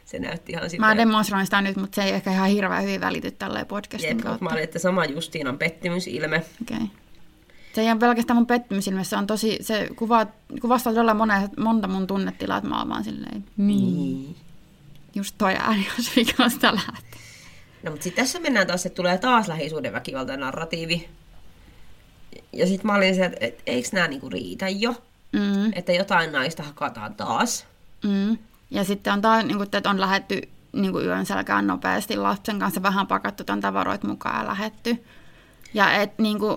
se 0.08 0.18
näytti 0.18 0.52
ihan 0.52 0.70
sitä. 0.70 0.80
Mä 0.80 0.96
demonstroin 0.96 1.46
sitä 1.46 1.60
nyt, 1.60 1.76
mutta 1.76 1.94
se 1.94 2.02
ei 2.02 2.12
ehkä 2.12 2.32
ihan 2.32 2.48
hirveän 2.48 2.82
hyvin 2.82 3.00
välity 3.00 3.30
tälleen 3.30 3.66
podcastin 3.66 4.08
Jep, 4.08 4.20
kautta. 4.20 4.44
Mä 4.44 4.50
olin, 4.50 4.64
että 4.64 4.78
sama 4.78 5.04
Justiinan 5.04 5.58
pettymysilme. 5.58 6.44
Okei. 6.62 6.76
Okay. 6.76 6.88
Se 7.72 7.80
ei 7.80 7.90
ole 7.90 7.98
pelkästään 7.98 8.36
mun 8.36 8.46
pettymysilme, 8.46 9.04
se 9.04 9.16
on 9.16 9.26
tosi, 9.26 9.58
se 9.60 9.88
kuva, 9.96 10.26
kuvastaa 10.60 10.92
todella 10.92 11.14
monta, 11.14 11.48
monta 11.58 11.88
mun 11.88 12.06
tunnetilaa, 12.06 12.56
että 12.58 12.68
mä 12.70 12.78
oon 12.78 12.88
vaan 12.88 13.04
silleen, 13.04 13.44
niin. 13.56 13.96
niin. 13.96 14.36
Just 15.14 15.34
toi 15.38 15.54
ääni, 15.58 15.86
jos 15.98 16.16
mikä 16.16 16.44
on 16.44 16.50
sitä 16.50 16.74
lähtee. 16.74 17.20
No 17.82 17.90
mutta 17.90 18.04
sitten 18.04 18.24
tässä 18.24 18.40
mennään 18.40 18.66
taas, 18.66 18.86
että 18.86 18.96
tulee 18.96 19.18
taas 19.18 19.48
väkivalta 19.92 20.36
narratiivi. 20.36 21.08
Ja 22.52 22.66
sitten 22.66 22.86
mä 22.86 22.94
olin 22.94 23.14
se, 23.14 23.24
että 23.24 23.38
et, 23.40 23.62
eikö 23.66 23.88
nämä 23.92 24.08
niinku 24.08 24.28
riitä 24.28 24.68
jo? 24.68 24.94
Mm. 25.32 25.72
Että 25.72 25.92
jotain 25.92 26.32
naista 26.32 26.62
hakataan 26.62 27.14
taas. 27.14 27.66
Mm. 28.04 28.38
Ja 28.70 28.84
sitten 28.84 29.12
on 29.12 29.20
taas, 29.20 29.44
niin 29.44 29.56
kuin, 29.56 29.68
että 29.72 29.90
on 29.90 30.00
lähetty 30.00 30.42
niin 30.72 30.92
kuin 30.92 31.06
yön 31.06 31.26
selkään 31.26 31.66
nopeasti 31.66 32.16
lapsen 32.16 32.58
kanssa, 32.58 32.82
vähän 32.82 33.06
pakattu 33.06 33.44
tämän 33.44 33.60
tavaroit 33.60 34.02
mukaan 34.02 34.40
ja 34.40 34.46
lähetty. 34.46 35.04
Ja 35.74 35.92
et, 35.92 36.18
niin 36.18 36.38
kuin, 36.38 36.56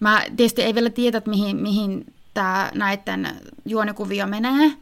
mä 0.00 0.22
tietysti 0.36 0.62
ei 0.62 0.74
vielä 0.74 0.90
tiedä, 0.90 1.18
että 1.18 1.30
mihin, 1.30 1.56
mihin 1.56 2.14
tämä 2.34 2.70
näiden 2.74 3.36
juonikuvio 3.64 4.26
menee. 4.26 4.72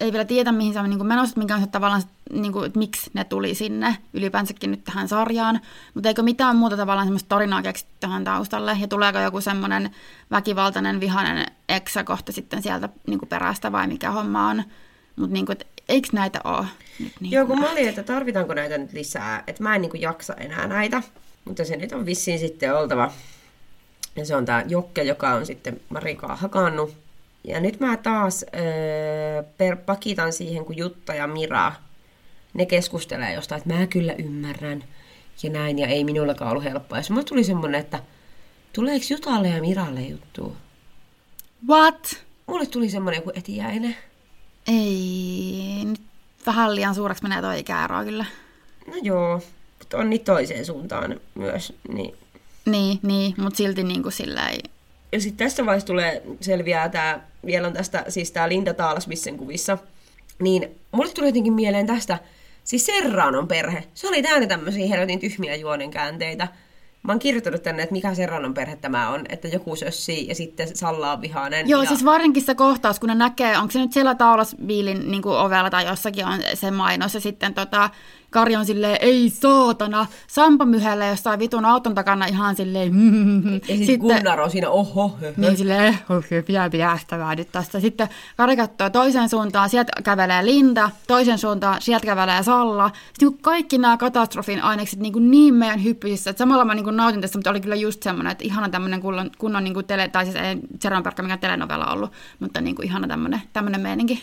Ei 0.00 0.12
vielä 0.12 0.24
tiedä, 0.24 0.52
mihin 0.52 0.72
se 0.72 0.80
on 0.80 0.90
niin 0.90 1.06
menossa, 1.06 1.38
mikä 1.38 1.54
on 1.54 1.60
se 1.60 1.66
tavallaan, 1.66 2.02
niin 2.32 2.52
kuin, 2.52 2.66
että 2.66 2.78
miksi 2.78 3.10
ne 3.14 3.24
tuli 3.24 3.54
sinne 3.54 3.96
ylipäänsäkin 4.12 4.70
nyt 4.70 4.84
tähän 4.84 5.08
sarjaan. 5.08 5.60
Mutta 5.94 6.08
eikö 6.08 6.22
mitään 6.22 6.56
muuta 6.56 6.76
tavallaan 6.76 7.06
semmoista 7.06 7.28
tarinaa 7.28 7.62
keksitty 7.62 7.94
tähän 8.00 8.24
taustalle? 8.24 8.76
Ja 8.80 8.88
tuleeko 8.88 9.18
joku 9.18 9.40
semmoinen 9.40 9.90
väkivaltainen, 10.30 11.00
vihainen 11.00 11.46
eksä 11.68 12.04
kohta 12.04 12.32
sitten 12.32 12.62
sieltä 12.62 12.88
niin 13.06 13.18
kuin 13.18 13.28
perästä 13.28 13.72
vai 13.72 13.86
mikä 13.86 14.10
homma 14.10 14.48
on? 14.48 14.64
Mutta 15.16 15.32
niinku, 15.32 15.52
eikö 15.88 16.08
näitä 16.12 16.40
ole? 16.44 16.66
Nyt 16.98 17.12
niin 17.20 17.30
Joo, 17.30 17.46
kun 17.46 17.58
mä 17.60 17.70
olin, 17.70 17.88
että 17.88 18.02
tarvitaanko 18.02 18.54
näitä 18.54 18.78
nyt 18.78 18.92
lisää. 18.92 19.44
Että 19.46 19.62
mä 19.62 19.74
en 19.74 19.80
niinku 19.80 19.96
jaksa 19.96 20.34
enää 20.34 20.66
näitä. 20.66 21.02
Mutta 21.44 21.64
se 21.64 21.76
nyt 21.76 21.92
on 21.92 22.06
vissiin 22.06 22.38
sitten 22.38 22.74
oltava. 22.74 23.12
Ja 24.16 24.24
se 24.24 24.36
on 24.36 24.44
tämä 24.44 24.64
Jokke, 24.68 25.02
joka 25.02 25.30
on 25.30 25.46
sitten 25.46 25.80
Marikaa 25.88 26.36
hakannut. 26.36 26.96
Ja 27.44 27.60
nyt 27.60 27.80
mä 27.80 27.96
taas 27.96 28.44
öö, 28.54 29.42
per, 29.58 29.76
pakitan 29.76 30.32
siihen, 30.32 30.64
kun 30.64 30.76
Jutta 30.76 31.14
ja 31.14 31.26
Mira, 31.26 31.72
ne 32.54 32.66
keskustelee 32.66 33.32
jostain, 33.32 33.62
että 33.62 33.74
mä 33.74 33.86
kyllä 33.86 34.12
ymmärrän 34.12 34.84
ja 35.42 35.50
näin, 35.50 35.78
ja 35.78 35.86
ei 35.86 36.04
minullakaan 36.04 36.50
ollut 36.50 36.64
helppoa. 36.64 36.98
Ja 36.98 37.04
mulle 37.10 37.24
tuli 37.24 37.44
semmonen, 37.44 37.80
että 37.80 38.02
tuleeko 38.72 39.06
Jutalle 39.10 39.48
ja 39.48 39.60
Miralle 39.60 40.00
juttu? 40.00 40.56
What? 41.68 42.24
Mulle 42.46 42.66
tuli 42.66 42.90
semmonen 42.90 43.18
joku 43.18 43.32
etiäinen. 43.34 43.96
Ei, 44.68 45.84
nyt 45.84 46.00
vähän 46.46 46.74
liian 46.74 46.94
suureksi 46.94 47.22
menee 47.22 47.40
toi 47.40 47.60
ikäero 47.60 48.04
kyllä. 48.04 48.24
No 48.86 48.94
joo, 49.02 49.42
mutta 49.78 49.98
on 49.98 50.10
niin 50.10 50.24
toiseen 50.24 50.66
suuntaan 50.66 51.20
myös. 51.34 51.72
Niin, 51.88 52.14
niin, 52.66 52.98
niin 53.02 53.34
mutta 53.36 53.56
silti 53.56 53.82
niin 53.82 54.02
kuin 54.02 54.12
sillä 54.12 54.48
ei... 54.48 54.60
Ja 55.12 55.20
sitten 55.20 55.46
tässä 55.46 55.66
vaiheessa 55.66 55.86
tulee, 55.86 56.22
selviää 56.40 56.88
tämä, 56.88 57.20
vielä 57.46 57.66
on 57.66 57.72
tästä, 57.72 58.04
siis 58.08 58.30
tämä 58.30 58.48
Linda 58.48 58.74
Taalasmissen 58.74 59.36
kuvissa, 59.36 59.78
niin 60.38 60.68
mulle 60.92 61.12
tuli 61.12 61.26
jotenkin 61.26 61.52
mieleen 61.52 61.86
tästä, 61.86 62.18
siis 62.64 62.86
Serranon 62.86 63.48
perhe. 63.48 63.84
Se 63.94 64.08
oli 64.08 64.22
täynnä 64.22 64.46
tämmöisiä 64.46 64.88
helvetin 64.88 65.20
tyhmiä 65.20 65.56
juonenkäänteitä. 65.56 66.48
Mä 67.02 67.12
oon 67.12 67.18
kirjoittanut 67.18 67.62
tänne, 67.62 67.82
että 67.82 67.92
mikä 67.92 68.14
Serranon 68.14 68.54
perhe 68.54 68.76
tämä 68.76 69.08
on, 69.08 69.24
että 69.28 69.48
joku 69.48 69.76
sössii 69.76 70.28
ja 70.28 70.34
sitten 70.34 70.76
Salla 70.76 71.12
on 71.12 71.20
vihainen. 71.20 71.68
Joo, 71.68 71.82
ja... 71.82 71.88
siis 71.88 72.04
varsinkin 72.04 72.42
se 72.42 72.54
kohtaus, 72.54 73.00
kun 73.00 73.08
ne 73.08 73.14
näkee, 73.14 73.58
onko 73.58 73.70
se 73.70 73.78
nyt 73.78 73.92
siellä 73.92 74.14
Taulasbiilin 74.14 75.10
niin 75.10 75.26
ovella 75.26 75.70
tai 75.70 75.86
jossakin 75.86 76.26
on 76.26 76.40
se 76.54 76.70
mainos 76.70 77.14
ja 77.14 77.20
sitten 77.20 77.54
tota, 77.54 77.90
Kari 78.30 78.56
on 78.56 78.66
silleen, 78.66 78.98
ei 79.00 79.30
saatana, 79.30 80.06
Sampa 80.26 80.64
myhällä 80.64 81.06
jossain 81.06 81.38
vitun 81.38 81.64
auton 81.64 81.94
takana 81.94 82.26
ihan 82.26 82.56
silleen, 82.56 82.92
Ja 83.68 83.76
sitten 83.76 83.98
Gunnar 83.98 84.40
on 84.40 84.50
siinä, 84.50 84.70
oho, 84.70 85.16
höhö. 85.20 85.32
niin 85.36 85.56
silleen, 85.56 85.98
okei, 86.08 86.42
pitää 86.42 86.70
päästävää 86.70 87.34
nyt 87.34 87.52
tästä. 87.52 87.80
Sitten 87.80 88.08
Kari 88.36 88.56
katsoo 88.56 88.90
toiseen 88.90 89.28
suuntaan, 89.28 89.70
sieltä 89.70 89.92
kävelee 90.02 90.44
Linda, 90.44 90.90
toisen 91.06 91.38
suuntaan, 91.38 91.82
sieltä 91.82 92.06
kävelee 92.06 92.42
Salla. 92.42 92.90
Sitten 93.18 93.38
kaikki 93.42 93.78
nämä 93.78 93.96
katastrofin 93.96 94.62
ainekset 94.62 94.98
niin, 94.98 95.12
kuin 95.12 95.30
niin 95.30 95.54
meidän 95.54 95.84
hyppysissä, 95.84 96.30
että 96.30 96.38
samalla 96.38 96.64
mä 96.64 96.74
niin 96.74 96.84
kuin 96.84 96.96
nautin 96.96 97.20
tästä, 97.20 97.38
mutta 97.38 97.50
oli 97.50 97.60
kyllä 97.60 97.76
just 97.76 98.02
semmoinen, 98.02 98.30
että 98.32 98.44
ihana 98.44 98.68
tämmöinen 98.68 99.00
kunnon, 99.00 99.30
kunnon 99.38 99.64
niin 99.64 99.74
kuin 99.74 99.86
tele, 99.86 100.08
tai 100.08 100.24
siis 100.24 100.36
ei 100.36 100.56
Seronperkka 100.80 101.22
mikä 101.22 101.36
telenovela 101.36 101.86
ollut, 101.86 102.12
mutta 102.38 102.60
niin 102.60 102.76
kuin 102.76 102.86
ihana 102.86 103.08
tämmöinen, 103.08 103.42
tämmöinen 103.52 103.80
meininki. 103.80 104.22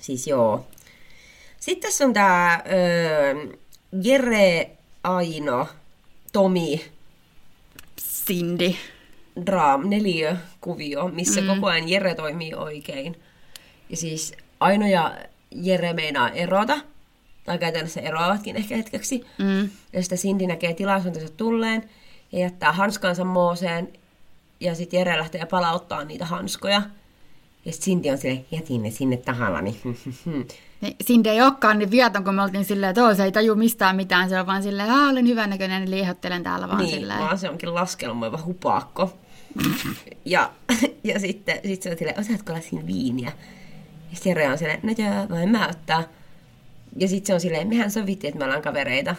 Siis 0.00 0.26
joo. 0.26 0.66
Sitten 1.60 1.90
tässä 1.90 2.04
on 2.04 2.14
öö, 2.16 3.34
Jere, 4.02 4.70
Aino, 5.04 5.68
Tomi, 6.32 6.84
Cindy. 8.00 8.74
draam, 9.46 9.88
neliökuvio, 9.88 11.08
missä 11.08 11.40
mm. 11.40 11.46
koko 11.46 11.66
ajan 11.66 11.88
Jere 11.88 12.14
toimii 12.14 12.54
oikein. 12.54 13.22
Ja 13.88 13.96
siis 13.96 14.32
Aino 14.60 14.86
ja 14.86 15.18
Jere 15.50 15.92
meinaa 15.92 16.30
erota, 16.30 16.78
tai 17.44 17.58
käytännössä 17.58 18.00
eroavatkin 18.00 18.56
ehkä 18.56 18.76
hetkeksi. 18.76 19.26
Mm. 19.38 19.70
Ja 19.92 20.02
sitten 20.02 20.18
Cindy 20.18 20.46
näkee 20.46 20.74
tilaisuutensa 20.74 21.32
tulleen 21.36 21.90
ja 22.32 22.38
jättää 22.38 22.72
hanskansa 22.72 23.24
mooseen. 23.24 23.92
Ja 24.60 24.74
sitten 24.74 24.98
Jere 24.98 25.18
lähtee 25.18 25.46
palauttaa 25.46 26.04
niitä 26.04 26.24
hanskoja. 26.24 26.82
Ja 27.64 27.72
Cindy 27.72 28.08
on 28.10 28.18
silleen, 28.18 28.44
jätin 28.50 28.82
ne 28.82 28.90
sinne 28.90 29.16
tahallani. 29.16 29.80
Niin, 30.80 30.96
Cindy 31.04 31.28
ei 31.28 31.42
olekaan 31.42 31.78
niin 31.78 31.90
vieton, 31.90 32.24
kun 32.24 32.34
me 32.34 32.42
oltiin 32.42 32.64
silleen, 32.64 32.90
että 32.90 33.04
"Oo, 33.04 33.14
se 33.14 33.24
ei 33.24 33.32
taju 33.32 33.54
mistään 33.54 33.96
mitään, 33.96 34.28
se 34.28 34.40
on 34.40 34.46
vaan 34.46 34.62
silleen, 34.62 34.88
että 34.88 35.08
olen 35.08 35.26
hyvännäköinen, 35.26 35.84
niin 35.90 36.06
täällä 36.42 36.68
vaan 36.68 36.78
niin, 36.78 36.94
silleen. 36.94 37.18
vaan 37.20 37.38
se 37.38 37.50
onkin 37.50 37.74
laskelmoiva 37.74 38.38
hupaakko. 38.44 39.18
ja, 40.24 40.50
ja 41.04 41.20
sitten 41.20 41.60
sit 41.66 41.82
se 41.82 41.90
on 41.90 41.98
silleen, 41.98 42.20
osaatko 42.20 42.52
olla 42.52 42.62
siinä 42.62 42.86
viiniä? 42.86 43.32
Ja 44.12 44.18
Jere 44.24 44.48
on 44.48 44.58
silleen, 44.58 44.80
no 44.82 44.94
joo, 44.98 45.28
voin 45.30 45.48
mä 45.50 45.68
ottaa. 45.68 46.02
Ja 46.96 47.08
sitten 47.08 47.26
se 47.26 47.34
on 47.34 47.40
silleen, 47.40 47.68
mehän 47.68 47.90
sovittiin, 47.90 48.28
että 48.28 48.38
me 48.38 48.44
ollaan 48.44 48.62
kavereita. 48.62 49.14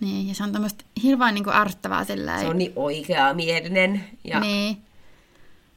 Niin, 0.00 0.28
ja 0.28 0.34
se 0.34 0.42
on 0.44 0.52
tämmöistä 0.52 0.84
hirveän 1.02 1.34
niin 1.34 1.48
ärsyttävää 1.48 2.04
silleen. 2.04 2.40
Se 2.40 2.46
on 2.46 2.58
niin 2.58 2.72
oikea 2.76 3.34
mielinen. 3.34 4.04
Ja 4.24 4.40
Niin. 4.40 4.76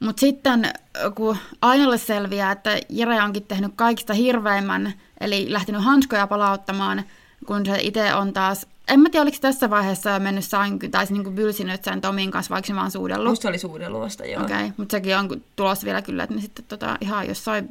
Mutta 0.02 0.20
sitten, 0.20 0.72
kun 1.14 1.36
Ainolle 1.62 1.98
selviää, 1.98 2.52
että 2.52 2.80
Jere 2.88 3.22
onkin 3.22 3.42
tehnyt 3.42 3.72
kaikista 3.76 4.14
hirveimmän, 4.14 4.92
eli 5.20 5.52
lähtenyt 5.52 5.84
hanskoja 5.84 6.26
palauttamaan, 6.26 7.02
kun 7.46 7.66
se 7.66 7.78
itse 7.80 8.14
on 8.14 8.32
taas, 8.32 8.66
en 8.88 9.00
mä 9.00 9.10
tiedä, 9.10 9.22
oliko 9.22 9.34
se 9.34 9.40
tässä 9.40 9.70
vaiheessa 9.70 10.10
jo 10.10 10.18
mennyt 10.18 10.44
sänky, 10.44 10.88
tai 10.88 11.06
se 11.06 11.12
niin 11.12 11.34
bylsinyt 11.34 11.84
sen 11.84 12.00
Tomin 12.00 12.30
kanssa, 12.30 12.54
vaikka 12.54 12.66
se 12.66 12.74
vaan 12.74 12.90
suudellut. 12.90 13.28
musta 13.28 13.48
oli 13.48 13.58
suudeluosta, 13.58 14.26
joo. 14.26 14.42
Okei, 14.42 14.56
okay, 14.56 14.70
mutta 14.76 14.92
sekin 14.96 15.16
on 15.16 15.42
tulossa 15.56 15.84
vielä 15.84 16.02
kyllä, 16.02 16.22
että 16.22 16.34
ne 16.34 16.40
sitten 16.40 16.64
tota, 16.68 16.98
ihan 17.00 17.28
jossain... 17.28 17.70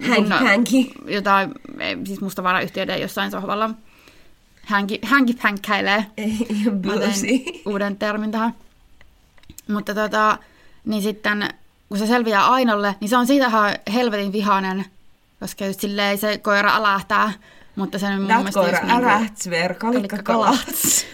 Hänki, 0.00 0.30
hänki. 0.30 0.92
Jotain, 1.06 1.54
siis 2.04 2.20
mustavarayhtiöiden 2.20 3.00
jossain 3.00 3.30
sohvalla 3.30 3.70
hänki, 4.62 5.00
hänki 5.04 5.34
pänkkäilee. 5.42 6.06
Bluesi. 6.82 7.62
uuden 7.66 7.96
termin 7.96 8.30
tähän. 8.30 8.54
Mutta 9.68 9.94
tota, 9.94 10.28
niin 10.30 10.48
sitten 11.02 11.48
kun 11.88 11.98
se 11.98 12.06
selviää 12.06 12.50
Ainolle, 12.50 12.94
niin 13.00 13.08
se 13.08 13.16
on 13.16 13.26
siitä 13.26 13.46
ihan 13.46 13.74
helvetin 13.94 14.32
vihainen, 14.32 14.84
koska 15.40 15.66
just 15.66 15.80
silleen 15.80 16.18
se 16.18 16.38
koira 16.38 16.76
älähtää, 16.76 17.32
mutta 17.76 17.98
se 17.98 18.06
on 18.06 18.12
mun 18.12 18.26
That 18.26 18.38
mielestä 18.38 18.60
koira, 18.60 18.78
niinku- 18.80 18.94
kalikka 19.74 20.22
kalats. 20.22 21.06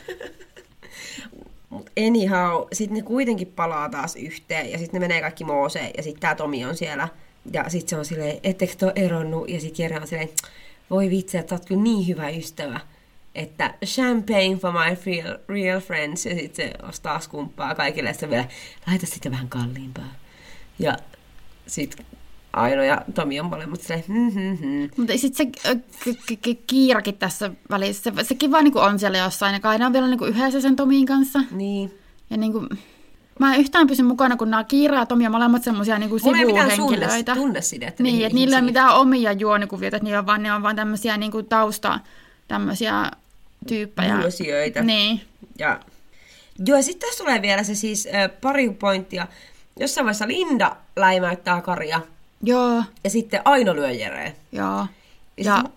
Mut 1.70 1.90
anyhow, 2.06 2.62
sitten 2.72 2.96
ne 2.96 3.02
kuitenkin 3.02 3.52
palaa 3.56 3.88
taas 3.88 4.16
yhteen 4.16 4.72
ja 4.72 4.78
sitten 4.78 5.00
ne 5.00 5.08
menee 5.08 5.20
kaikki 5.20 5.44
mooseen 5.44 5.90
ja 5.96 6.02
sitten 6.02 6.20
tää 6.20 6.34
Tomi 6.34 6.64
on 6.64 6.76
siellä. 6.76 7.08
Ja 7.52 7.64
sitten 7.68 7.88
se 7.90 7.96
on 7.96 8.04
silleen, 8.04 8.40
ettekö 8.42 8.74
te 8.78 8.84
ole 8.86 8.92
eronnut? 8.96 9.48
Ja 9.48 9.60
sitten 9.60 9.82
Jere 9.82 10.00
on 10.00 10.06
silleen, 10.06 10.28
voi 10.90 11.10
vitsi, 11.10 11.38
että 11.38 11.50
sä 11.50 11.54
oot 11.54 11.64
kyllä 11.64 11.82
niin 11.82 12.06
hyvä 12.08 12.28
ystävä. 12.28 12.80
Että 13.35 13.74
champagne 13.85 14.57
for 14.57 14.72
my 14.72 14.97
real, 15.07 15.39
real 15.49 15.80
friends. 15.80 16.26
Ja 16.26 16.35
sitten 16.35 16.68
se 16.68 16.72
ostaa 16.89 17.20
skumppaa 17.20 17.74
kaikille 17.74 18.14
ja 18.22 18.30
vielä, 18.30 18.45
laita 18.87 19.07
sitten 19.07 19.32
vähän 19.32 19.49
kalliimpaa. 19.49 20.12
Ja 20.78 20.97
sitten 21.66 22.07
Aino 22.53 22.82
ja 22.82 23.03
Tomi 23.14 23.41
on 23.41 23.47
molemmat 23.47 23.80
silleen, 23.80 24.05
hmm, 24.09 24.32
hmm, 24.32 24.59
hmm. 24.59 24.91
Mutta 24.97 25.18
sitten 25.18 25.53
se 25.62 25.74
k- 25.74 25.80
k- 26.05 26.41
k- 26.43 26.66
Kiirakin 26.66 27.18
tässä 27.18 27.51
välissä, 27.70 28.12
se, 28.16 28.24
sekin 28.24 28.51
vaan 28.51 28.64
niinku 28.64 28.78
on 28.78 28.99
siellä 28.99 29.18
jossain, 29.18 29.53
ja 29.53 29.61
kai 29.61 29.82
on 29.82 29.93
vielä 29.93 30.07
niinku 30.07 30.24
yhdessä 30.24 30.61
sen 30.61 30.76
Tomin 30.76 31.07
kanssa. 31.07 31.41
Niin. 31.51 31.99
Ja 32.30 32.37
niinku, 32.37 32.68
mä 33.39 33.55
en 33.55 33.61
yhtään 33.61 33.87
pysy 33.87 34.03
mukana, 34.03 34.37
kun 34.37 34.51
nämä 34.51 34.64
Kiira 34.64 34.99
ja 34.99 35.07
Tomi 35.07 35.26
on 35.26 35.32
molemmat 35.32 35.62
semmosia 35.62 35.99
niinku 35.99 36.18
Mulla 36.24 36.39
ei 36.39 36.45
mitään 36.45 36.70
sivuhenkilöitä. 36.70 37.32
tunne, 37.35 37.47
tunnesidettä. 37.47 38.03
Niin, 38.03 38.12
niihin 38.12 38.26
että 38.26 38.35
niillä 38.35 38.57
ei 38.57 38.61
ole 38.61 38.66
mitään 38.66 38.95
omia 38.97 39.32
juonikuvioita, 39.32 39.97
että 39.97 40.05
niillä 40.05 40.18
on 40.18 40.26
vaan, 40.26 40.43
ne 40.43 40.53
on 40.53 40.62
vaan 40.62 40.76
tämmöisiä 40.76 41.16
niinku 41.16 41.43
tausta, 41.43 42.01
tämmöisiä 42.49 43.11
tyyppejä. 43.64 44.16
Mulsioita. 44.16 44.82
Niin. 44.82 45.20
Ja, 45.58 45.80
joo, 46.66 46.82
sitten 46.82 47.08
tässä 47.08 47.24
tulee 47.24 47.42
vielä 47.42 47.62
se 47.62 47.74
siis 47.74 48.08
äh, 48.14 48.30
pari 48.40 48.70
pointtia. 48.70 49.26
Jossain 49.80 50.04
vaiheessa 50.04 50.28
Linda 50.28 50.76
läimäyttää 50.96 51.60
Karia 51.60 52.00
Joo, 52.42 52.82
ja 53.04 53.10
sitten 53.10 53.40
Aino 53.44 53.74
lyö 53.74 53.90
Jereen. 53.90 54.32
joo. 54.52 54.86
Ja, 55.36 55.44
Ja, 55.44 55.56
sit, 55.56 55.72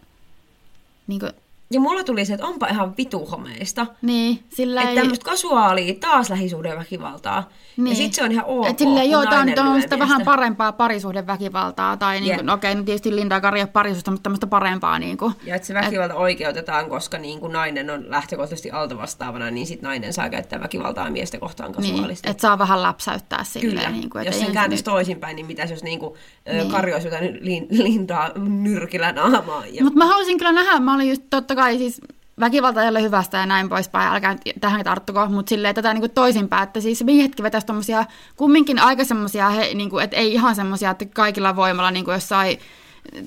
niinku, 1.07 1.25
ja 1.71 1.79
mulla 1.79 2.03
tuli 2.03 2.25
se, 2.25 2.33
että 2.33 2.45
onpa 2.45 2.67
ihan 2.67 2.97
vituhomeista. 2.97 3.85
niin, 4.01 4.43
sillä 4.49 4.81
Että 4.81 4.89
ei... 4.91 4.97
tämmöistä 4.97 5.25
kasuaalia, 5.25 5.93
taas 5.99 6.29
lähisuhdeväkivaltaa. 6.29 7.49
Niin. 7.77 7.87
Ja 7.89 7.95
sitten 7.95 8.13
se 8.13 8.23
on 8.23 8.31
ihan 8.31 8.45
ok. 8.47 8.65
Et 8.67 8.79
silleen, 8.79 9.11
joo, 9.11 9.25
tämä 9.25 9.41
on, 9.61 9.67
on 9.67 9.81
sitä 9.81 9.99
vähän 9.99 10.21
parempaa 10.25 10.71
parisuhdeväkivaltaa, 10.71 11.97
tai 11.97 12.21
niin 12.21 12.35
kuin, 12.35 12.45
no 12.45 12.53
okei, 12.53 12.75
no 12.75 12.83
tietysti 12.83 13.15
Linda 13.15 13.41
Kari 13.41 13.59
ei 13.59 13.63
ole 13.63 13.69
parisuhde, 13.73 14.11
mutta 14.11 14.23
tämmöistä 14.23 14.47
parempaa. 14.47 14.99
Niin 14.99 15.17
kuin. 15.17 15.33
Ja 15.43 15.55
että 15.55 15.67
se 15.67 15.73
väkivalta 15.73 16.15
oikeutetaan, 16.15 16.89
koska 16.89 17.17
niin 17.17 17.39
kuin 17.39 17.53
nainen 17.53 17.89
on 17.89 18.09
lähtökohtaisesti 18.11 18.71
altavastaavana, 18.71 19.51
niin 19.51 19.67
sitten 19.67 19.87
nainen 19.87 20.13
saa 20.13 20.29
käyttää 20.29 20.59
väkivaltaa 20.59 21.09
miestä 21.11 21.39
kohtaan 21.39 21.71
Niin, 21.71 21.91
kasuaalisti. 21.91 22.29
että 22.29 22.41
saa 22.41 22.57
vähän 22.57 22.83
läpsäyttää 22.83 23.43
silleen. 23.43 23.77
Kyllä, 23.77 23.89
Niin 23.89 24.09
kuin, 24.09 24.25
jos 24.25 24.39
sen 24.39 24.51
kääntäisi 24.51 24.81
nyt- 24.81 24.85
toisinpäin, 24.93 25.35
niin 25.35 25.45
mitäs 25.45 25.71
jos 25.71 25.83
niinku, 25.83 26.17
niin. 26.45 26.57
Niin. 26.57 26.71
Kari 26.71 26.93
olisi 26.93 27.07
jotain 27.07 27.37
lin, 27.41 27.67
lindaa 27.69 28.29
nyrkillä 28.35 29.11
naamaan. 29.11 29.75
Ja... 29.75 29.83
Mutta 29.83 29.97
mä 29.97 30.05
halusin 30.05 30.37
kyllä 30.37 30.51
nähdä, 30.51 30.79
mä 30.79 30.95
olin 30.95 31.09
just 31.09 31.23
totta 31.29 31.55
kai 31.57 31.77
siis 31.77 32.01
väkivalta 32.39 32.83
ei 32.83 32.89
ole 32.89 33.01
hyvästä 33.01 33.37
ja 33.37 33.45
näin 33.45 33.69
poispäin, 33.69 34.13
älkää 34.13 34.35
tähän 34.61 34.83
tarttuko, 34.83 35.25
mutta 35.25 35.49
silleen 35.49 35.75
tätä 35.75 35.93
niinku 35.93 36.07
toisinpäin, 36.09 36.63
että 36.63 36.81
siis 36.81 37.03
miehetkin 37.03 37.43
vetäisi 37.43 37.67
tommosia, 37.67 38.05
kumminkin 38.35 38.79
aika 38.79 39.03
semmosia, 39.03 39.49
he, 39.49 39.71
niinku, 39.73 39.97
että 39.99 40.17
ei 40.17 40.33
ihan 40.33 40.55
semmosia, 40.55 40.91
että 40.91 41.05
kaikilla 41.05 41.55
voimalla 41.55 41.91
niinku 41.91 42.11
jossain 42.11 42.59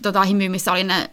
tota, 0.02 0.22
himy, 0.24 0.48
missä 0.48 0.72
oli 0.72 0.84
ne 0.84 1.10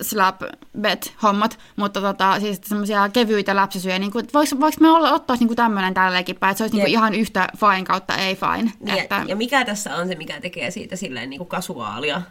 slap 0.00 0.42
bet 0.80 1.12
hommat, 1.22 1.58
mutta 1.76 2.00
tota, 2.00 2.40
siis 2.40 2.60
semmoisia 2.64 3.08
kevyitä 3.08 3.56
läpsysyjä, 3.56 3.98
niinku, 3.98 4.18
että 4.18 4.32
voiko, 4.34 4.60
voiko 4.60 4.76
me 4.80 4.90
olla, 4.90 5.12
ottaa 5.12 5.36
niinku 5.36 5.54
tämmöinen 5.54 5.94
tälleenkin 5.94 6.36
päin, 6.36 6.50
että 6.50 6.58
se 6.58 6.64
olisi 6.64 6.76
niinku 6.76 6.88
Jep. 6.90 6.92
ihan 6.98 7.14
yhtä 7.14 7.48
fine 7.56 7.84
kautta 7.84 8.16
ei 8.16 8.36
fine. 8.36 8.72
Niin, 8.80 8.98
että, 8.98 9.22
Ja 9.26 9.36
mikä 9.36 9.64
tässä 9.64 9.96
on 9.96 10.08
se, 10.08 10.14
mikä 10.14 10.40
tekee 10.40 10.70
siitä 10.70 10.96
silleen 10.96 11.30
niinku 11.30 11.44
kasuaalia? 11.44 12.22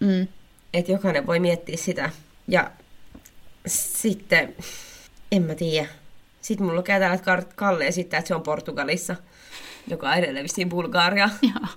mm, 0.00 0.26
Että 0.74 0.92
jokainen 0.92 1.26
voi 1.26 1.40
miettiä 1.40 1.76
sitä. 1.76 2.10
Ja 2.48 2.70
sitten, 3.66 4.54
en 5.32 5.42
mä 5.42 5.54
tiedä. 5.54 5.88
Sitten 6.40 6.66
mulla 6.66 6.78
lukee 6.78 6.98
täällä, 6.98 7.14
että 7.14 7.42
Kalle 7.56 7.86
esittää, 7.86 8.18
että 8.18 8.28
se 8.28 8.34
on 8.34 8.42
Portugalissa, 8.42 9.16
joka 9.88 10.08
on 10.08 10.14
edelleen 10.14 10.42
vissiin 10.42 10.68
Bulgaria. 10.68 11.30
joo. 11.42 11.68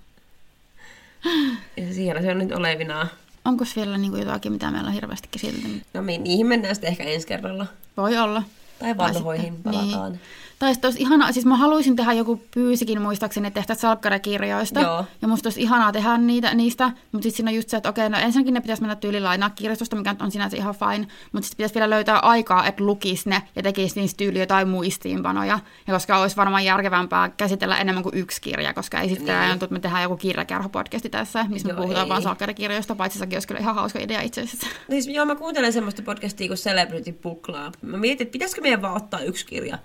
Ja 1.77 1.93
siellä 1.93 2.21
se 2.21 2.31
on 2.31 2.37
nyt 2.37 2.51
olevinaan. 2.51 3.09
Onko 3.45 3.65
vielä 3.75 3.97
niinku 3.97 4.17
jotakin, 4.17 4.51
mitä 4.51 4.71
meillä 4.71 4.87
on 4.87 4.93
hirveästi 4.93 5.27
käsitelty? 5.31 5.81
No 5.93 6.01
me 6.01 6.17
niihin 6.17 6.47
mennään 6.47 6.75
sitten 6.75 6.89
ehkä 6.89 7.03
ensi 7.03 7.27
kerralla. 7.27 7.65
Voi 7.97 8.17
olla. 8.17 8.43
Tai 8.79 8.97
vanhoihin 8.97 9.63
palataan. 9.63 10.11
Niin. 10.11 10.21
Tai 10.59 10.73
sitten 10.73 10.87
olisi 10.87 11.01
ihanaa, 11.01 11.31
siis 11.31 11.45
mä 11.45 11.55
haluaisin 11.55 11.95
tehdä 11.95 12.13
joku 12.13 12.41
pyysikin 12.53 13.01
muistaakseni, 13.01 13.47
että 13.47 13.59
tehtäisiin 13.59 13.81
salkkarekirjoista. 13.81 14.79
Joo. 14.79 15.05
Ja 15.21 15.27
musta 15.27 15.47
olisi 15.47 15.61
ihanaa 15.61 15.91
tehdä 15.91 16.17
niitä, 16.17 16.53
niistä, 16.53 16.91
mutta 17.11 17.23
sitten 17.23 17.31
siinä 17.31 17.49
on 17.51 17.55
just 17.55 17.69
se, 17.69 17.77
että 17.77 17.89
okei, 17.89 18.09
no 18.09 18.17
ensinnäkin 18.17 18.53
ne 18.53 18.61
pitäisi 18.61 18.81
mennä 18.81 18.95
tyyli 18.95 19.19
lainaa 19.19 19.49
kirjastosta, 19.49 19.95
mikä 19.95 20.15
on 20.19 20.31
sinänsä 20.31 20.57
ihan 20.57 20.75
fine, 20.75 21.07
mutta 21.31 21.45
sitten 21.45 21.57
pitäisi 21.57 21.75
vielä 21.75 21.89
löytää 21.89 22.19
aikaa, 22.19 22.67
että 22.67 22.83
lukisi 22.83 23.29
ne 23.29 23.41
ja 23.55 23.63
tekisi 23.63 23.99
niistä 23.99 24.17
tyyli 24.17 24.39
jotain 24.39 24.67
muistiinpanoja. 24.67 25.59
Ja 25.87 25.93
koska 25.93 26.17
olisi 26.17 26.35
varmaan 26.37 26.65
järkevämpää 26.65 27.29
käsitellä 27.29 27.77
enemmän 27.77 28.03
kuin 28.03 28.17
yksi 28.17 28.41
kirja, 28.41 28.73
koska 28.73 28.99
ei 28.99 29.09
sitten 29.09 29.27
Niin. 29.27 29.39
niin. 29.41 29.53
että 29.53 29.67
me 29.69 29.79
tehdään 29.79 30.03
joku 30.03 30.15
kirjakerho-podcasti 30.15 31.09
tässä, 31.09 31.45
missä 31.49 31.67
me 31.67 31.73
Joo, 31.73 31.81
puhutaan 31.81 32.05
ei. 32.05 32.09
vaan 32.09 32.21
salkkarekirjoista, 32.21 32.95
paitsi 32.95 33.19
sekin 33.19 33.35
olisi 33.35 33.47
kyllä 33.47 33.59
ihan 33.61 33.75
hauska 33.75 33.99
idea 33.99 34.21
itse 34.21 34.41
asiassa. 34.41 34.67
Siis, 34.89 35.07
joo, 35.07 35.25
mä 35.25 35.35
kuuntelen 35.35 35.73
semmoista 35.73 36.01
podcastia 36.01 36.47
kuin 36.47 36.57
Celebrity 36.57 37.13
Book 37.13 37.41
Club. 37.41 37.73
Mä 37.81 37.97
mietin, 37.97 38.25
että 38.25 38.31
pitäisikö 38.31 38.61
meidän 38.61 38.81
vaan 38.81 38.95
ottaa 38.97 39.19
yksi 39.19 39.45
kirja 39.45 39.77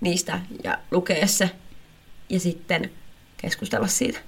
niistä 0.00 0.40
ja 0.64 0.78
lukea 0.90 1.26
se. 1.26 1.50
Ja 2.30 2.40
sitten 2.40 2.90
keskustella 3.36 3.86
siitä. 3.86 4.18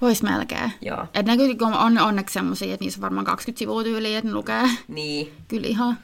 Vois 0.00 0.22
melkein. 0.22 0.72
Joo. 0.82 1.06
Et 1.14 1.26
ne 1.26 1.36
kyllä 1.36 1.78
on 1.78 1.98
onneksi 1.98 2.32
semmosia, 2.32 2.74
että 2.74 2.84
niissä 2.84 2.98
on 2.98 3.02
varmaan 3.02 3.24
20 3.26 3.58
sivua 3.58 3.82
tyyliä, 3.82 4.18
että 4.18 4.28
ne 4.30 4.34
lukee 4.34 4.62
Niin. 4.88 5.32
kyllä 5.48 5.66
ihan. 5.68 5.98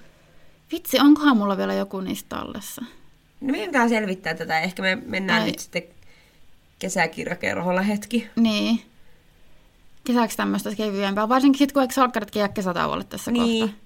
Vitsi, 0.72 1.00
onkohan 1.00 1.36
mulla 1.36 1.56
vielä 1.56 1.74
joku 1.74 2.00
niistä 2.00 2.36
tallessa? 2.36 2.82
No 3.40 3.52
meidän 3.52 3.88
selvittää 3.88 4.34
tätä. 4.34 4.60
Ehkä 4.60 4.82
me 4.82 4.96
mennään 5.06 5.42
Ai. 5.42 5.46
nyt 5.50 5.58
sitten 5.58 5.82
kesäkirjakerholla 6.78 7.82
hetki. 7.82 8.26
Niin. 8.36 8.82
Kesäksi 10.04 10.36
tämmöistä 10.36 10.74
kevyempää, 10.74 11.28
varsinkin 11.28 11.58
sitten 11.58 11.72
kun 11.72 11.82
eikö 11.82 11.94
salkkaritkin 11.94 12.40
jää 12.40 12.48
kesätauolle 12.48 13.04
tässä 13.04 13.30
Niin. 13.30 13.60
kohta. 13.68 13.76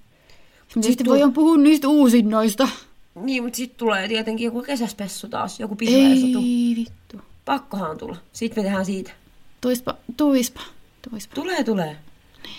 Sitten 0.69 0.83
Sit 0.93 1.07
voidaan 1.07 1.33
puhua 1.33 1.57
niistä 1.57 1.89
uusinnoista. 1.89 2.69
Niin, 3.15 3.43
mutta 3.43 3.57
sitten 3.57 3.79
tulee 3.79 4.09
tietenkin 4.09 4.45
joku 4.45 4.63
kesäspessu 4.63 5.29
taas, 5.29 5.61
joku 5.61 5.77
pihlajasotu. 5.77 6.39
Ei 6.39 6.75
vittu. 6.77 7.21
Pakkohan 7.45 7.99
tulla. 7.99 8.17
Sitten 8.33 8.59
me 8.59 8.67
tehdään 8.67 8.87
siitä. 8.87 9.13
Tuispa, 9.61 9.95
tuispa, 10.17 10.61
tuispa. 11.11 11.35
Tulee, 11.35 11.65
tulee. 11.65 11.97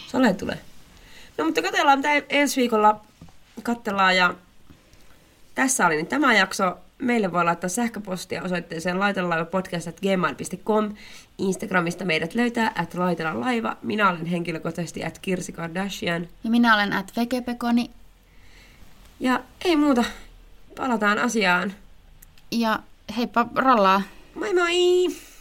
Sale 0.08 0.34
tulee. 0.34 0.60
No 1.38 1.45
mutta 1.45 1.62
katsellaan, 1.62 1.99
mitä 1.99 2.10
ensi 2.30 2.62
viikolla 2.62 3.06
katsellaan. 3.64 4.18
Ja 4.18 4.34
tässä 5.56 5.88
oli 5.88 5.95
nyt 5.95 6.10
tämä 6.10 6.34
jakso. 6.34 6.78
Meille 6.97 7.32
voi 7.32 7.45
laittaa 7.45 7.70
sähköpostia 7.70 8.43
osoitteeseen 8.43 8.99
laitelaivapodcast.gmail.com. 8.99 10.95
Instagramista 11.38 12.06
meidät 12.06 12.36
löytää 12.36 12.72
at 12.76 12.93
laitelalaiva. 12.93 13.78
Minä 13.82 14.10
olen 14.10 14.26
henkilökohtaisesti 14.26 15.03
at 15.03 15.20
Kirsi 15.20 15.51
Kardashian. 15.51 16.28
Ja 16.43 16.49
minä 16.49 16.76
olen 16.76 16.93
at 16.93 17.12
Vegepekoni. 17.18 17.89
Ja 19.20 19.43
ei 19.66 19.76
muuta. 19.76 20.03
Palataan 20.76 21.19
asiaan. 21.19 21.73
Ja 22.51 22.80
heippa 23.17 23.47
rallaa. 23.55 24.01
Moi 24.36 24.53
moi! 24.53 25.34